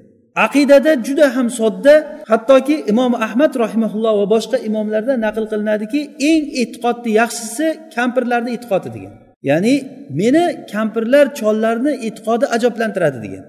Aqidada 0.45 0.93
juda 1.07 1.27
ham 1.37 1.49
sodda 1.61 1.95
hattoki 2.31 2.77
imom 2.93 3.13
ahmad 3.27 3.53
rahimaulloh 3.65 4.15
va 4.21 4.27
boshqa 4.35 4.57
imomlardan 4.69 5.19
naql 5.27 5.45
qilinadiki 5.53 6.01
eng 6.31 6.45
e'tiqodni 6.63 7.11
yaxshisi 7.21 7.67
kampirlarni 7.97 8.51
e'tiqodi 8.57 8.89
degan. 8.97 9.15
Ya'ni 9.51 9.75
meni 10.21 10.45
kampirlar 10.73 11.25
chollarni 11.39 11.93
e'tiqodi 12.07 12.47
ajoblantiradi 12.57 13.19
degan. 13.27 13.45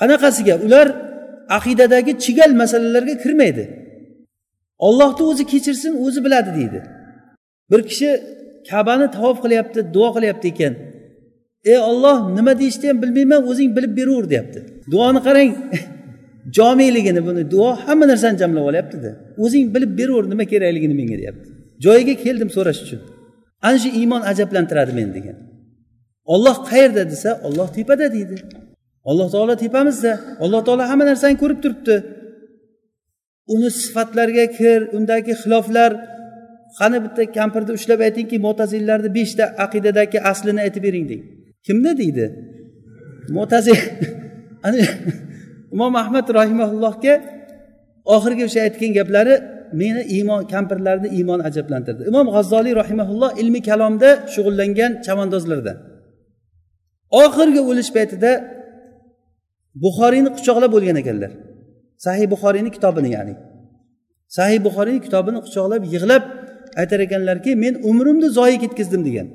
Qanaqasiga? 0.00 0.54
Ular 0.66 0.86
aqidadagi 1.58 2.12
chigal 2.24 2.50
masalalarga 2.62 3.14
kirmaydi. 3.22 3.64
Ollohni 4.86 5.22
o'zi 5.30 5.44
kechirsin 5.52 5.92
o'zi 6.04 6.20
biladi 6.26 6.50
deydi. 6.58 6.80
Bir 7.70 7.80
kishi 7.88 8.10
kabani 8.70 9.06
tavof 9.16 9.36
qilyapti 9.44 9.80
duo 9.94 10.08
qilyapti 10.16 10.46
ekan. 10.52 10.74
Ey 11.72 11.78
olloh 11.90 12.16
nima 12.36 12.52
deyishni 12.60 12.86
ham 12.90 12.98
bilmayman 13.02 13.40
o'zing 13.50 13.70
bilib 13.76 13.92
beraver 13.98 14.26
deyapti. 14.32 14.60
Duoni 14.92 15.20
qarang. 15.26 15.50
Jomiyligini 16.56 17.20
buni 17.28 17.42
duo 17.54 17.70
hamma 17.84 18.04
narsani 18.12 18.36
jamlab 18.42 18.64
olyaptida. 18.70 19.10
O'zing 19.44 19.64
bilib 19.74 19.92
beraver 20.00 20.24
nima 20.32 20.44
kerakligini 20.52 20.94
menga 21.00 21.16
deyapti. 21.20 21.48
Joyiga 21.84 22.14
keldim 22.24 22.50
so'rash 22.56 22.80
uchun. 22.84 23.00
Ana 23.66 23.78
shu 23.82 23.88
iymon 24.00 24.22
ajablantiradi 24.30 24.92
meni 24.98 25.12
degan. 25.18 25.36
Olloh 26.34 26.56
qayerda 26.70 27.02
desa 27.12 27.30
olloh 27.46 27.68
tepada 27.76 28.06
deydi. 28.16 28.36
Alloh 29.10 29.28
taolo 29.34 29.54
tepamizda. 29.64 30.12
Alloh 30.44 30.60
taolo 30.66 30.84
hamma 30.90 31.04
narsani 31.10 31.36
ko'rib 31.42 31.58
turibdi. 31.64 31.96
Uni 33.54 33.68
sifatlarga 33.80 34.44
kir 34.58 34.80
undagi 34.96 35.32
xiloflar 35.42 35.92
qani 36.78 36.98
bitta 37.04 37.22
kampirni 37.38 37.72
ushlab 37.78 38.00
aytingki 38.06 38.36
mo'tazillarni 38.46 39.10
beshta 39.18 39.44
aqidadagi 39.64 40.18
aslini 40.30 40.60
aytib 40.66 40.82
bering 40.86 41.06
deng. 41.10 41.22
Kimni 41.66 41.92
deydi? 42.00 42.26
Mo'tazil. 43.36 43.78
imom 45.74 45.94
ahmad 46.02 46.26
rahimaullohga 46.38 47.14
oxirgi 48.14 48.42
o'sha 48.48 48.60
aytgan 48.66 48.92
gaplari 48.98 49.34
meni 49.80 50.02
iymon 50.16 50.42
kampirlarni 50.52 51.08
iymoni 51.16 51.42
ajablantirdi. 51.48 52.02
Imom 52.10 52.26
g'azzoliy 52.34 52.74
rahimaulloh 52.82 53.30
ilmiy 53.42 53.62
kalomda 53.70 54.08
shug'ullangan 54.34 54.92
chavandozlardan 55.06 55.76
oxirgi 57.24 57.60
o'lish 57.70 57.90
paytida 57.96 58.30
buxoriyni 59.84 60.30
quchoqlab 60.36 60.72
o'lgan 60.78 60.96
ekanlar. 61.02 61.32
Sahiy 62.04 62.26
buxoriyni 62.34 62.70
kitobini 62.76 63.10
ya'ni. 63.16 63.34
Sahiy 64.36 64.60
buxoriyni 64.66 65.00
kitobini 65.06 65.38
quchoqlab 65.44 65.82
yig'lab 65.94 66.22
aytar 66.80 67.00
ekanlarki 67.06 67.50
men 67.64 67.74
umrimni 67.90 68.28
zoyi 68.38 68.56
ketkazdim 68.64 69.02
degan. 69.08 69.26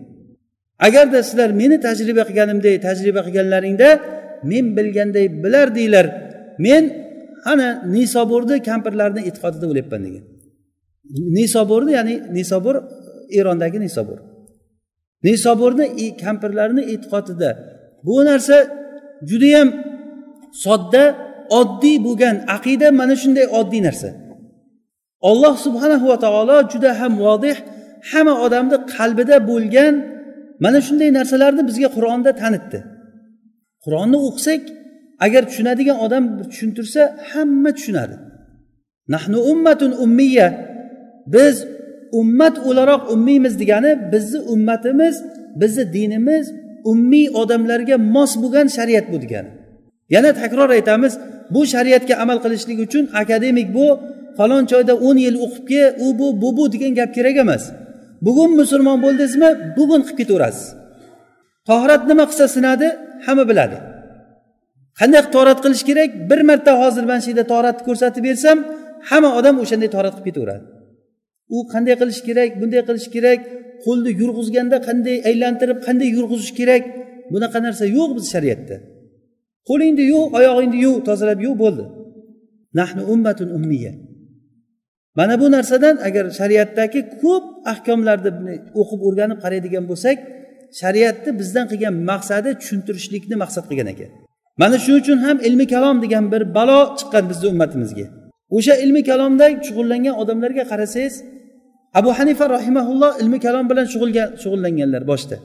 Agarda 0.87 1.19
sizlar 1.27 1.49
meni 1.61 1.77
tajriba 1.85 2.23
qilganimdek 2.29 2.75
tajriba 2.87 3.21
qilganlaringda 3.27 3.89
men 4.43 4.65
bilganday 4.77 5.43
bilardinglar 5.43 6.05
men 6.65 6.83
ana 7.51 7.67
nisoburni 7.95 8.63
kampirlarni 8.69 9.21
e'tiqodida 9.29 9.65
o'lyapman 9.71 10.01
degan. 10.07 10.23
Nisoburni 11.37 11.91
ya'ni 11.97 12.15
nisobur 12.37 12.75
erondagi 13.39 13.79
nisobur 13.87 14.19
nisoburni 15.23 15.85
e, 16.03 16.05
kampirlarni 16.23 16.81
e'tiqodida 16.93 17.49
bu 18.05 18.15
narsa 18.29 18.57
judayam 19.29 19.69
sodda 20.65 21.03
oddiy 21.59 21.97
bo'lgan 22.05 22.35
aqida 22.55 22.87
mana 22.99 23.15
shunday 23.21 23.45
oddiy 23.59 23.81
narsa. 23.87 24.09
Olloh 25.29 25.55
subhanahu 25.65 26.05
va 26.11 26.17
taolo 26.25 26.57
juda 26.71 26.91
ham 26.99 27.13
vodih 27.25 27.57
hamma 28.11 28.33
odamni 28.45 28.77
qalbida 28.95 29.37
bo'lgan 29.51 29.93
mana 30.63 30.79
shunday 30.87 31.09
narsalarni 31.19 31.63
bizga 31.69 31.89
qur'onda 31.95 32.31
tanitdi. 32.41 32.79
Qur'onni 33.85 34.17
o'qisak 34.27 34.61
agar 35.25 35.41
tushunadigan 35.49 35.97
odam 36.05 36.23
tushuntirsa 36.51 37.01
hamma 37.31 37.71
tushunadi. 37.77 38.15
Nahnu 39.13 39.39
ummatun 39.51 39.91
ummiya 40.05 40.47
biz 41.33 41.55
ummat 42.19 42.55
o'laroq 42.67 43.03
ummiymiz 43.13 43.53
degani 43.61 43.91
bizni 44.13 44.39
ummatimiz 44.53 45.15
bizni 45.61 45.93
dinimiz 45.93 46.45
ummiy 46.91 47.27
odamlarga 47.41 47.95
mos 47.97 48.31
bo'lgan 48.43 48.67
shariat 48.77 49.05
bu 49.13 49.17
degani. 49.23 49.49
Yana 50.15 50.31
takror 50.41 50.69
aytamiz 50.77 51.13
bu 51.53 51.61
shariatga 51.73 52.15
amal 52.23 52.37
qilishlik 52.43 52.79
uchun 52.85 53.03
akademik 53.21 53.67
bu 53.77 53.87
falon 54.37 54.63
joyda 54.71 54.93
o'n 55.07 55.17
yil 55.25 55.35
o'qib 55.45 55.65
kel 55.71 55.89
u 56.05 56.07
bu 56.19 56.27
bu 56.41 56.49
bu 56.57 56.63
degan 56.73 56.93
gap 56.99 57.11
kerak 57.17 57.35
emas. 57.43 57.63
Bugun 58.25 58.51
musulmon 58.59 58.97
bo'ldingizmi? 59.05 59.49
Bugun 59.77 60.01
qilib 60.05 60.17
ketaverasiz. 60.19 60.65
Tohirat 61.67 62.01
nima 62.09 62.25
qilsa 62.29 62.45
sinadi? 62.55 62.87
Hamma 63.25 63.43
biladi. 63.51 63.77
Qanday 64.99 65.21
torat 65.35 65.59
qilish 65.65 65.83
kerak? 65.89 66.09
Bir 66.29 66.41
marta 66.49 66.71
hozir 66.81 67.03
mana 67.09 67.21
shu 67.23 67.29
yerda 67.31 67.45
toratni 67.53 67.83
ko'rsatib 67.87 68.23
bersam 68.29 68.57
hamma 69.09 69.29
odam 69.39 69.55
o'shanday 69.63 69.89
torat 69.95 70.13
qilib 70.15 70.27
ketaveradi. 70.29 70.65
U 71.55 71.57
qanday 71.73 71.95
qilish 72.01 72.21
kerak 72.27 72.49
bunday 72.61 72.81
qilish 72.89 73.07
kerak 73.15 73.39
qo'lni 73.85 74.11
yurg'izganda 74.21 74.77
qanday 74.87 75.17
aylantirib 75.29 75.79
qanday 75.87 76.09
yurg'izish 76.17 76.53
kerak? 76.59 76.83
Bunaqa 77.33 77.57
narsa 77.65 77.85
yo'q 77.97 78.09
biz 78.17 78.25
shariatda. 78.33 78.75
Qo'lingni 79.69 80.03
yuv 80.13 80.23
oyog'ingni 80.39 80.79
yuv 80.85 80.95
tozalab 81.07 81.39
yuv 81.45 81.55
bo'ldi. 81.63 81.85
Nahnu 82.79 83.01
ummatun 83.13 83.49
ummiya. 83.57 83.93
Mana 85.17 85.35
bu 85.41 85.47
narsadan 85.55 85.95
agar 86.07 86.25
shariatdagi 86.39 86.99
ko'p 87.23 87.45
ahkomlarni 87.71 88.55
o'qib 88.81 88.99
o'rganib 89.07 89.39
qaraydigan 89.43 89.85
bo'lsak 89.91 90.17
shariatni 90.79 91.31
bizdan 91.39 91.65
qilgan 91.71 91.95
maqsadi 92.11 92.49
tushuntirishlikni 92.61 93.35
maqsad 93.43 93.65
qilgan 93.69 93.89
ekan. 93.93 94.09
Mana 94.61 94.77
shuning 94.83 95.01
uchun 95.03 95.17
ham 95.25 95.37
ilmi 95.47 95.65
kalom 95.73 95.97
degan 96.03 96.25
bir 96.33 96.41
balo 96.57 96.79
chiqqan 96.99 97.23
bizni 97.31 97.47
ummatimizga. 97.53 98.05
O'sha 98.57 98.73
ilmi 98.83 99.01
kalomda 99.09 99.45
shug'ullangan 99.67 100.15
odamlarga 100.21 100.63
qarasangiz 100.71 101.15
abu 101.99 102.09
hanifa 102.19 102.45
rahimaulloh 102.55 103.11
ilmi 103.21 103.39
kalom 103.45 103.65
bilan 103.71 103.85
shug'ullanganlar 104.43 105.03
boshda. 105.11 105.37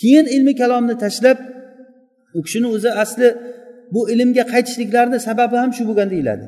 Keyin 0.00 0.26
ilmi 0.36 0.52
kalomni 0.60 0.94
tashlab 1.04 1.38
u 2.38 2.40
kishini 2.46 2.68
o'zi 2.74 2.90
asli 3.02 3.28
bu 3.94 4.00
ilmga 4.12 4.44
qaytishliklarini 4.52 5.18
sababi 5.28 5.56
ham 5.62 5.70
shu 5.76 5.82
bo'lgan 5.88 6.08
deyiladi. 6.14 6.46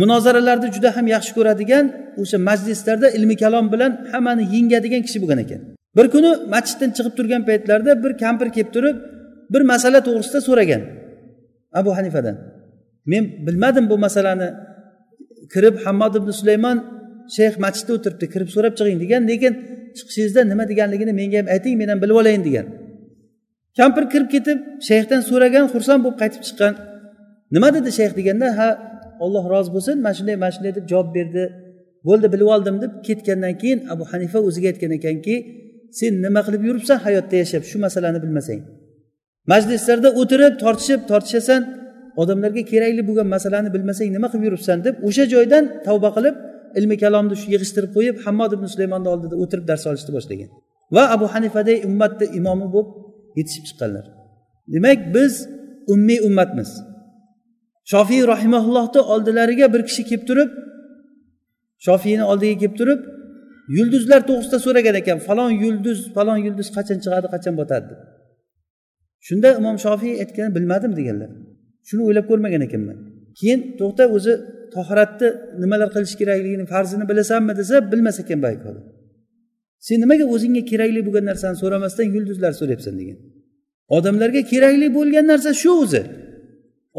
Munozaralarni 0.00 0.68
juda 0.76 0.90
ham 0.96 1.06
yaxshi 1.14 1.32
ko'radigan 1.38 1.84
o'sha 2.22 2.38
majlislarda 2.48 3.08
ilmi 3.16 3.36
kalom 3.42 3.66
bilan 3.72 3.92
hammani 4.12 4.44
yengadigan 4.54 5.02
kishi 5.06 5.18
bo'lgan 5.22 5.40
ekan. 5.44 5.60
Bir 5.96 6.06
kuni 6.14 6.30
masjiddan 6.54 6.90
chiqib 6.96 7.14
turgan 7.18 7.42
paytlarida 7.48 7.92
bir 8.04 8.12
kampir 8.22 8.48
kelib 8.56 8.70
turib 8.76 8.96
bir 9.52 9.62
masala 9.72 9.98
to'g'risida 10.06 10.40
so'ragan 10.48 10.82
abu 11.80 11.90
hanifadan. 11.96 12.36
Men 13.06 13.24
bilmadim 13.46 13.90
bu 13.90 13.98
masalani. 13.98 14.48
Kirib 15.52 15.76
hammod 15.84 16.14
ibn 16.20 16.30
sulaymon 16.40 16.78
shayx 17.36 17.54
masjidda 17.64 17.92
o'tiribdi 17.96 18.26
kirib 18.34 18.48
so'rab 18.54 18.74
chiqing 18.78 18.98
degan 19.04 19.22
lekin 19.30 19.52
chiqishingizda 19.96 20.40
nima 20.52 20.64
deganligini 20.70 21.12
menga 21.20 21.38
ham 21.40 21.48
ayting 21.54 21.74
men 21.80 21.88
ham 21.92 21.98
bilib 22.02 22.16
olayin 22.20 22.42
degan. 22.48 22.66
Kampir 23.78 24.04
kirib 24.12 24.28
ketib 24.34 24.58
shayxdan 24.88 25.20
so'ragan 25.30 25.64
xursand 25.72 26.00
bo'lib 26.04 26.18
qaytib 26.22 26.42
chiqqan. 26.46 26.72
Nima 27.54 27.68
dedi 27.76 27.90
shayx 27.98 28.12
deganda 28.18 28.46
ha 28.58 28.68
olloh 29.24 29.44
rozi 29.52 29.70
bo'lsin 29.74 29.96
mana 30.04 30.14
shunday 30.18 30.36
mana 30.42 30.52
shunday 30.56 30.72
deb 30.78 30.86
javob 30.92 31.08
berdi. 31.16 31.44
Bo'ldi 32.08 32.26
bilib 32.34 32.48
oldim 32.54 32.76
deb 32.84 32.92
ketgandan 33.06 33.54
keyin 33.62 33.78
abu 33.92 34.04
hanifa 34.12 34.38
o'ziga 34.48 34.66
aytgan 34.72 34.92
ekanki 34.98 35.36
sen 35.98 36.12
nima 36.24 36.40
qilib 36.46 36.62
yuribsan 36.68 36.98
hayotda 37.06 37.36
yashab? 37.42 37.62
Shu 37.70 37.76
masalani 37.86 38.18
bilmasang. 38.24 38.60
Majlislarda 39.52 40.08
o'tirib 40.20 40.54
tortishib 40.62 41.00
tortishasan 41.10 41.60
odamlarga 42.22 42.62
kerakli 42.72 43.02
bo'lgan 43.08 43.28
masalani 43.36 43.68
bilmasang 43.74 44.08
nima 44.16 44.28
qilib 44.32 44.44
yuribsan 44.48 44.78
deb 44.86 44.94
o'sha 45.08 45.24
joydan 45.34 45.64
tavba 45.86 46.10
qilib 46.16 46.34
ilmi 46.78 46.96
kalomni 47.02 47.36
shu 47.40 47.46
yig'ishtirib 47.54 47.90
qo'yib 47.96 48.16
hammod 48.24 48.50
ibn 48.56 48.66
sulaymonni 48.74 49.08
oldida 49.14 49.34
o'tirib 49.42 49.64
dars 49.70 49.84
olishni 49.90 50.12
boshlagan. 50.16 50.50
Va 50.96 51.04
abu 51.14 51.26
hanifaday 51.34 51.76
ummatni 51.88 52.26
imomi 52.38 52.66
bo'lib 52.74 52.90
yetishib 53.38 53.64
chiqqanlar. 53.68 54.04
Demak 54.74 55.00
biz 55.16 55.32
ummiy 55.92 56.20
ummatmiz. 56.28 56.70
Shofiy 57.92 58.22
rahimaullohni 58.32 59.00
oldilariga 59.12 59.66
bir 59.74 59.82
kishi 59.88 60.02
kelib 60.10 60.24
turib 60.28 60.50
shofiyni 61.86 62.24
oldiga 62.32 62.56
kelib 62.62 62.76
turib 62.80 63.00
yulduzlar 63.76 64.20
to'g'risida 64.28 64.58
so'ragan 64.66 64.94
ekan 65.02 65.18
falon 65.26 65.50
yulduz 65.64 65.98
falon 66.16 66.38
yulduz 66.46 66.68
qachon 66.76 66.98
chiqadi 67.04 67.26
qachon 67.34 67.54
botadi? 67.60 67.86
Deb 67.90 68.00
shunda 69.26 69.48
imom 69.60 69.76
shofiy 69.84 70.12
aytgan 70.22 70.48
bilmadim 70.56 70.92
deganlar. 70.98 71.30
Shuni 71.88 72.02
o'ylab 72.08 72.26
ko'rmagan 72.30 72.62
ekanman. 72.68 72.98
Keyin 73.38 73.60
to'xta 73.80 74.04
o'zi 74.16 74.32
tohiratni 74.74 75.28
nimalar 75.62 75.88
qilish 75.94 76.14
kerakligini 76.20 76.64
farzini 76.72 77.04
bilasanmi 77.10 77.52
desa 77.60 77.74
bilmas 77.92 78.16
ekan 78.22 78.38
boyagi 78.44 78.64
odam 78.70 78.84
sen 79.86 79.96
nimaga 80.04 80.24
o'zingga 80.34 80.62
kerakli 80.70 81.00
bo'lgan 81.06 81.24
narsani 81.30 81.56
so'ramasdan 81.62 82.06
yulduzlar 82.14 82.52
so'rayapsan 82.60 82.94
degan. 83.00 83.18
Odamlarga 83.96 84.42
kerakli 84.52 84.88
bo'lgan 84.98 85.26
narsa 85.32 85.50
shu 85.62 85.70
o'zi. 85.82 86.02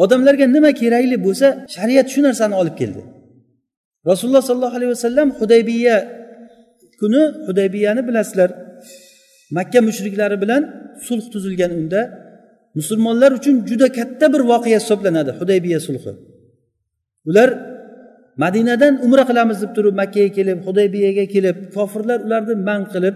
Odamlarga 0.03 0.45
nima 0.55 0.71
kerakli 0.81 1.17
bo'lsa 1.25 1.47
shariat 1.75 2.07
shu 2.13 2.19
narsani 2.27 2.55
olib 2.61 2.75
keldi. 2.81 3.01
Rasululloh 4.09 4.43
sollallohu 4.49 4.75
alayhi 4.79 4.91
vasallam 4.95 5.27
hudaybiya 5.39 5.95
kuni 6.99 7.21
hudaybiyani 7.47 8.01
bilasizlar. 8.07 8.49
Makka 9.57 9.79
mushriklari 9.89 10.37
bilan 10.43 10.61
sulh 11.07 11.25
tuzilgan 11.33 11.71
unda 11.79 12.01
musulmonlar 12.77 13.31
uchun 13.39 13.55
juda 13.69 13.87
katta 13.97 14.25
bir 14.33 14.41
voqea 14.51 14.79
hisoblanadi 14.81 15.31
hudaybiya 15.39 15.79
sulhi. 15.87 16.11
Ular 17.29 17.49
madinadan 18.43 18.93
umra 19.05 19.23
qilamiz 19.29 19.57
deb 19.63 19.71
turib 19.77 19.95
makkaga 20.01 20.31
kelib 20.37 20.59
hudaybiyaga 20.67 21.25
kelib 21.33 21.57
kofirlar 21.75 22.19
ularni 22.27 22.55
man 22.69 22.81
qilib 22.93 23.15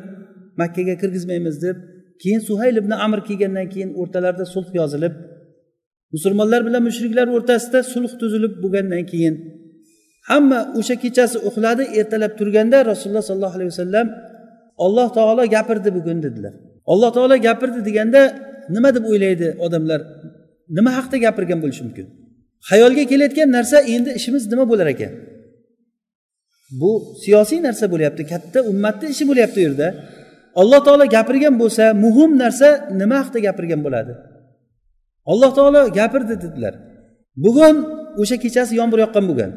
makkaga 0.61 0.95
kirgizmaymiz 1.01 1.55
deb 1.65 1.77
keyin 2.21 2.41
suhayl 2.49 2.75
ibn 2.81 2.91
amr 3.05 3.19
kelgandan 3.27 3.67
keyin 3.73 3.91
o'rtalarida 4.01 4.45
sulh 4.53 4.69
yozilib 4.79 5.13
musulmonlar 6.15 6.61
bilan 6.67 6.81
mushriklar 6.89 7.27
o'rtasida 7.35 7.79
sulh 7.93 8.13
tuzilib 8.21 8.53
bo'lgandan 8.63 9.03
keyin 9.11 9.35
hamma 10.31 10.59
o'sha 10.79 10.95
kechasi 11.03 11.37
uxladi 11.47 11.83
ertalab 11.99 12.33
turganda 12.39 12.77
rasululloh 12.91 13.23
sollallohu 13.29 13.55
alayhi 13.57 13.71
vasallam 13.73 14.07
olloh 14.85 15.07
taolo 15.17 15.43
gapirdi 15.55 15.89
bugun 15.97 16.17
dedilar. 16.25 16.53
Alloh 16.91 17.09
taolo 17.15 17.35
gapirdi 17.47 17.79
deganda 17.87 18.21
nima 18.75 18.89
deb 18.95 19.03
o'ylaydi 19.11 19.47
odamlar? 19.65 19.99
Nima 20.77 20.91
haqida 20.97 21.17
gapirgan 21.25 21.59
bo'lishi 21.63 21.83
mumkin? 21.87 22.05
Xayolga 22.69 23.03
kelayotgan 23.11 23.49
narsa 23.57 23.77
endi 23.95 24.09
ishimiz 24.19 24.43
nima 24.51 24.65
bo'lar 24.71 24.87
ekan? 24.95 25.13
Bu 26.81 26.91
siyosiy 27.23 27.59
narsa 27.67 27.85
bo'lyapti 27.93 28.23
katta 28.31 28.59
ummatni 28.71 29.05
ishi 29.13 29.23
bo'lyapti 29.29 29.57
u 29.61 29.63
yerda. 29.67 29.87
Alloh 30.61 30.79
taolo 30.87 31.05
gapirgan 31.15 31.55
bo'lsa 31.61 31.83
muhim 32.03 32.31
narsa 32.43 32.67
nima 33.01 33.15
haqida 33.21 33.39
gapirgan 33.47 33.81
bo'ladi? 33.85 34.13
Alloh 35.31 35.51
taolo 35.57 35.81
gapirdi 35.99 36.35
dedilar. 36.43 36.73
Bugun 37.45 37.75
o'sha 38.21 38.35
kechasi 38.43 38.73
yomg'ir 38.79 38.99
yoqqan 39.05 39.25
bo'lgan 39.29 39.51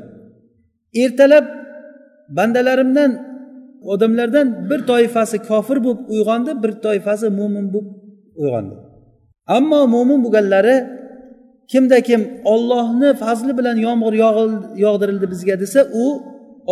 ertalab 0.94 1.44
bandalarimdan 2.28 3.10
odamlardan 3.92 4.70
bir 4.70 4.80
toifasi 4.90 5.38
kofir 5.38 5.78
bo'lib 5.84 6.00
uyg'ondi 6.14 6.52
bir 6.62 6.72
toifasi 6.84 7.26
mo'min 7.38 7.66
bo'lib 7.74 7.88
uyg'ondi. 8.42 8.74
Ammo 9.56 9.80
mo'min 9.94 10.18
bo'lganlari 10.24 10.76
kimda 11.72 11.98
kim 12.08 12.20
ollohni 12.52 13.08
fazli 13.22 13.52
bilan 13.58 13.76
yomg'ir 13.86 14.14
yog'dirildi 14.84 15.26
bizga 15.32 15.54
desa 15.62 15.80
u 16.04 16.06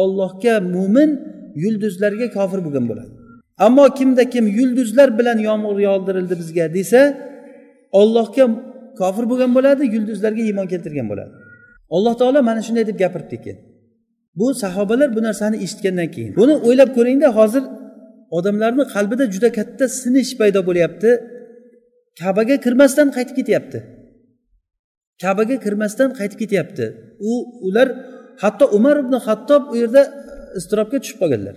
ollohga 0.03 0.55
mo'min 0.75 1.11
yulduzlarga 1.63 2.27
kofir 2.37 2.61
bo'lgan 2.67 2.85
bo'ladi. 2.91 3.13
Ammo 3.67 3.85
kimda 3.99 4.25
kim 4.35 4.45
yulduzlar 4.59 5.09
bilan 5.19 5.39
yomg'ir 5.49 5.79
yog'dirildi 5.89 6.35
bizga 6.41 6.67
desa 6.77 7.01
ollohga 8.01 8.45
kofir 9.01 9.25
bo'lgan 9.31 9.51
bo'ladi 9.57 9.83
yulduzlarga 9.95 10.43
iymon 10.49 10.67
keltirgan 10.73 11.07
bo'ladi. 11.13 11.33
Alloh 11.97 12.15
taolo 12.21 12.41
mana 12.49 12.61
shunday 12.67 12.85
deb 12.91 12.97
gapiribdi 13.03 13.35
ekan. 13.41 13.57
Bu 14.39 14.55
sahobalar 14.55 15.17
bu 15.17 15.23
narsani 15.23 15.57
eshitgandan 15.65 16.09
keyin 16.15 16.33
buni 16.37 16.55
o'ylab 16.67 16.91
ko'ringda 16.97 17.29
hozir 17.39 17.65
odamlarni 18.31 18.85
qalbida 18.95 19.25
juda 19.35 19.49
katta 19.59 19.85
sinish 20.01 20.31
paydo 20.41 20.61
bo'lyapti. 20.69 21.11
Kabaga 22.21 22.57
kirmasdan 22.65 23.09
qaytib 23.17 23.37
ketyapti. 23.41 23.79
Kabaga 25.23 25.57
kirmasdan 25.65 26.11
qaytib 26.19 26.39
ketyapti. 26.43 26.85
U 27.31 27.33
ular 27.69 27.89
hatto 28.43 28.65
umar 28.79 28.97
ibn 29.05 29.15
hattob 29.27 29.63
u 29.73 29.75
yerda 29.83 30.03
iztirobga 30.59 30.99
tushib 31.03 31.19
qolganlar. 31.23 31.57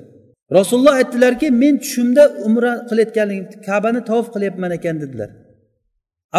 Rasululloh 0.58 0.96
aytdilarki 1.02 1.48
men 1.64 1.76
tushimda 1.84 2.24
umra 2.48 2.72
qilayotganligim 2.90 3.46
kabani 3.68 4.02
tavof 4.10 4.28
qilyapman 4.36 4.72
ekan 4.78 4.96
dedilar. 5.04 5.30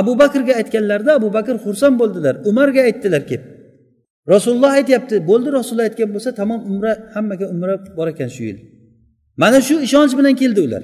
Abu 0.00 0.12
bakrga 0.22 0.52
aytganlarida 0.60 1.12
abu 1.18 1.28
bakr 1.36 1.54
xursand 1.64 1.96
bo'ldilar. 2.00 2.34
Umarga 2.50 2.80
aytdilar 2.88 3.22
kelib 3.30 3.44
rasululloh 4.32 4.72
aytyapti 4.78 5.14
bo'ldi 5.30 5.48
rasululloh 5.58 5.86
aytgan 5.88 6.10
bo'lsa 6.14 6.30
tamom 6.40 6.60
umra 6.70 6.92
hammaga 7.14 7.46
umra 7.54 7.74
bor 7.98 8.08
ekan 8.12 8.30
shu 8.36 8.42
yil. 8.48 8.58
Mana 9.42 9.58
shu 9.68 9.74
ishonch 9.86 10.12
bilan 10.18 10.34
keldi 10.42 10.60
ular. 10.66 10.82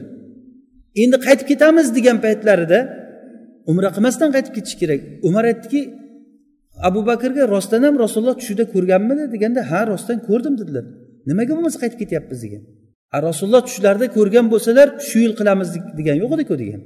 Endi 1.03 1.17
qaytib 1.27 1.47
ketamiz 1.53 1.87
degan 1.97 2.17
paytlarida 2.25 2.79
umra 3.71 3.89
qilmasdan 3.97 4.31
qaytib 4.35 4.53
ketish 4.57 4.77
kerak. 4.81 5.01
Umar 5.29 5.45
aytdiki 5.51 5.81
abu 6.89 7.01
bakrga 7.11 7.43
rostdan 7.55 7.83
ham 7.87 7.95
rasululloh 8.05 8.37
tushida 8.41 8.65
ko'rganmidi 8.75 9.25
deganda 9.35 9.61
ha 9.71 9.81
rostdan 9.93 10.19
ko'rdim 10.29 10.55
dedilar. 10.61 10.85
Nimaga 11.31 11.53
bo'lmasa 11.57 11.79
qaytib 11.83 11.99
ketyapmiz 12.03 12.39
degan. 12.45 12.63
A 13.15 13.17
rasululloh 13.29 13.63
tushlarida 13.69 14.07
ko'rgan 14.17 14.47
bo'lsalar 14.53 14.89
shu 15.09 15.19
yil 15.25 15.35
qilamiz 15.41 15.69
degan 15.99 16.17
yo'q 16.23 16.33
ediku 16.37 16.55
degan. 16.63 16.81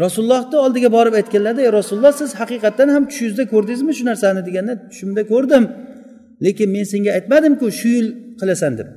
Rasulullohni 0.00 0.56
oldiga 0.56 0.92
borib 0.92 1.14
aytganlarida 1.20 1.62
ey 1.62 1.72
rasululloh 1.72 2.12
siz 2.12 2.30
haqiqatdan 2.40 2.88
ham 2.94 3.02
tushingizda 3.10 3.44
ko'rdingizmi 3.52 3.92
shu 3.98 4.04
narsani? 4.10 4.40
deganda 4.48 4.74
tushimda 4.90 5.22
ko'rdim. 5.32 5.64
Lekin 6.44 6.68
men 6.70 6.84
senga 6.92 7.10
aytmadimku 7.18 7.66
shu 7.80 7.88
yil 7.96 8.08
qilasan 8.40 8.72
deb. 8.78 8.88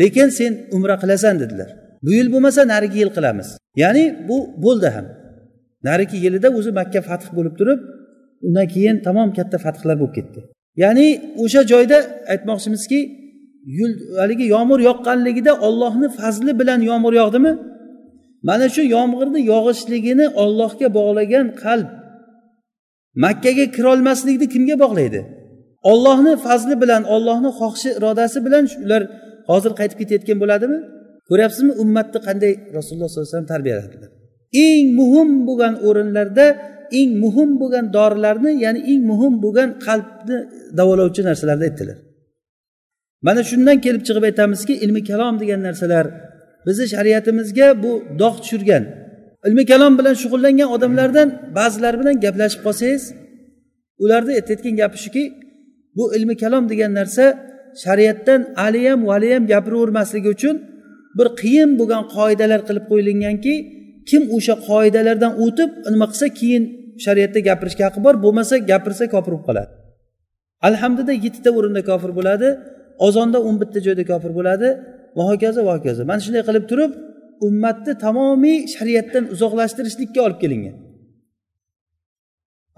Lekin 0.00 0.28
sen 0.38 0.52
umra 0.76 0.96
qilasan 1.02 1.34
dedilar. 1.42 1.68
Bu 2.04 2.10
yil 2.18 2.28
bo'lmasa 2.32 2.60
narigi 2.72 2.98
yil 3.02 3.10
qilamiz. 3.16 3.48
Ya'ni 3.82 4.04
bu 4.28 4.36
bo'ldi 4.64 4.88
ham. 4.96 5.06
Narigi 5.88 6.16
yilida 6.24 6.48
o'zi 6.58 6.70
makka 6.80 7.00
fath 7.08 7.26
bo'lib 7.36 7.54
turib 7.60 7.80
undan 8.46 8.66
keyin 8.74 8.96
tamom 9.06 9.28
katta 9.38 9.58
fathlar 9.64 9.96
bo'lib 10.00 10.14
ketdi. 10.18 10.40
Ya'ni 10.82 11.06
o'sha 11.42 11.60
joyda 11.72 11.98
aytmoqchimizki 12.32 12.98
haligi 14.20 14.46
yomg'ir 14.54 14.80
yoqqanligida 14.88 15.52
ollohni 15.66 16.08
fazli 16.18 16.52
bilan 16.60 16.80
yomg'ir 16.90 17.14
yog'dimi? 17.22 17.52
Mana 18.48 18.66
shu 18.74 18.82
yomg'irni 18.96 19.40
yog'ishligini 19.52 20.26
ollohga 20.42 20.88
bog'lagan 20.98 21.46
qalb. 21.62 21.88
Makkaga 23.24 23.66
kirolmaslikni 23.76 24.46
kimga 24.54 24.76
bog'laydi? 24.84 25.20
Ollohni 25.90 26.32
fazli 26.46 26.74
bilan 26.82 27.02
ollohni 27.14 27.50
xohishi 27.58 27.90
irodasi 27.98 28.38
bilan 28.46 28.64
ular 28.86 29.02
hozir 29.50 29.72
qaytib 29.78 29.96
ketayotgan 30.00 30.38
bo'ladimi? 30.42 30.78
Ko'ryapsizmi 31.28 31.72
ummatni 31.82 32.18
qanday 32.26 32.52
rasululloh 32.76 33.08
sollallohu 33.10 33.26
alayhi 33.26 33.34
vasallam 33.34 33.52
tarbiyaladilar 33.54 34.10
eng 34.66 34.86
muhim 35.00 35.30
bo'lgan 35.48 35.74
o'rinlarda 35.88 36.46
eng 37.00 37.10
muhim 37.22 37.50
bo'lgan 37.60 37.86
dorilarni 37.96 38.52
ya'ni 38.64 38.80
eng 38.92 39.02
muhim 39.10 39.34
bo'lgan 39.44 39.68
qalbni 39.86 40.38
davolovchi 40.78 41.22
narsalarni 41.28 41.64
aytdilar. 41.68 41.98
Mana 43.26 43.42
shundan 43.50 43.76
kelib 43.84 44.02
chiqib 44.06 44.24
aytamizki 44.30 44.74
ilmi 44.84 45.02
kalom 45.10 45.34
degan 45.42 45.60
narsalar 45.68 46.06
bizni 46.66 46.86
shariatimizga 46.94 47.66
bu 47.82 47.92
dog' 48.22 48.38
tushirgan. 48.42 48.84
Ilmi 49.46 49.64
kalom 49.72 49.92
bilan 49.98 50.14
shug'ullangan 50.22 50.68
odamlardan 50.76 51.28
ba'zilari 51.58 51.96
bilan 52.02 52.16
gaplashib 52.24 52.60
qolsangiz 52.66 53.02
ularni 54.04 54.32
aytayotgan 54.38 54.74
gapi 54.80 54.98
shuki 55.04 55.24
bu 55.96 56.04
ilmi 56.16 56.34
kalom 56.42 56.64
degan 56.72 56.92
narsa 56.98 57.24
shariatdan 57.84 58.40
aliyam 58.66 59.00
valiyam 59.10 59.44
gapiravermasligi 59.52 60.28
uchun 60.36 60.56
bir 61.18 61.28
qiyin 61.40 61.70
bo'lgan 61.80 62.02
qoidalar 62.16 62.60
qilib 62.68 62.84
qo'yilganki 62.90 63.54
kim 64.10 64.22
o'sha 64.36 64.54
qoidalardan 64.68 65.32
o'tib 65.44 65.70
nima 65.92 66.06
qilsa 66.12 66.26
keyin 66.38 66.62
shariatda 67.04 67.40
gapirishga 67.48 67.82
haqqi 67.88 68.00
bor 68.06 68.14
bo'lmasa 68.24 68.54
gapirsa 68.70 69.04
kofir 69.14 69.32
bo'lib 69.34 69.46
qoladi. 69.48 69.72
Alhamdida 70.68 71.12
yettita 71.24 71.50
o'rinda 71.58 71.82
kofir 71.90 72.10
bo'ladi 72.18 72.48
ozonda 73.06 73.38
o'n 73.48 73.56
bitta 73.62 73.78
joyda 73.86 74.04
kofir 74.12 74.32
bo'ladi 74.38 74.68
va 75.16 75.22
hokazo 75.30 75.60
va 75.68 75.72
hokazo 75.76 76.02
mana 76.10 76.20
shunday 76.24 76.42
qilib 76.48 76.64
turib 76.70 76.92
ummatni 77.46 77.92
tamomiy 78.04 78.58
shariatdan 78.74 79.24
uzoqlashtirishlikka 79.34 80.20
olib 80.26 80.38
kelingan. 80.44 80.76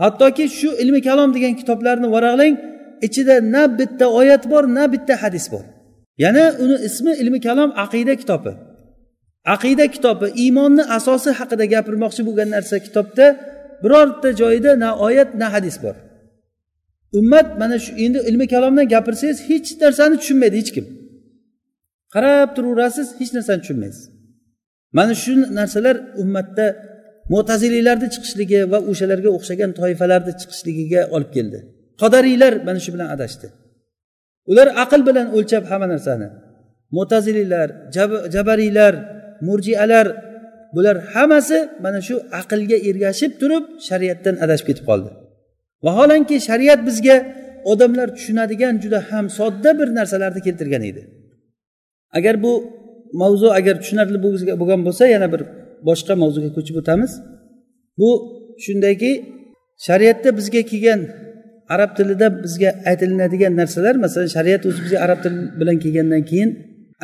Hattoki 0.02 0.44
shu 0.58 0.68
ilmi 0.82 1.00
kalom 1.08 1.30
degan 1.36 1.54
kitoblarni 1.60 2.08
varaqlang 2.14 2.54
ichida 3.06 3.34
na 3.54 3.62
bitta 3.78 4.06
oyat 4.20 4.42
bor 4.52 4.64
na 4.76 4.84
bitta 4.92 5.14
hadis 5.22 5.46
bor. 5.52 5.64
Yana 6.24 6.44
uni 6.62 6.76
ismi 6.88 7.12
ilmi 7.22 7.38
kalom 7.46 7.70
aqida 7.84 8.14
kitobi. 8.22 8.52
Aqida 9.54 9.86
kitobi 9.94 10.26
iymonni 10.42 10.84
asosi 10.96 11.30
haqida 11.38 11.64
gapirmoqchi 11.74 12.22
bo'lgan 12.28 12.48
narsa 12.56 12.76
kitobda 12.86 13.26
birorta 13.82 14.28
joyida 14.40 14.70
na 14.82 14.88
oyat 15.06 15.30
na 15.40 15.46
hadis 15.54 15.76
bor. 15.84 15.96
Ummat 17.18 17.48
mana 17.60 17.76
shu 17.84 17.92
endi 18.04 18.18
ilmi 18.28 18.46
kalomdan 18.54 18.86
gapirsangiz 18.94 19.38
hech 19.48 19.68
narsani 19.82 20.16
tushunmaydi 20.20 20.56
hech 20.60 20.72
kim. 20.76 20.86
Qarab 22.14 22.48
turaverasiz 22.56 23.08
hech 23.20 23.32
narsani 23.36 23.60
tushunmaysiz. 23.62 24.04
Mana 24.98 25.14
shu 25.22 25.32
narsalar 25.58 25.96
ummatda 26.22 26.66
mo'taziliylarni 27.34 28.08
chiqishligi 28.14 28.60
va 28.72 28.78
o'shalarga 28.90 29.30
o'xshagan 29.36 29.70
toifalarni 29.80 30.32
chiqishligiga 30.40 31.02
olib 31.16 31.30
keldi. 31.36 31.58
Qodariylar 32.02 32.52
mana 32.68 32.80
shu 32.84 32.90
bilan 32.94 33.08
adashdi. 33.16 33.46
Ular 34.50 34.68
aql 34.84 35.00
bilan 35.08 35.26
o'lchab 35.36 35.64
hamma 35.70 35.86
narsani. 35.94 36.28
Mo'taziliylar 36.96 37.68
jabariylar 38.34 38.94
murjialar 39.48 40.06
bular 40.76 40.96
hammasi 41.14 41.58
mana 41.84 42.00
shu 42.08 42.14
aqlga 42.40 42.78
ergashib 42.88 43.32
turib 43.40 43.64
shariatdan 43.88 44.34
adashib 44.44 44.66
ketib 44.70 44.84
qoldi. 44.90 45.10
Vaholanki 45.86 46.36
shariat 46.48 46.80
bizga 46.88 47.16
odamlar 47.72 48.08
tushunadigan 48.16 48.74
juda 48.84 49.00
ham 49.10 49.26
sodda 49.38 49.70
bir 49.78 49.88
narsalarni 49.98 50.40
keltirgan 50.46 50.82
edi. 50.90 51.02
Agar 52.18 52.34
bu 52.44 52.52
mavzu 53.20 53.48
agar 53.58 53.74
tushunarli 53.82 54.18
bo'lgan 54.60 54.80
bo'lsa 54.86 55.04
yana 55.14 55.28
bir 55.32 55.42
boshqa 55.88 56.14
mavzuga 56.22 56.50
ko'chib 56.56 56.76
o'tamiz. 56.80 57.12
Bu 58.00 58.10
shundayki 58.64 59.10
shariatda 59.86 60.28
bizga 60.38 60.62
kelgan 60.70 61.00
arab 61.74 61.90
tilida 61.98 62.26
bizga 62.44 62.70
aytilinadigan 62.90 63.52
narsalar 63.60 63.94
masalan 64.04 64.28
shariat 64.36 64.62
o'zi 64.68 64.80
bizga 64.84 64.98
arab 65.06 65.18
tili 65.24 65.38
bilan 65.60 65.76
kelgandan 65.84 66.22
keyin 66.30 66.50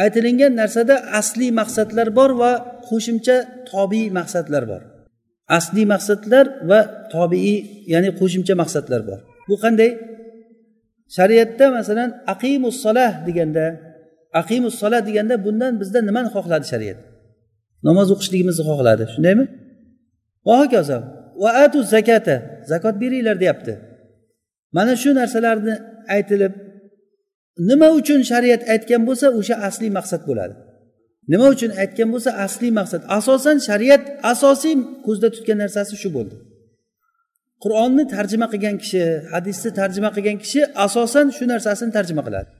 aytilingan 0.04 0.52
narsada 0.60 0.94
asliy 1.20 1.50
maqsadlar 1.60 2.08
bor 2.18 2.30
va 2.42 2.52
qo'shimcha 2.88 3.36
tobiiy 3.70 4.08
maqsadlar 4.18 4.62
bor. 4.72 4.82
Asliy 5.58 5.86
maqsadlar 5.94 6.46
va 6.70 6.80
tobiiy 7.14 7.58
ya'ni 7.92 8.10
qo'shimcha 8.20 8.54
maqsadlar 8.62 9.00
bor. 9.08 9.18
Bu 9.48 9.54
qanday? 9.64 9.90
Shariatda 11.16 11.66
masalan 11.78 12.10
aqimus 12.34 12.76
solah 12.84 13.10
deganda 13.26 13.64
aqimus 14.40 14.74
sola 14.82 14.98
deganda 15.08 15.34
bundan 15.46 15.72
bizda 15.80 15.98
nimani 16.08 16.28
xohladi 16.36 16.66
shariat? 16.72 16.98
Namoz 17.88 18.08
o'qishligimizni 18.14 18.64
xohladi. 18.70 19.04
Shundaymi? 19.14 19.44
Va 20.46 20.54
hokazo. 20.62 20.98
Va 21.42 21.50
atu 21.64 21.78
zakata. 21.94 22.36
Zakot 22.70 22.94
beringlar 23.02 23.36
deyapti. 23.42 23.72
Mana 24.76 24.94
shu 25.02 25.10
narsalarni 25.20 25.74
aytilib 26.16 26.52
nima 27.68 27.88
uchun 27.98 28.20
shariat 28.30 28.62
aytgan 28.74 29.02
bo'lsa 29.08 29.26
o'sha 29.38 29.54
asliy 29.68 29.90
maqsad 29.98 30.22
bo'ladi. 30.28 30.54
Nima 31.32 31.46
uchun 31.54 31.70
aytgan 31.82 32.08
bo'lsa 32.14 32.30
asliy 32.44 32.72
maqsad. 32.80 33.02
Asosan 33.18 33.56
shariat 33.68 34.02
asosiy 34.32 34.74
ko'zda 35.06 35.28
tutgan 35.34 35.58
narsasi 35.64 35.94
shu 36.02 36.08
bo'ldi. 36.16 36.36
Qur'onni 37.62 38.04
tarjima 38.14 38.46
qilgan 38.52 38.76
kishi 38.82 39.02
hadisni 39.34 39.70
tarjima 39.80 40.10
qilgan 40.16 40.36
kishi 40.44 40.60
asosan 40.86 41.26
shu 41.36 41.44
narsasini 41.52 41.92
tarjima 41.98 42.22
qiladi. 42.28 42.50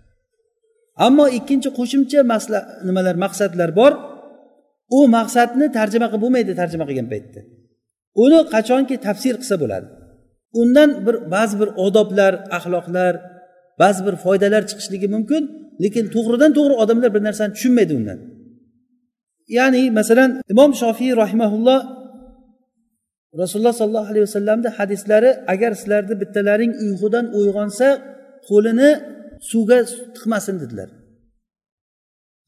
Ammo 1.06 1.26
ikkinchi 1.38 1.68
qo'shimcha 1.78 2.20
masla 2.32 2.58
nimalar 2.88 3.16
maqsadlar 3.24 3.70
bor. 3.80 3.92
U 4.96 4.98
maqsadni 5.16 5.66
tarjima 5.78 6.06
qilib 6.10 6.22
bo'lmaydi 6.24 6.52
tarjima 6.60 6.84
qilgan 6.88 7.08
paytda. 7.12 7.40
Uni 8.24 8.40
qachonki 8.54 8.96
tafsir 9.06 9.34
qilsa 9.40 9.56
bo'ladi. 9.62 9.86
Undan 10.60 10.90
bir 11.06 11.16
ba'zi 11.34 11.54
bir 11.60 11.68
odoblar 11.86 12.32
axloqlar 12.56 13.12
ba'zi 13.82 14.00
bir 14.06 14.14
foydalar 14.24 14.62
chiqishligi 14.70 15.08
mumkin 15.14 15.42
lekin 15.84 16.04
to'g'ridan 16.14 16.50
to'g'ri 16.58 16.74
odamlar 16.82 17.10
bir 17.16 17.22
narsani 17.28 17.52
tushunmaydi 17.56 17.92
undan. 18.00 18.18
Ya'ni 19.58 19.82
masalan 19.98 20.30
imom 20.52 20.70
shofiy 20.82 21.10
rahimaulloh 21.22 21.80
rasululloh 23.40 23.74
sollallohu 23.80 24.10
alayhi 24.12 24.26
vasallamni 24.28 24.68
hadislari 24.78 25.30
agar 25.52 25.72
sizlarni 25.80 26.14
bittalaring 26.22 26.72
uyqudan 26.84 27.26
uyg'onsa 27.38 27.88
qo'lini 28.48 28.90
suvga 29.50 29.78
tiqmasin 30.14 30.56
dedilar. 30.62 30.88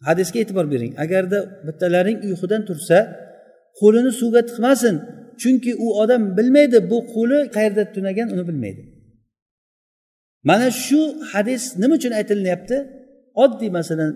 Hadisga 0.09 0.39
e'tibor 0.43 0.67
bering. 0.75 0.93
Agarda 1.05 1.39
bittalaring 1.67 2.19
uyqudan 2.29 2.63
tursa 2.69 2.99
qo'lini 3.81 4.13
suvga 4.21 4.41
tiqmasin 4.49 4.97
chunki 5.41 5.73
u 5.85 5.87
odam 6.03 6.23
bilmaydi 6.37 6.79
bu 6.91 6.99
qo'li 7.15 7.39
qayerda 7.57 7.83
tunagan 7.95 8.29
uni 8.35 8.45
bilmaydi. 8.49 8.83
Mana 10.49 10.69
shu 10.85 11.01
hadis 11.33 11.63
nima 11.83 11.95
uchun 11.99 12.13
aytilinyapti? 12.21 12.77
Oddiy 13.45 13.71
masalan 13.79 14.13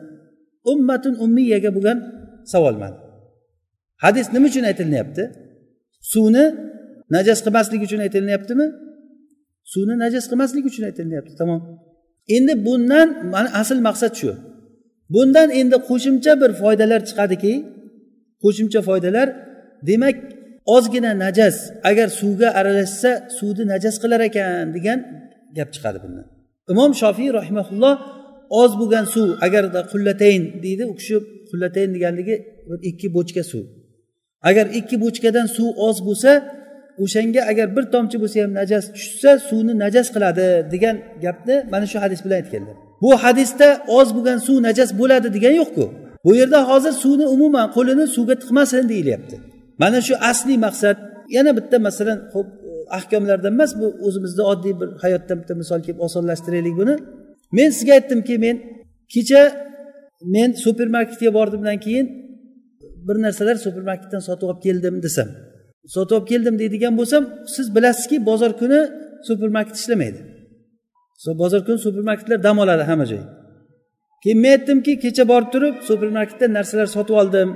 ummatun 0.72 1.14
ummiyaga 1.24 1.70
bo'lgan 1.76 1.98
savol 2.52 2.76
mana 2.82 2.96
hadis 4.04 4.26
nima 4.34 4.46
uchun 4.50 4.64
aytilinyapti? 4.70 5.22
Suvni 6.12 6.44
najas 7.14 7.38
qilmaslik 7.44 7.80
uchun 7.86 8.00
aytilinyaptimi? 8.06 8.66
Suvni 9.72 9.94
najas 10.04 10.24
qilmaslik 10.30 10.64
uchun 10.70 10.84
aytilyapti 10.88 11.34
tamom. 11.40 11.60
Endi 12.36 12.54
bundan 12.66 13.08
mana 13.32 13.48
asl 13.60 13.78
maqsad 13.88 14.12
shu. 14.20 14.30
Bundan 15.14 15.48
endi 15.60 15.76
qo'shimcha 15.88 16.32
bir 16.42 16.50
foydalar 16.62 17.00
chiqadiki 17.08 17.52
qo'shimcha 18.42 18.80
foydalar 18.88 19.28
demak 19.88 20.16
ozgina 20.74 21.12
najas 21.24 21.56
agar 21.90 22.08
suvga 22.20 22.48
aralashsa 22.58 23.10
suvni 23.38 23.64
najas 23.72 23.96
qilar 24.02 24.20
ekan 24.28 24.66
degan 24.76 24.98
gap 25.56 25.68
chiqadi 25.74 25.98
bundan. 26.04 26.26
Imom 26.72 26.90
shofiy 27.02 27.28
rahimaulloh 27.38 27.94
oz 28.62 28.72
bo'lgan 28.80 29.06
suv 29.14 29.28
agarda 29.46 29.80
qullatayn 29.92 30.42
deydi 30.64 30.84
u 30.92 30.94
kishi 31.00 31.16
qullatayn 31.50 31.90
deganligi 31.96 32.36
bir 32.68 32.78
ikki 32.90 33.08
bochka 33.16 33.42
suv. 33.52 33.64
Agar 34.48 34.66
ikki 34.78 34.96
bochkadan 35.04 35.46
suv 35.56 35.68
oz 35.88 35.96
bo'lsa 36.06 36.30
o'shanga 37.04 37.42
agar 37.50 37.66
bir 37.76 37.84
tomchi 37.94 38.16
bo'lsa 38.22 38.36
ham 38.44 38.52
najas 38.60 38.84
tushsa 38.96 39.30
suvni 39.48 39.74
najas 39.84 40.08
qiladi 40.14 40.46
degan 40.74 40.96
gapni 41.24 41.56
mana 41.72 41.86
shu 41.92 41.98
hadis 42.04 42.20
bilan 42.24 42.36
aytganlar. 42.42 42.76
Bu 43.02 43.10
hadisda 43.24 43.68
oz 43.98 44.08
bo'lgan 44.16 44.38
suv 44.46 44.56
najas 44.68 44.90
bo'ladi 45.00 45.28
degan 45.36 45.54
yo'qku. 45.60 45.84
Bu 46.26 46.32
yerda 46.40 46.58
hozir 46.70 46.94
suvni 47.02 47.26
umuman 47.34 47.66
qo'lini 47.76 48.04
suvga 48.16 48.34
tiqmasin 48.42 48.84
deyilyapti. 48.92 49.36
Mana 49.82 49.98
shu 50.06 50.14
asliy 50.30 50.58
maqsad 50.66 50.96
yana 51.36 51.50
bitta 51.58 51.76
masalan 51.88 52.18
ho'p 52.34 52.48
ahkomlardan 52.98 53.52
emas 53.56 53.72
bu 53.80 53.86
o'zimizni 54.06 54.42
oddiy 54.52 54.74
bir 54.80 54.88
hayotdan 55.02 55.36
bitta 55.40 55.54
misol 55.62 55.80
kelib 55.86 56.00
osonlashtiraylik 56.06 56.74
buni. 56.80 56.94
Men 57.56 57.68
sizga 57.76 57.92
aytdimki 57.98 58.34
men 58.44 58.56
kecha 59.14 59.42
men 60.34 60.48
supermarketga 60.64 61.30
bordimdan 61.38 61.78
keyin 61.84 62.06
bir 63.08 63.16
narsalar 63.24 63.56
supermarketdan 63.66 64.22
sotib 64.28 64.46
olib 64.48 64.60
keldim 64.66 64.96
desam 65.06 65.28
sotib 65.94 66.16
olib 66.16 66.28
keldim 66.32 66.54
deydigan 66.58 66.94
bo'lsam 67.00 67.22
siz 67.54 67.66
bilasizki 67.76 68.26
bozor 68.26 68.52
kuni 68.60 68.80
supermarket 69.28 69.76
ishlamaydi. 69.76 70.20
Bozor 71.42 71.60
kuni 71.66 71.78
supermarketlar 71.78 72.42
dam 72.42 72.58
oladi 72.58 72.82
hamma 72.90 73.06
joy 73.12 73.22
keyin 74.22 74.38
men 74.44 74.50
aytdimki 74.56 74.92
kecha 75.04 75.24
borib 75.32 75.50
turib 75.54 75.74
supermarketdan 75.88 76.50
narsalar 76.58 76.88
sotib 76.96 77.16
oldim 77.22 77.48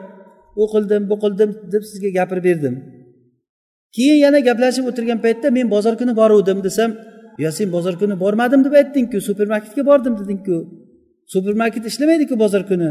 u 0.62 0.64
qildim 0.72 1.02
bu 1.10 1.16
qildim 1.24 1.50
deb 1.72 1.82
sizga 1.90 2.10
gapirib 2.18 2.44
berdim. 2.50 2.74
Keyin 3.96 4.18
yana 4.24 4.40
gaplashib 4.48 4.84
o'tirgan 4.90 5.18
paytda 5.24 5.50
men 5.56 5.66
bozor 5.74 5.94
kuni 6.00 6.12
boruvdim 6.20 6.58
desam 6.66 6.90
yo 7.44 7.50
sen 7.58 7.68
bozor 7.76 7.94
kuni 8.00 8.14
bormadim 8.24 8.60
deb 8.66 8.74
aytdingku 8.80 9.18
supermarketga 9.28 9.82
bordim 9.90 10.14
dedingku. 10.20 10.56
Supermarket 11.34 11.84
ishlamaydiku 11.90 12.34
bozor 12.44 12.62
kuni. 12.70 12.90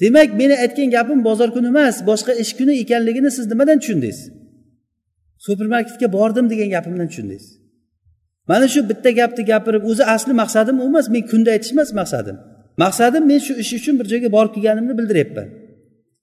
Demak 0.00 0.30
meni 0.40 0.54
aytgan 0.64 0.90
gapim 0.96 1.24
bozor 1.28 1.48
kuni 1.56 1.68
emas 1.74 1.96
boshqa 2.10 2.32
ish 2.42 2.52
kuni 2.58 2.72
ekanligini 2.82 3.30
siz 3.36 3.46
nimadan 3.52 3.78
tushundingiz? 3.82 4.18
Supermarketga 5.46 6.08
bordim 6.16 6.46
degan 6.52 6.68
gapimdan 6.76 7.08
tushundingiz. 7.08 7.46
Mana 8.48 8.66
shu 8.72 8.80
bitta 8.90 9.10
gapni 9.20 9.42
gapirib 9.52 9.84
o'zi 9.90 10.04
asli 10.14 10.32
maqsadim 10.42 10.76
u 10.82 10.84
emas 10.90 11.06
men 11.14 11.22
kunda 11.30 11.50
aytish 11.54 11.72
emas 11.76 11.90
maqsadim. 12.00 12.36
Maqsadim 12.82 13.22
men 13.30 13.40
shu 13.46 13.52
ish 13.62 13.72
uchun 13.78 13.94
bir 14.00 14.06
joyga 14.12 14.28
borib 14.36 14.52
kelganimni 14.56 14.94
bildiryapman 14.98 15.48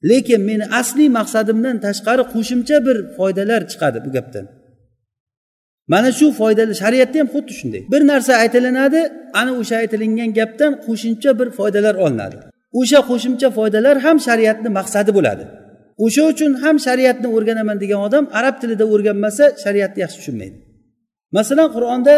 lekin 0.09 0.41
meni 0.49 0.65
asli 0.79 1.05
maqsadimdan 1.19 1.75
tashqari 1.85 2.23
qo'shimcha 2.33 2.77
bir 2.87 2.97
foydalar 3.17 3.61
chiqadi 3.71 3.99
bu 4.05 4.09
gapdan. 4.17 4.45
Mana 5.93 6.11
shu 6.19 6.27
foydali 6.39 6.73
shariatda 6.81 7.17
ham 7.21 7.29
xuddi 7.35 7.53
shunday. 7.59 7.81
Bir 7.93 8.01
narsa 8.11 8.33
aytilinadi 8.43 8.99
ana 9.41 9.51
o'sha 9.61 9.75
aytilingan 9.83 10.29
gapdan 10.39 10.71
qo'shimcha 10.85 11.31
bir 11.39 11.47
foydalar 11.57 11.95
olinadi. 12.05 12.37
O'sha 12.79 12.99
qo'shimcha 13.09 13.49
foydalar 13.57 13.95
ham 14.05 14.17
shariatni 14.27 14.69
maqsadi 14.79 15.11
bo'ladi. 15.17 15.43
O'sha 16.05 16.23
uchun 16.31 16.51
ham 16.63 16.75
shariatni 16.85 17.27
o'rganaman 17.35 17.77
degan 17.83 17.99
odam 18.07 18.23
arab 18.39 18.55
tilida 18.61 18.85
o'rganmasa 18.93 19.43
shariatni 19.63 19.99
yaxshi 20.03 20.17
tushunmaydi. 20.21 20.57
Masalan 21.37 21.67
qur'onda 21.75 22.15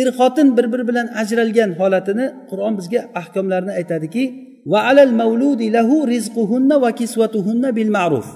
er 0.00 0.08
xotin 0.18 0.48
bir 0.56 0.66
biri 0.72 0.84
bilan 0.90 1.06
ajralgan 1.22 1.70
holatini 1.80 2.26
qur'on 2.50 2.72
bizga 2.78 3.00
ahkomlarni 3.20 3.72
aytadiki 3.80 4.24
va 4.72 4.78
alal 4.90 5.12
mavludi 5.20 5.66
lahu 5.76 5.96
rizquhunna 6.14 6.76
va 6.84 6.90
kisvatuhunna 7.00 7.70
bil 7.78 7.90
ma'ruf. 7.96 8.28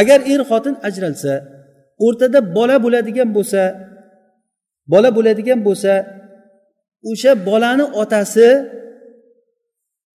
Agar 0.00 0.18
er 0.32 0.40
xotin 0.50 0.74
ajralsa 0.88 1.32
o'rtada 2.06 2.38
bola 2.56 2.76
bo'ladigan 2.84 3.28
bo'lsa 3.36 3.62
bola 4.92 5.10
bo'ladigan 5.16 5.60
bo'lsa 5.66 5.92
o'sha 7.10 7.32
bolani 7.48 7.84
otasi 8.02 8.48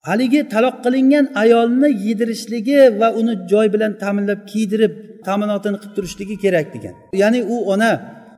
haligi 0.10 0.42
taloq 0.54 0.76
qilingan 0.86 1.26
ayolni 1.44 1.90
yedirishligi 2.06 2.80
va 3.00 3.08
uni 3.20 3.34
joy 3.52 3.68
bilan 3.74 3.92
ta'minlab 4.04 4.40
kiydirib 4.52 4.94
ta'minotini 5.28 5.78
qilib 5.82 5.94
turishligi 5.98 6.36
kerak 6.44 6.68
degan. 6.76 6.96
Ya'ni 7.22 7.40
u 7.54 7.56
ona 7.74 7.92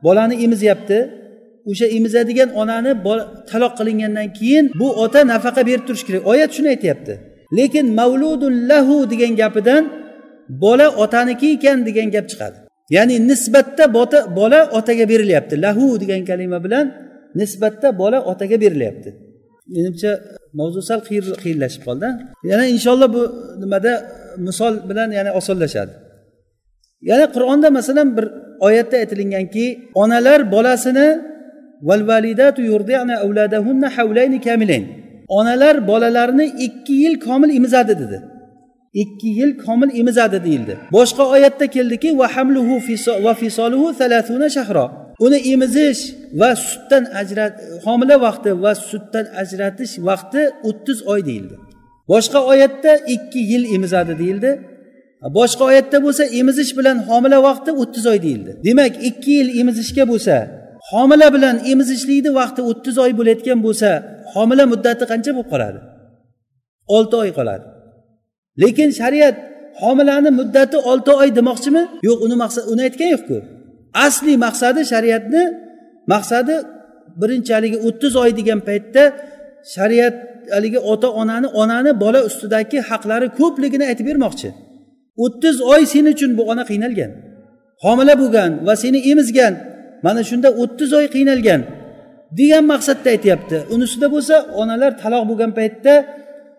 bolani 0.06 0.34
emizyapti 0.44 0.98
o'sha 1.70 1.86
emizadigan 1.96 2.48
onani 2.60 2.92
taloq 3.50 3.72
qilingandan 3.78 4.28
keyin 4.38 4.64
bu 4.80 4.88
ota 5.04 5.20
nafaqa 5.32 5.62
berib 5.68 5.84
turishi 5.88 6.04
kerak. 6.08 6.22
Oyat 6.32 6.50
shuni 6.56 6.68
aytyapti. 6.74 7.14
Lekin 7.58 7.86
mavludun 8.00 8.54
lahu 8.70 8.96
degan 9.12 9.32
gapidan 9.42 9.82
bola 10.64 10.86
otaniki 11.04 11.48
ekan 11.56 11.78
degan 11.88 12.08
gap 12.14 12.26
chiqadi. 12.30 12.58
Ya'ni 12.96 13.14
nisbatda 13.30 13.84
bola 14.38 14.60
otaga 14.78 15.04
berilyapti. 15.12 15.54
Lahu 15.64 15.86
degan 16.02 16.22
kalima 16.30 16.58
bilan 16.64 16.84
nisbatda 17.40 17.88
bola 18.00 18.18
otaga 18.32 18.56
berilyapti. 18.64 19.10
Menimcha 19.74 20.12
mavzu 20.58 20.80
sal 20.88 21.00
qiyinlashib 21.42 21.82
qoldi. 21.88 22.08
Yana 22.50 22.64
inshaalloh 22.74 23.08
bu 23.16 23.22
nimada 23.62 23.92
misol 24.46 24.74
bilan 24.88 25.08
yana 25.18 25.30
osonlashadi. 25.38 25.92
Yana 27.10 27.26
qur'onda 27.34 27.68
masalan 27.78 28.08
bir 28.16 28.26
oyatda 28.66 28.96
aytilinganki 29.02 29.64
onalar 30.02 30.40
bolasini 30.54 31.08
onalar 35.38 35.74
bolalarini 35.90 36.46
ikki 36.66 36.92
yil 36.92 37.14
komil 37.26 37.50
emizadi 37.58 37.94
dedi. 38.02 38.18
Ikki 39.02 39.28
yil 39.38 39.52
komil 39.64 39.90
emizadi 40.00 40.44
deyildi. 40.44 40.74
Boshqa 40.96 41.24
oyatda 41.34 41.66
keldiki 41.66 42.18
va 42.18 42.26
hamluhu 42.34 42.76
va 43.24 43.34
fisoluhu 43.34 43.88
shahro 44.56 44.84
uni 45.24 45.38
emizish 45.52 46.00
va 46.40 46.50
sutdan 46.68 47.04
ajrat 47.20 47.54
homila 47.84 48.16
vaqti 48.26 48.50
va 48.64 48.72
sutdan 48.90 49.26
ajratish 49.42 49.94
vaqti 50.08 50.42
o'ttiz 50.68 50.98
oy 51.12 51.20
deyildi. 51.28 51.56
Boshqa 52.12 52.40
oyatda 52.52 52.92
ikki 53.14 53.40
yil 53.50 53.64
emizadi 53.76 54.14
deyildi. 54.22 54.50
Boshqa 55.38 55.62
oyatda 55.70 55.98
bo'lsa 56.06 56.24
emizish 56.40 56.72
bilan 56.78 56.96
homila 57.08 57.38
vaqti 57.48 57.70
o'ttiz 57.82 58.04
oy 58.12 58.18
deyildi. 58.26 58.52
Demak 58.66 58.92
ikki 59.08 59.30
yil 59.38 59.48
emizishga 59.60 60.04
bo'lsa 60.12 60.34
homila 60.90 61.28
bilan 61.34 61.56
emizishlikni 61.72 62.30
vaqti 62.40 62.60
o'ttiz 62.70 62.96
oy 63.04 63.12
bo'layotgan 63.18 63.58
bo'lsa 63.66 63.88
homila 64.34 64.64
muddati 64.72 65.04
qancha 65.10 65.30
bo'lib 65.36 65.48
qoladi? 65.52 65.78
Olti 66.96 67.14
oy 67.22 67.30
qoladi. 67.38 67.66
Lekin 68.62 68.90
shariat 69.00 69.36
homilani 69.82 70.30
muddati 70.40 70.76
olti 70.90 71.10
oy 71.20 71.28
demoqchimi? 71.38 71.82
Yo'q 72.08 72.18
uni 72.26 72.36
maqsad 72.42 72.64
uni 72.72 72.82
aytgan 72.86 73.10
yo'qku. 73.14 73.36
Asli 74.06 74.34
maqsadi 74.44 74.80
shariatni 74.92 75.42
maqsadi 76.12 76.54
birinchi 77.20 77.50
haligi 77.56 77.78
o'ttiz 77.88 78.12
oy 78.22 78.30
degan 78.38 78.60
paytda 78.68 79.02
shariat 79.74 80.16
haligi 80.54 80.80
ota 80.92 81.08
onani 81.20 81.48
onani 81.62 81.92
bola 82.04 82.20
ustidagi 82.28 82.78
haqlari 82.90 83.28
ko'pligini 83.40 83.84
aytib 83.90 84.06
bermoqchi. 84.10 84.48
O'ttiz 85.24 85.56
oy 85.72 85.82
sen 85.92 86.06
uchun 86.14 86.30
bu 86.38 86.42
ona 86.52 86.64
qiynalgan 86.70 87.10
homila 87.84 88.14
bo'lgan 88.22 88.50
va 88.66 88.74
seni 88.82 88.98
emizgan 89.10 89.54
mana 90.06 90.20
shunda 90.30 90.48
o'ttiz 90.62 90.90
oy 90.98 91.06
qiynalgan 91.14 91.60
degan 92.38 92.64
maqsadda 92.72 93.08
aytyapti. 93.14 93.56
Unisida 93.74 94.06
bo'lsa 94.14 94.34
onalar 94.60 94.92
taloq 95.02 95.24
bo'lgan 95.30 95.52
paytda 95.58 95.94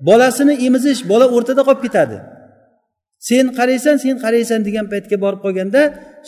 bolasini 0.07 0.53
emizish 0.67 1.01
bola 1.11 1.25
o'rtada 1.35 1.61
qolib 1.67 1.81
ketadi. 1.85 2.17
Sen 3.29 3.45
qaraysan 3.57 3.95
sen 4.03 4.15
qaraysan 4.23 4.59
degan 4.67 4.85
paytga 4.93 5.17
borib 5.23 5.39
qolganda 5.45 5.81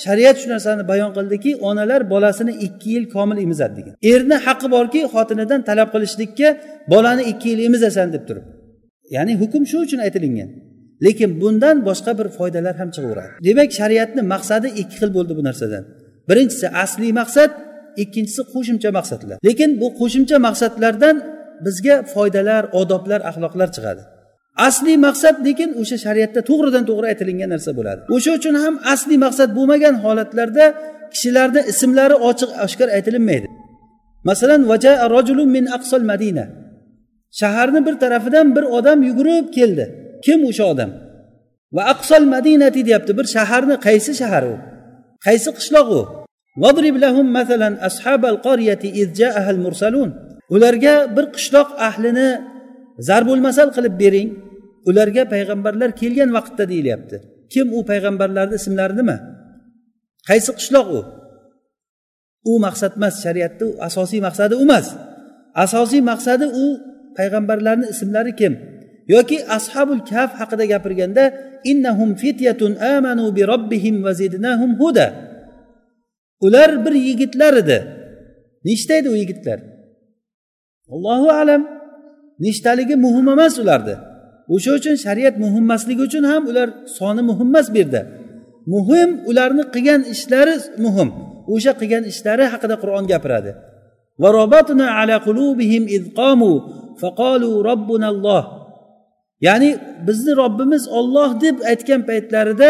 shariat 0.03 0.35
shu 0.41 0.47
narsani 0.53 0.83
bayon 0.91 1.11
qildiki 1.17 1.51
onalar 1.69 2.01
bolasini 2.13 2.53
ikki 2.67 2.89
yil 2.95 3.05
komil 3.15 3.37
emizadi 3.45 3.73
degan. 3.79 3.93
Erni 4.13 4.37
haqqi 4.45 4.67
borki 4.75 5.01
xotinidan 5.13 5.61
talab 5.69 5.89
qilishlikka 5.93 6.49
bolani 6.93 7.23
ikki 7.31 7.47
yil 7.51 7.59
emizasan 7.67 8.07
deb 8.15 8.23
turib. 8.27 8.45
Ya'ni 9.15 9.33
hukm 9.41 9.63
shu 9.71 9.77
uchun 9.85 9.99
aytilingan. 10.05 10.49
Lekin 11.05 11.31
bundan 11.41 11.77
boshqa 11.87 12.11
bir 12.19 12.27
foydalar 12.37 12.75
ham 12.81 12.89
chiqaveradi. 12.95 13.31
Demak 13.47 13.69
shariatni 13.79 14.21
maqsadi 14.33 14.67
ikki 14.81 14.95
xil 14.99 15.09
bo'ldi 15.17 15.33
bu 15.39 15.43
narsadan. 15.49 15.83
Birinchisi 16.29 16.67
asliy 16.83 17.11
maqsad 17.21 17.51
ikkinchisi 18.03 18.41
qo'shimcha 18.53 18.89
maqsadlar. 18.97 19.37
Lekin 19.47 19.69
bu 19.81 19.87
qo'shimcha 19.99 20.37
maqsadlardan 20.47 21.15
bizga 21.65 21.95
foydalar 22.13 22.63
odoblar 22.81 23.19
axloqlar 23.29 23.69
chiqadi. 23.75 24.03
asliy 24.67 24.97
maqsad 25.07 25.35
lekin 25.47 25.69
o'sha 25.81 25.97
shariatda 26.05 26.41
to'g'ridan 26.49 26.83
to'g'ri 26.89 27.07
aytilingan 27.11 27.49
narsa 27.55 27.71
bo'ladi. 27.77 28.01
O'sha 28.15 28.31
uchun 28.39 28.55
ham 28.63 28.75
asliy 28.93 29.19
maqsad 29.25 29.49
bo'lmagan 29.57 29.95
holatlarda 30.03 30.65
kishilarni 31.13 31.61
ismlari 31.71 32.15
ochiq 32.29 32.51
oshkor 32.65 32.89
aytilinmaydi. 32.97 33.47
Masalan 34.29 34.61
vaja 34.71 34.93
rojulun 35.13 35.49
min 35.57 35.65
aqsol 35.77 36.03
madina. 36.11 36.45
Shaharni 37.39 37.79
bir 37.87 37.95
tarafidan 38.03 38.47
bir 38.55 38.63
odam 38.77 38.99
yugurib 39.09 39.47
keldi. 39.57 39.85
Kim 40.25 40.39
o'sha 40.49 40.65
odam? 40.73 40.91
Va 41.75 41.83
aqsol 41.93 42.23
madinati 42.35 42.81
deyapti. 42.87 43.11
Bir 43.19 43.25
shaharni 43.35 43.75
qaysi 43.87 44.11
shahar 44.21 44.43
u? 44.53 44.55
Qaysi 45.25 45.49
qishloq 45.57 45.87
u? 45.99 46.01
Ularga 50.55 50.95
bir 51.15 51.25
qishloq 51.35 51.69
ahlini 51.87 52.29
zarbulmasal 53.07 53.69
qilib 53.75 53.95
bering. 54.03 54.29
Ularga 54.89 55.23
payg'ambarlar 55.33 55.89
kelgan 56.01 56.29
vaqtda 56.37 56.63
deyilyapti. 56.71 57.17
Kim 57.53 57.67
u 57.77 57.79
payg'ambarlarni 57.89 58.55
ismlari 58.61 58.95
nima 58.99 59.17
qaysi 60.29 60.51
qishloq 60.59 60.87
u? 60.97 61.01
U 62.51 62.53
maqsad 62.65 62.93
emas 62.99 63.15
shariatni 63.25 63.67
asosiy 63.87 64.21
maqsadi 64.27 64.55
u 64.61 64.63
emas. 64.67 64.87
Asosiy 65.65 66.01
maqsadi 66.11 66.45
u 66.63 66.65
payg'ambarlarni 67.17 67.85
ismlari 67.93 68.33
kim? 68.39 68.53
Yoki 69.13 69.37
ashabul 69.57 70.01
kaf 70.11 70.31
haqida 70.39 70.65
gapirganda 70.73 71.23
innahum 71.71 72.09
fityatun 72.21 72.73
amanu 72.95 73.25
bi 73.35 73.41
robbihim 73.51 73.95
va 74.05 74.11
zidnahum 74.21 74.71
huda. 74.81 75.07
Ular 76.45 76.69
bir 76.85 76.95
yigitlar 77.07 77.53
edi. 77.63 77.77
Nechta 78.67 78.93
edi 78.99 79.09
u 79.13 79.15
yigitlar? 79.21 79.59
Allohu 80.93 81.27
alam. 81.41 81.61
Nechtaligi 82.45 82.95
muhim 83.05 83.27
emas 83.35 83.55
ularni. 83.63 83.95
O'sha 84.53 84.71
uchun 84.79 84.95
shariat 85.05 85.35
muhim 85.43 85.63
emasligi 85.67 86.01
uchun 86.07 86.23
ham 86.31 86.43
ular 86.51 86.67
soni 86.97 87.21
muhim 87.29 87.47
emas 87.51 87.67
bu 87.73 87.77
yerda. 87.81 88.01
Muhim 88.73 89.09
ularni 89.29 89.63
qilgan 89.75 90.01
ishlari 90.13 90.55
muhim. 90.85 91.09
O'sha 91.53 91.71
qilgan 91.79 92.03
ishlari 92.11 92.45
haqida 92.53 92.75
qur'on 92.83 93.05
gapiradi. 93.11 93.51
Ya'ni 99.47 99.69
bizni 100.07 100.31
robbimiz 100.41 100.83
olloh 100.97 101.29
deb 101.43 101.55
aytgan 101.71 102.01
paytlarida 102.09 102.69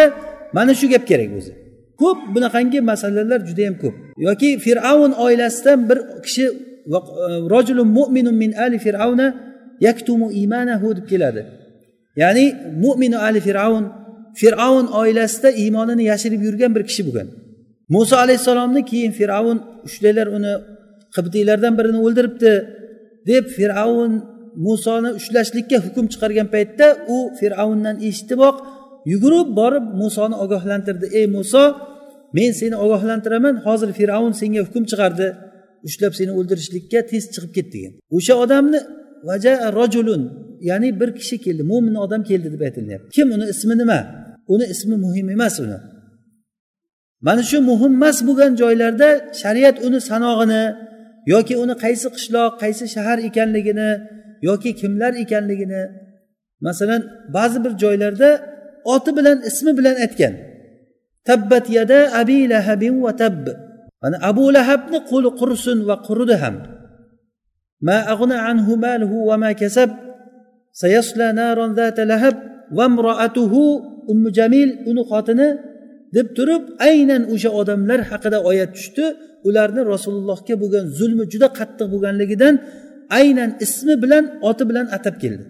mana 0.56 0.74
shu 0.80 0.86
gap 0.94 1.04
kerak 1.10 1.32
o'zi. 1.40 1.54
Ko'p 2.02 2.20
bunaqangi 2.36 2.80
masalalar 2.92 3.40
juda 3.50 3.62
yam 3.68 3.76
ko'p. 3.84 3.96
Yoki 4.28 4.50
fir'avn 4.66 5.12
oilasidan 5.26 5.80
bir 5.90 5.98
kishi 6.26 6.46
rojulun 7.54 7.90
mu'minun 7.98 8.36
min 8.44 8.52
ali 8.66 8.78
fir'avna 8.86 9.28
yaktumu 9.88 10.28
imanahu 10.44 10.88
deb 10.98 11.06
keladi. 11.12 11.42
Ya'ni 12.22 12.46
mo'minu 12.84 13.18
ali 13.28 13.40
fir'avn 13.48 13.86
fir'avn 14.42 14.86
oilasida 15.02 15.50
iymonini 15.62 16.04
yashirib 16.12 16.42
yurgan 16.48 16.72
bir 16.76 16.84
kishi 16.90 17.04
bo'lgan. 17.08 17.28
Muso 17.96 18.16
alayhissalomni 18.24 18.82
keyin 18.92 19.12
fir'avn 19.20 19.58
ushlanglar 19.88 20.28
uni 20.38 20.54
qibtiylardan 21.16 21.74
birini 21.80 22.00
o'ldiribdi 22.06 22.54
deb 23.30 23.46
fir'avn 23.58 24.14
musoni 24.68 25.10
ushlashlikka 25.20 25.78
hukm 25.86 26.06
chiqargan 26.14 26.48
paytda 26.56 26.88
u 27.16 27.18
fir'avndan 27.40 27.96
eshitiboq 28.08 28.56
yugurib 29.12 29.48
borib 29.60 29.86
musoni 30.02 30.36
ogohlantirdi. 30.44 31.06
Ey 31.20 31.26
muso 31.38 31.64
men 32.38 32.52
seni 32.60 32.76
ogohlantiraman 32.86 33.56
hozir 33.66 33.90
fir'avn 34.00 34.34
senga 34.42 34.62
hukm 34.68 34.84
chiqardi. 34.92 35.28
Ushlab 35.88 36.14
seni 36.20 36.32
o'ldirishlikka 36.40 37.00
tez 37.12 37.24
chiqib 37.34 37.52
ket 37.58 37.68
degan 37.76 37.94
o'sha 38.18 38.34
odamni 38.44 38.80
vaja 39.30 39.54
rojulun 39.78 40.22
ya'ni 40.70 40.90
bir 41.00 41.10
kishi 41.18 41.36
keldi 41.46 41.64
mo'min 41.72 41.96
odam 42.06 42.22
keldi 42.30 42.48
deb 42.54 42.62
aytilyapti. 42.68 43.10
Kim 43.18 43.28
uni 43.36 43.46
ismi 43.54 43.74
nima? 43.82 44.00
Uni 44.54 44.66
ismi 44.74 44.96
muhim 45.06 45.28
emas 45.36 45.56
uni. 45.66 45.78
Mana 47.28 47.44
shu 47.50 47.58
muhim 47.72 47.92
emas 48.00 48.18
bo'lgan 48.28 48.52
joylarda 48.62 49.10
shariat 49.42 49.76
uni 49.88 50.00
sanog'ini 50.10 50.64
yoki 51.34 51.54
uni 51.64 51.76
qaysi 51.84 52.08
qishloq 52.16 52.52
qaysi 52.64 52.86
shahar 52.96 53.18
ekanligini 53.30 53.90
yoki 54.48 54.72
kimlar 54.82 55.14
ekanligini 55.24 55.82
masalan 56.66 57.02
ba'zi 57.36 57.58
bir 57.66 57.74
joylarda 57.84 58.30
oti 58.94 59.12
bilan 59.18 59.38
ismi 59.50 59.72
bilan 59.78 59.96
aytgan. 60.06 60.34
Tabbat 61.28 61.66
yada 61.78 62.00
abi 62.22 62.40
lahabin 62.54 62.96
va 63.06 63.12
tabb. 63.22 63.46
Mana 64.02 64.18
abu 64.30 64.46
lahabni 64.58 65.00
qo'li 65.12 65.30
qursin 65.40 65.78
va 65.90 65.96
quridi 66.08 66.36
ham. 66.44 66.56
Ma 67.88 67.98
ag'na 68.14 68.38
anhu 68.50 68.74
maluhu 68.86 69.18
va 69.30 69.36
ma 69.44 69.52
kasab. 69.62 69.90
Lahab 72.12 72.36
va 72.78 72.86
imroatuhu 72.92 73.62
ummu 74.12 74.30
jamil 74.38 74.70
uni 74.90 75.04
xotini 75.12 75.48
deb 76.16 76.28
turib 76.38 76.64
aynan 76.90 77.22
o'sha 77.34 77.50
odamlar 77.62 78.00
haqida 78.12 78.38
oyat 78.50 78.72
tushdi. 78.78 79.06
Ularni 79.48 79.82
rasulullohga 79.94 80.56
bo'lgan 80.62 80.86
zulmi 81.00 81.26
juda 81.34 81.48
qattiq 81.60 81.88
bo'lganligidan 81.94 82.54
aynan 83.20 83.50
ismi 83.66 83.96
bilan 84.04 84.24
oti 84.50 84.64
bilan 84.70 84.86
atab 84.98 85.16
keldi. 85.24 85.44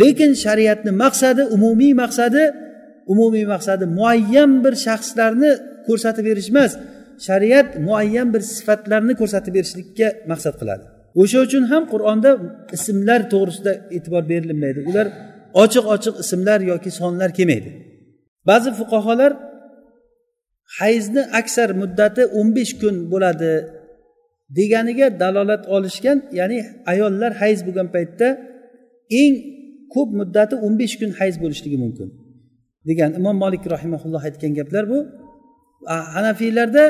Lekin 0.00 0.30
shariatni 0.44 0.92
maqsadi 1.04 1.42
umumiy 1.56 1.92
maqsadi 2.02 2.42
umumiy 3.12 3.46
maqsadi 3.54 3.84
muayyan 3.98 4.50
bir 4.64 4.74
shaxslarni 4.86 5.50
ko'rsatib 5.86 6.24
berish 6.28 6.48
emas 6.52 6.72
shariat 7.26 7.68
muayyan 7.86 8.28
bir 8.34 8.42
sifatlarni 8.56 9.14
ko'rsatib 9.20 9.52
berishlikka 9.56 10.08
maqsad 10.30 10.54
qiladi. 10.60 10.84
O'sha 11.20 11.38
uchun 11.46 11.64
ham 11.72 11.82
qur'onda 11.92 12.30
ismlar 12.76 13.20
to'g'risida 13.32 13.72
e'tibor 13.96 14.22
berilmaydi. 14.32 14.80
Ular 14.90 15.06
ochiq 15.62 15.84
ochiq 15.94 16.14
ismlar 16.24 16.60
yoki 16.72 16.90
sonlar 17.00 17.30
kelmaydi. 17.38 17.70
Ba'zi 18.48 18.70
fuqarolar 18.78 19.32
hayzni 20.78 21.22
aksar 21.40 21.70
muddati 21.82 22.22
o'n 22.38 22.48
besh 22.56 22.72
kun 22.80 22.94
bo'ladi 23.12 23.52
deganiga 24.58 25.06
dalolat 25.22 25.62
olishgan 25.76 26.18
ya'ni 26.38 26.58
ayollar 26.92 27.32
hayz 27.42 27.58
bo'lgan 27.66 27.88
paytda 27.94 28.28
eng 29.22 29.34
ko'p 29.94 30.08
muddati 30.20 30.54
o'n 30.64 30.74
besh 30.80 30.94
kun 31.00 31.10
hayz 31.20 31.34
bo'lishligi 31.42 31.78
mumkin 31.84 32.08
degan 32.88 33.10
imom 33.18 33.36
molik 33.44 33.64
rahimaulloh 33.74 34.22
aytgan 34.28 34.52
gaplar 34.58 34.84
bu. 34.92 34.98
Hanafiylarda 36.16 36.84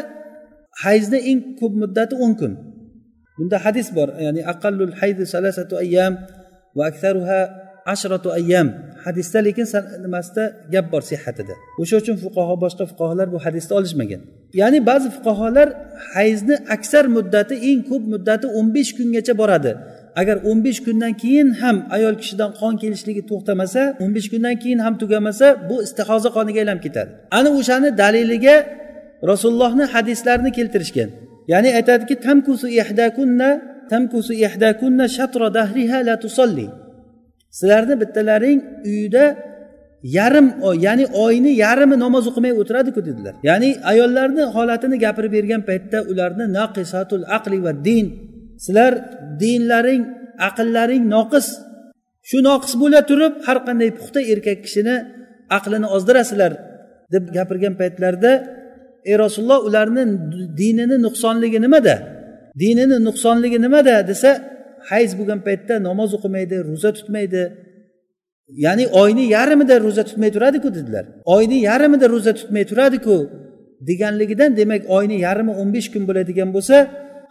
hayzni 0.84 1.18
eng 1.30 1.40
ko'p 1.60 1.74
muddati 1.82 2.14
o'n 2.24 2.32
kun. 2.40 2.52
Bunda 3.43 3.59
hadis 3.66 3.88
bor 3.97 4.09
ya'ni 4.26 4.40
aqallul 4.53 4.93
haydi 5.01 5.22
salasatu 5.34 5.74
ayyam 5.84 6.12
va 6.76 6.82
aktharuha 6.90 7.40
ashratu 7.95 8.28
ayyam. 8.38 8.68
Hadisda 9.05 9.38
lekin 9.47 9.66
nimasida 10.05 10.45
gap 10.72 10.86
bor 10.93 11.03
sihatida 11.11 11.55
o'sha 11.82 11.97
uchun 12.03 12.16
fuqaho 12.24 12.55
boshqa 12.64 12.84
fuqaholar 12.90 13.26
bu 13.34 13.38
hadisni 13.45 13.72
olishmagan. 13.78 14.20
Ya'ni 14.61 14.78
ba'zi 14.90 15.09
fuqaholar 15.16 15.68
hayzni 16.14 16.57
aksar 16.76 17.05
muddati 17.16 17.55
eng 17.70 17.80
ko'p 17.90 18.05
muddati 18.12 18.47
o'n 18.59 18.66
besh 18.76 18.90
kungacha 18.99 19.34
boradi. 19.43 19.72
Agar 20.20 20.36
o'n 20.49 20.59
besh 20.66 20.80
kundan 20.86 21.12
keyin 21.22 21.49
ham 21.62 21.76
ayol 21.97 22.14
kishidan 22.20 22.51
qon 22.61 22.74
kelishligi 22.82 23.22
to'xtamasa 23.30 23.82
o'n 24.03 24.11
besh 24.16 24.28
kundan 24.32 24.55
keyin 24.62 24.80
ham 24.84 24.95
tugamasa 25.03 25.47
bu 25.68 25.76
istihoza 25.86 26.28
qoniga 26.36 26.59
aylanib 26.62 26.82
ketadi. 26.86 27.11
Ana 27.38 27.51
o'shani 27.59 27.88
daliliga 28.03 28.57
rasulullohni 29.30 29.84
hadislarini 29.95 30.51
keltirishgan. 30.59 31.11
Ya'ni 31.53 31.70
aytadiki 31.78 32.14
tamkusu 32.26 32.66
ihdakunna 32.80 33.49
tamkusu 33.93 34.32
ihdakunna 34.47 35.05
shatra 35.16 35.49
dahriha 35.59 35.99
la 36.09 36.14
tusolli 36.24 36.66
sizlarni 37.59 37.95
bittalaring 38.03 38.61
uyida 38.90 39.24
yarim 40.03 40.47
oy 40.68 40.76
ya'ni 40.86 41.05
oyni 41.24 41.53
yarimi 41.64 41.97
namoz 42.05 42.24
o'qimay 42.30 42.53
o'tiradiku 42.61 43.01
dedilar. 43.09 43.34
Ya'ni 43.49 43.70
ayollarni 43.90 44.45
holatini 44.55 44.97
gapirib 45.05 45.32
bergan 45.36 45.62
paytda 45.68 45.99
ularni 46.11 46.45
naqisatul 46.59 47.24
aqli 47.36 47.59
va 47.66 47.72
din. 47.86 48.07
Sizlar 48.64 48.93
dinlaring 49.43 50.03
aqllaring 50.49 51.05
noqis. 51.14 51.47
Shu 52.28 52.38
noqis 52.49 52.72
bo'la 52.82 53.01
turib 53.11 53.34
har 53.47 53.59
qanday 53.66 53.90
puxta 53.99 54.20
erkak 54.32 54.59
kishini 54.64 54.97
aqlini 55.57 55.88
ozdirasizlar 55.97 56.53
deb 57.14 57.24
gapirgan 57.36 57.74
paytlarida 57.80 58.32
ey 59.11 59.16
rasululloh 59.24 59.61
ularni 59.68 60.03
dinini 60.61 60.96
nuqsonligi 61.07 61.59
nimada? 61.66 61.94
Dinini 62.62 62.96
nuqsonligi 63.09 63.59
nimada? 63.66 63.94
desa 64.11 64.30
hayz 64.90 65.11
bo'lgan 65.18 65.40
paytda 65.46 65.74
namoz 65.88 66.11
o'qimaydi 66.16 66.57
ro'za 66.70 66.90
tutmaydi. 66.98 67.42
Ya'ni 68.64 68.84
oyni 69.03 69.24
yarmida 69.36 69.76
ro'za 69.86 70.03
tutmay 70.09 70.30
turadiku 70.36 70.68
dedilar. 70.76 71.05
Oyni 71.36 71.59
yarmida 71.68 72.07
ro'za 72.14 72.32
tutmay 72.38 72.64
turadiku 72.70 73.16
deganligidan 73.88 74.50
demak 74.57 74.82
oyni 74.96 75.16
yarmi 75.26 75.53
o'n 75.61 75.68
besh 75.74 75.88
kun 75.92 76.03
bo'ladigan 76.09 76.50
bo'lsa 76.57 76.76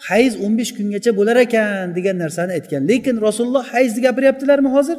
hayz 0.09 0.33
o'n 0.45 0.53
besh 0.59 0.71
kungacha 0.77 1.11
bo'lar 1.19 1.37
ekan 1.45 1.87
degan 1.97 2.17
narsani 2.23 2.51
aytgan. 2.57 2.81
Lekin 2.91 3.15
rasululloh 3.27 3.63
hayzni 3.73 4.01
gapiryaptilarmi 4.07 4.69
hozir? 4.75 4.97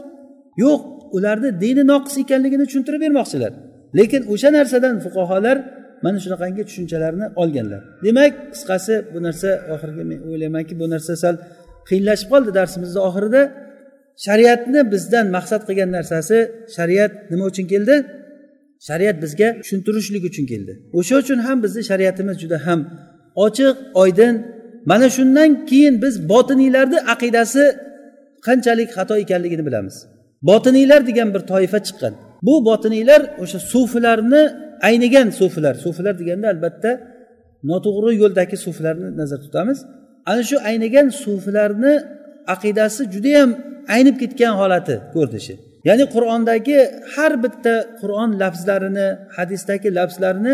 Yo'q 0.64 0.81
ularni 1.16 1.51
dini 1.62 1.83
noqis 1.93 2.14
ekanligini 2.25 2.64
tushuntirib 2.68 3.01
bermoqchilar. 3.07 3.53
Lekin 3.99 4.23
o'sha 4.33 4.49
narsadan 4.59 4.95
fuqarolar 5.05 5.57
mana 6.05 6.19
shunaqangi 6.25 6.63
tushunchalarni 6.69 7.27
olganlar. 7.43 7.83
Demak 8.07 8.33
qisqasi 8.53 8.95
bu 9.15 9.19
narsa 9.27 9.49
oxirgi 9.75 10.05
men 10.11 10.19
o'ylaymanki 10.29 10.75
bu 10.81 10.87
narsa 10.95 11.13
sal 11.23 11.35
qiyinlashib 11.89 12.29
qoldi 12.33 12.51
darsimizni 12.59 13.01
oxirida. 13.09 13.43
Shariatni 14.27 14.81
bizdan 14.93 15.27
maqsad 15.37 15.63
qilgan 15.69 15.91
narsasi 15.99 16.37
shariat 16.77 17.13
nima 17.33 17.45
uchun 17.51 17.67
keldi? 17.73 17.95
Shariat 18.89 19.17
bizga 19.25 19.49
tushuntirishlik 19.63 20.23
uchun 20.31 20.45
keldi. 20.53 20.73
O'sha 20.99 21.15
uchun 21.23 21.39
ham 21.47 21.59
bizni 21.65 21.83
shariatimiz 21.91 22.37
juda 22.43 22.59
ham 22.67 22.81
ochiq 23.45 23.77
oydin. 24.03 24.35
Mana 24.91 25.09
shundan 25.17 25.51
keyin 25.71 25.95
biz 26.05 26.15
botiniylarni 26.33 26.99
aqidasi 27.15 27.65
qanchalik 28.47 28.89
xato 28.97 29.15
ekanligini 29.25 29.65
bilamiz. 29.69 29.97
Botiniylar 30.51 31.01
degan 31.09 31.29
bir 31.35 31.43
toifa 31.53 31.79
chiqqan. 31.87 32.13
Bu 32.47 32.55
botiniylar 32.69 33.21
o'sha 33.43 33.59
sufilarni 33.73 34.43
aynigan 34.89 35.28
sufilar 35.41 35.74
sufilar 35.85 36.14
deganda 36.20 36.47
albatta 36.55 36.91
noto'g'ri 37.70 38.12
yo'ldagi 38.22 38.57
sufilarni 38.66 39.09
nazarda 39.20 39.45
tutamiz. 39.47 39.78
Ana 40.30 40.43
shu 40.49 40.57
aynigan 40.70 41.07
sufilarni 41.24 41.93
aqidasi 42.55 43.03
judayam 43.14 43.51
aynib 43.95 44.16
ketgan 44.22 44.55
holati 44.61 44.95
ko'rinishi. 45.14 45.55
Ya'ni 45.89 46.05
qur'ondagi 46.14 46.78
har 47.14 47.33
bitta 47.45 47.74
qur'on 48.01 48.30
lafzlarini 48.43 49.09
hadisdagi 49.37 49.89
lafzlarni 49.99 50.53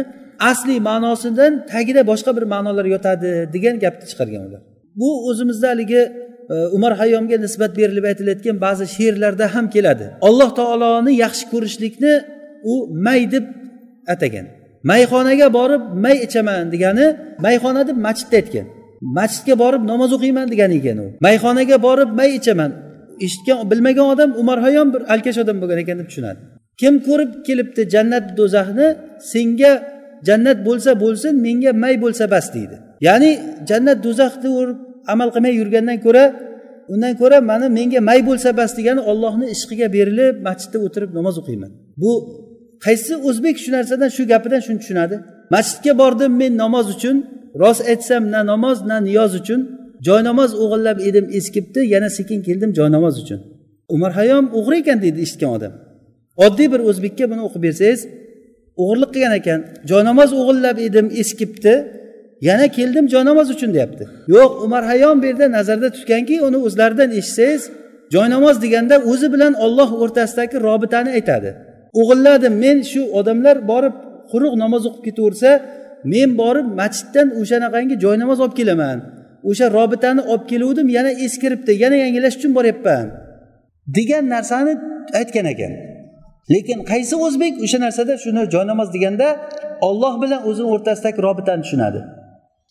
asli 0.51 0.76
ma'nosidan 0.89 1.53
tagida 1.72 2.03
boshqa 2.11 2.31
bir 2.37 2.45
ma'nolar 2.55 2.87
yotadi 2.95 3.31
degan 3.55 3.76
gapni 3.85 4.05
chiqargan 4.11 4.43
ular. 4.49 4.61
Bu 5.01 5.09
o'zimizda 5.29 5.66
haligi 5.72 6.03
e, 6.55 6.57
umar 6.76 6.93
hayyomga 7.01 7.37
nisbat 7.45 7.72
berilib 7.81 8.05
aytilayotgan 8.11 8.57
ba'zi 8.66 8.85
she'rlarda 8.97 9.47
ham 9.55 9.66
keladi. 9.74 10.07
Alloh 10.29 10.51
taoloni 10.61 11.12
yaxshi 11.24 11.45
ko'rishlikni 11.53 12.14
u 12.72 12.74
may 13.07 13.22
deb 13.35 13.45
atagan. 14.15 14.47
Mayxonaga 14.91 15.49
borib 15.59 15.83
may 16.05 16.17
ichaman 16.27 16.65
degani 16.75 17.07
mayxona 17.45 17.83
deb 17.89 17.97
masjidda 18.07 18.37
aytgan. 18.41 18.67
Masjidga 19.19 19.55
borib 19.63 19.83
namoz 19.91 20.11
o'qiyman 20.17 20.47
degani 20.53 20.75
ekan 20.81 20.99
u. 21.05 21.07
Mayxonaga 21.27 21.77
borib 21.87 22.11
may 22.21 22.31
ichaman. 22.39 22.71
Eshitgan 23.25 23.59
bilmagan 23.71 24.07
odam 24.15 24.31
umar 24.43 24.59
hayon 24.67 24.89
bir 24.95 25.03
alkash 25.15 25.39
odam 25.43 25.57
bo'lgan 25.63 25.79
ekan 25.85 25.97
deb 26.01 26.09
tushunadi. 26.11 26.41
Kim 26.81 26.95
ko'rib 27.07 27.31
kelibdi 27.47 27.83
jannat 27.95 28.25
do'zaxni 28.39 28.87
senga 29.33 29.73
jannat 30.29 30.59
bo'lsa 30.69 30.91
bo'lsin 31.05 31.33
menga 31.47 31.71
may 31.83 31.95
bo'lsa 32.05 32.25
bas 32.35 32.47
deydi. 32.57 32.77
Ya'ni 33.07 33.31
jannat 33.71 33.99
do'zaxni 34.07 34.49
amal 35.13 35.29
qilmay 35.35 35.55
yurgandan 35.61 35.99
ko'ra 36.07 36.25
undan 36.93 37.13
ko'ra 37.21 37.39
mana 37.51 37.67
menga 37.79 38.01
may 38.09 38.21
bo'lsa 38.29 38.49
bas 38.61 38.71
degani 38.79 39.03
ollohni 39.11 39.47
ishqiga 39.55 39.87
berilib 39.97 40.35
masjidda 40.47 40.79
o'tirib 40.87 41.11
namoz 41.19 41.35
o'qiyman. 41.41 41.71
Bu 42.03 42.13
qaysi 42.85 43.12
o'zbek 43.29 43.57
shu 43.62 43.70
narsadan 43.76 44.11
shu 44.16 44.22
gapidan 44.33 44.61
shuni 44.66 44.79
tushunadi? 44.83 45.16
Masjidga 45.55 45.93
bordim 46.03 46.33
men 46.41 46.53
namoz 46.62 46.87
uchun 46.95 47.16
rost 47.62 47.83
aytsam 47.93 48.22
na 48.35 48.41
namoz 48.53 48.79
na 48.91 48.97
niyoz 49.09 49.33
uchun. 49.41 49.61
Joynamoz 50.07 50.51
o'g'irlab 50.62 50.99
edim 51.09 51.26
eskibdi 51.39 51.81
yana 51.95 52.11
sekin 52.18 52.41
keldim 52.47 52.70
joynamoz 52.79 53.14
uchun. 53.22 53.41
Umar 53.95 54.12
hayom 54.18 54.45
o'g'ri 54.59 54.76
ekan 54.83 54.99
deydi 55.05 55.18
eshitgan 55.26 55.51
odam. 55.57 55.72
Oddiy 56.45 56.68
bir 56.72 56.81
o'zbekka 56.89 57.24
buni 57.31 57.43
o'qib 57.47 57.62
bersangiz 57.66 58.01
o'g'irlik 58.83 59.11
qilgan 59.14 59.35
ekan. 59.41 59.61
Joynamoz 59.91 60.31
o'g'irlab 60.41 60.79
edim 60.89 61.07
eskibdi 61.22 61.74
yana 62.49 62.66
keldim 62.79 63.05
joynamoz 63.14 63.49
uchun 63.55 63.70
deyapti. 63.74 64.05
Yo'q 64.35 64.51
umar 64.64 64.83
hayom 64.91 65.16
bu 65.22 65.26
yerda 65.31 65.47
nazarda 65.57 65.89
tutganki 65.97 66.35
uni 66.49 66.59
o'zlaridan 66.66 67.11
eshitsangiz 67.18 67.62
joynamoz 68.14 68.57
deganda 68.64 68.97
o'zi 69.11 69.33
bilan 69.35 69.53
olloh 69.64 69.91
o'rtasidagi 70.03 70.57
robitani 70.66 71.11
aytadi. 71.18 71.51
O'g'illadim 72.01 72.55
men 72.64 72.78
shu 72.91 73.03
odamlar 73.18 73.57
borib 73.70 73.95
quruq 74.32 74.55
namoz 74.62 74.82
o'qib 74.89 75.03
ketaversa 75.09 75.51
men 76.12 76.28
borib 76.41 76.66
masjiddan 76.80 77.28
o'shanaqangi 77.41 77.95
joynamoz 78.05 78.39
olib 78.45 78.57
kelaman. 78.61 78.99
O'sha 79.51 79.66
robitani 79.78 80.22
olib 80.32 80.45
keluvdim 80.51 80.89
yana 80.97 81.11
eskiribdi 81.26 81.72
yana 81.84 81.97
yangilash 82.05 82.36
uchun 82.39 82.53
boryapman. 82.59 83.07
Degan 83.97 84.24
narsani 84.34 84.72
aytgan 85.20 85.47
ekan. 85.55 85.72
Lekin 86.55 86.78
qaysi 86.91 87.14
o'zbek 87.26 87.55
o'sha 87.64 87.78
narsada 87.84 88.14
shuni 88.24 88.43
joynamoz 88.55 88.89
deganda 88.97 89.28
olloh 89.89 90.14
bilan 90.22 90.41
o'zini 90.49 90.68
o'rtasidagi 90.74 91.20
robitani 91.26 91.62
tushunadi. 91.64 92.01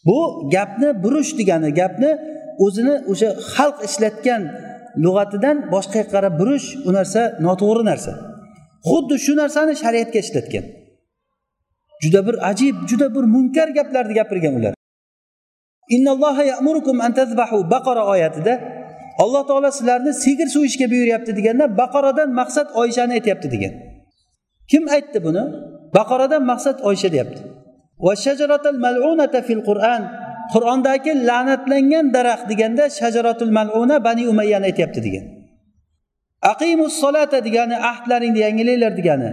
Bu 0.08 0.20
gapni 0.56 0.90
burish 1.04 1.32
degani 1.40 1.70
gapni 1.82 2.12
o'zini 2.66 2.96
o'sha 3.12 3.30
xalq 3.54 3.78
ishlatgan 3.88 4.42
lug'atidan 5.04 5.58
boshqa 5.74 5.98
yoqqa 6.02 6.14
qarab 6.16 6.34
burish 6.42 6.68
u 6.88 6.90
narsa 6.98 7.22
noto'g'ri 7.46 7.84
narsa. 7.92 8.14
Xuddi 8.90 9.16
shu 9.26 9.34
narsani 9.42 9.74
shariatga 9.84 10.20
ishlatgan. 10.26 10.66
Juda 12.04 12.20
bir 12.28 12.36
ajib 12.50 12.76
juda 12.90 13.08
bir 13.16 13.26
munkar 13.34 13.68
gaplarni 13.78 14.14
gapirgan 14.20 14.54
ular. 14.60 14.74
Yamurukum 16.52 17.02
an 17.06 17.12
tazbahu 17.20 17.58
baqara 17.74 18.04
oyatida 18.14 18.54
alloh 19.24 19.44
taolo 19.48 19.70
sizlarni 19.78 20.12
sigir 20.24 20.48
so'yishga 20.56 20.86
buyuryapti 20.92 21.32
deganda 21.38 21.66
baqaradan 21.82 22.30
maqsad 22.40 22.68
oyshani 22.82 23.14
aytyapti 23.18 23.48
degan. 23.54 23.74
Kim 24.72 24.84
aytdi 24.96 25.20
buni? 25.28 25.44
Baqaradan 25.98 26.44
maqsad 26.52 26.78
oysha 26.90 27.10
deyapti. 27.16 27.42
Qur'on 29.70 30.02
qur'ondagi 30.54 31.12
la'natlangan 31.30 32.06
daraxt 32.16 32.46
deganda 32.52 32.84
shajaratul 33.00 33.52
maluna 33.58 33.98
bani 34.08 34.24
umayyani 34.34 34.66
aytyapti 34.70 35.00
degan. 35.08 35.26
Aqimus 36.42 36.94
solata 37.02 37.46
degani 37.46 37.76
ahdlaringni 37.92 38.40
yangilanglar 38.40 38.98
degani 38.98 39.30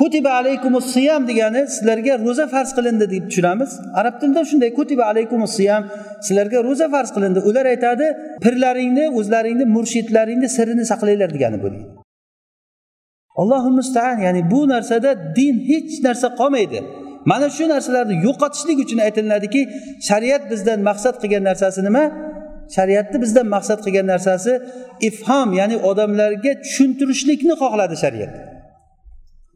kutiba 0.00 0.30
alaykumus 0.30 0.86
siyam 0.94 1.28
degani 1.28 1.66
sizlarga 1.74 2.14
ro'za 2.26 2.46
farz 2.46 2.70
qilindi 2.76 3.10
deb 3.10 3.24
tushunamiz. 3.30 3.70
Arab 3.94 4.14
tilida 4.20 4.44
shunday 4.50 4.70
kutiba 4.78 5.04
alaykumus 5.12 5.52
siyam 5.58 5.82
sizlarga 6.26 6.64
ro'za 6.68 6.88
farz 6.94 7.10
qilindi. 7.16 7.40
Ular 7.48 7.66
aytadi 7.66 8.06
pirlaringni 8.44 9.04
o'zlaringni 9.18 9.64
murshidlaringni 9.74 10.48
sirini 10.56 10.84
saqlanglar 10.90 11.30
degani 11.36 11.58
bu 11.62 11.68
allohu 13.40 13.70
mustaan 13.78 14.16
ya'ni 14.26 14.50
bu 14.52 14.68
narsada 14.68 15.10
din 15.36 15.54
hech 15.70 15.92
narsa 16.06 16.28
qolmaydi. 16.40 16.80
Mana 17.30 17.50
shu 17.56 17.64
narsalarni 17.74 18.16
yo'qotishlik 18.26 18.78
uchun 18.84 18.98
aytiladiki 19.06 19.62
shariat 20.08 20.42
bizdan 20.50 20.80
maqsad 20.88 21.14
qilgan 21.22 21.44
narsasi 21.50 21.80
nima? 21.88 22.04
Shariatni 22.76 23.18
bizdan 23.24 23.46
maqsad 23.54 23.78
qilgan 23.84 24.06
narsasi 24.12 24.52
ifhom 25.08 25.48
ya'ni 25.60 25.76
odamlarga 25.90 26.52
tushuntirishlikni 26.64 27.54
xohladi 27.62 27.96
shariat. 28.04 28.32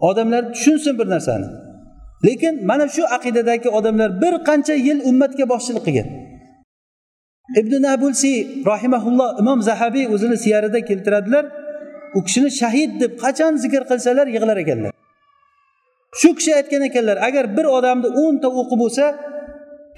Odamlar 0.09 0.43
tushunsin 0.55 0.95
bir 1.01 1.07
narsani. 1.15 1.49
Lekin 2.27 2.55
mana 2.71 2.87
shu 2.97 3.03
aqidadagi 3.17 3.69
odamlar 3.79 4.11
bir 4.23 4.35
qancha 4.49 4.75
yil 4.87 4.99
ummatga 5.11 5.45
boshchilik 5.53 5.85
qilgan. 5.87 6.09
Ibn 7.61 7.73
nabulsi 7.87 8.33
rahimaulloh 8.73 9.31
imom 9.43 9.59
zahabiy 9.69 10.07
o'zini 10.15 10.37
siyarida 10.45 10.81
keltiradilar 10.89 11.45
u 12.19 12.21
kishini 12.27 12.51
shahid 12.61 12.91
deb 13.03 13.13
qachon 13.25 13.53
zikr 13.65 13.83
qilsalar 13.91 14.27
yig'lar 14.35 14.57
ekanlar. 14.65 14.93
Shu 16.21 16.31
kishi 16.39 16.53
aytgan 16.59 16.83
ekanlar 16.89 17.17
agar 17.29 17.45
bir 17.57 17.67
odamni 17.77 18.09
o'nta 18.23 18.49
o'qi 18.61 18.77
bo'lsa 18.83 19.05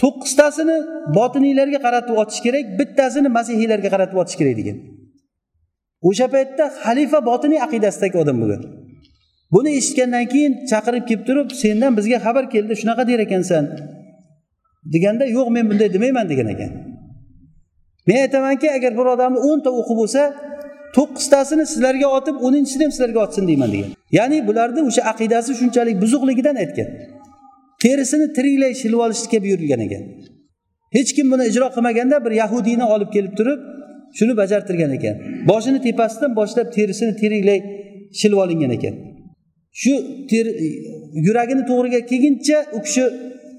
to'qqiztasini 0.02 0.76
botiniylarga 1.18 1.78
qaratib 1.86 2.16
otish 2.22 2.40
kerak 2.46 2.64
bittasini 2.78 3.28
masihiylarga 3.38 3.88
qaratib 3.94 4.18
otish 4.22 4.36
kerak 4.40 4.56
degan. 4.60 4.76
O'sha 6.08 6.26
paytda 6.34 6.64
xalifa 6.84 7.18
botiniy 7.30 7.60
aqidasidagi 7.66 8.16
odam 8.22 8.36
bo'lgan. 8.42 8.62
Buni 9.54 9.70
eshitgandan 9.78 10.24
keyin 10.32 10.52
chaqirib 10.70 11.04
kelib 11.08 11.22
turib 11.28 11.48
sendan 11.62 11.92
bizga 11.98 12.18
xabar 12.26 12.44
keldi 12.54 12.72
shunaqa 12.80 13.02
der 13.10 13.20
ekansan 13.26 13.64
deganda 14.94 15.24
yo'q 15.36 15.48
men 15.56 15.64
bunday 15.70 15.88
demayman 15.96 16.26
degan 16.32 16.48
ekan. 16.54 16.70
Men 18.08 18.18
aytamanki 18.24 18.68
agar 18.76 18.92
bir 18.98 19.06
odamni 19.14 19.38
o'nta 19.48 19.70
o'qi 19.80 19.94
bo'lsa 20.00 20.22
to'qqiztasini 20.96 21.64
sizlarga 21.72 22.08
otib 22.18 22.36
o'ninchisini 22.46 22.84
ham 22.86 22.92
sizlarga 22.96 23.20
otsin 23.26 23.44
deyman 23.50 23.70
degan. 23.74 23.90
Ya'ni 24.18 24.38
bularni 24.48 24.80
o'sha 24.88 25.02
aqidasi 25.12 25.52
shunchalik 25.60 25.96
buzuqligidan 26.02 26.56
aytgan. 26.62 26.88
Terisini 27.84 28.26
tiriklay 28.36 28.72
shilib 28.82 29.00
olishga 29.06 29.38
buyurilgan 29.44 29.80
ekan. 29.86 30.02
Hech 30.96 31.10
kim 31.16 31.26
buni 31.32 31.44
ijro 31.50 31.66
qilmaganda 31.76 32.16
bir 32.24 32.32
yahudiyni 32.42 32.86
olib 32.94 33.10
kelib 33.16 33.34
turib 33.38 33.60
shuni 34.18 34.36
bajartirgan 34.40 34.92
ekan. 34.98 35.14
Boshini 35.50 35.80
tepasidan 35.86 36.32
boshlab 36.38 36.68
terisini 36.76 37.12
tiriklay 37.20 37.58
shilib 38.20 38.38
olingan 38.44 38.72
ekan. 38.78 38.94
Shu 39.82 39.92
yuragini 41.26 41.62
to'g'riga 41.70 42.00
kelguncha 42.10 42.58
u 42.76 42.78
kishi 42.86 43.04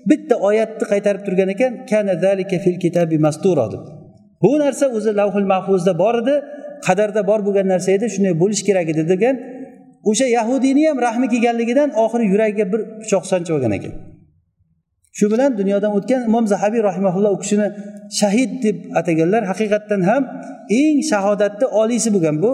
bitta 0.09 0.36
oyatni 0.49 0.86
qaytarib 0.91 1.22
turgan 1.28 1.49
ekan. 1.55 1.72
Kana 1.91 2.13
zalika 2.26 2.57
fil 2.65 2.78
kitabi 2.86 3.18
mastura 3.26 3.65
deb. 3.74 3.84
Bu 4.43 4.51
narsa 4.63 4.86
o'zi 4.97 5.11
lavhul 5.20 5.47
mahfuzda 5.53 5.93
bor 6.03 6.15
edi 6.22 6.36
qadarda 6.88 7.22
bor 7.30 7.39
bo'lgan 7.47 7.68
narsa 7.74 7.89
edi 7.97 8.05
shunday 8.15 8.34
bo'lishi 8.41 8.63
kerak 8.70 8.88
edi 8.93 9.03
degan 9.13 9.36
o'sha 10.09 10.27
yahudiyni 10.37 10.83
ham 10.89 10.97
rahmi 11.07 11.27
kelganligidan 11.33 11.89
oxiri 12.03 12.25
yuragiga 12.31 12.65
bir 12.73 12.81
pichoq 13.01 13.23
sanchib 13.31 13.53
olgan 13.57 13.73
ekan. 13.77 13.93
Shu 15.17 15.25
bilan 15.33 15.51
dunyodan 15.59 15.91
o'tgan 15.97 16.21
imom 16.29 16.45
zahabiy 16.53 16.81
rahimaulloh 16.89 17.31
u 17.37 17.39
kishini 17.43 17.67
shahid 18.19 18.51
deb 18.65 18.77
ataganlar 18.99 19.43
haqiqatdan 19.51 20.01
ham 20.09 20.23
eng 20.81 20.97
shahodatni 21.11 21.67
oliysi 21.81 22.09
bo'lgan 22.15 22.37
bu. 22.43 22.51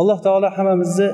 Alloh 0.00 0.18
taolo 0.26 0.48
hammamizni 0.56 1.08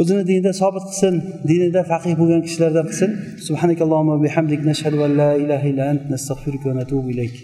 o'zini 0.00 0.22
dinida 0.30 0.52
sobit 0.62 0.84
qilsin 0.90 1.14
dinida 1.50 1.80
faqih 1.90 2.14
bo'lgan 2.20 2.40
kishilardan 2.46 2.86
qilsin. 2.90 3.10
Subhanakallohumma 3.46 4.16
bihamdik 4.24 4.60
nashhadu 4.70 4.98
an 5.06 5.12
la 5.20 5.30
ilaha 5.44 5.66
illa 5.72 5.84
ant 5.92 6.02
nastag'firuka 6.12 6.66
va 6.70 6.74
natubu 6.80 7.08
ilayk. 7.14 7.36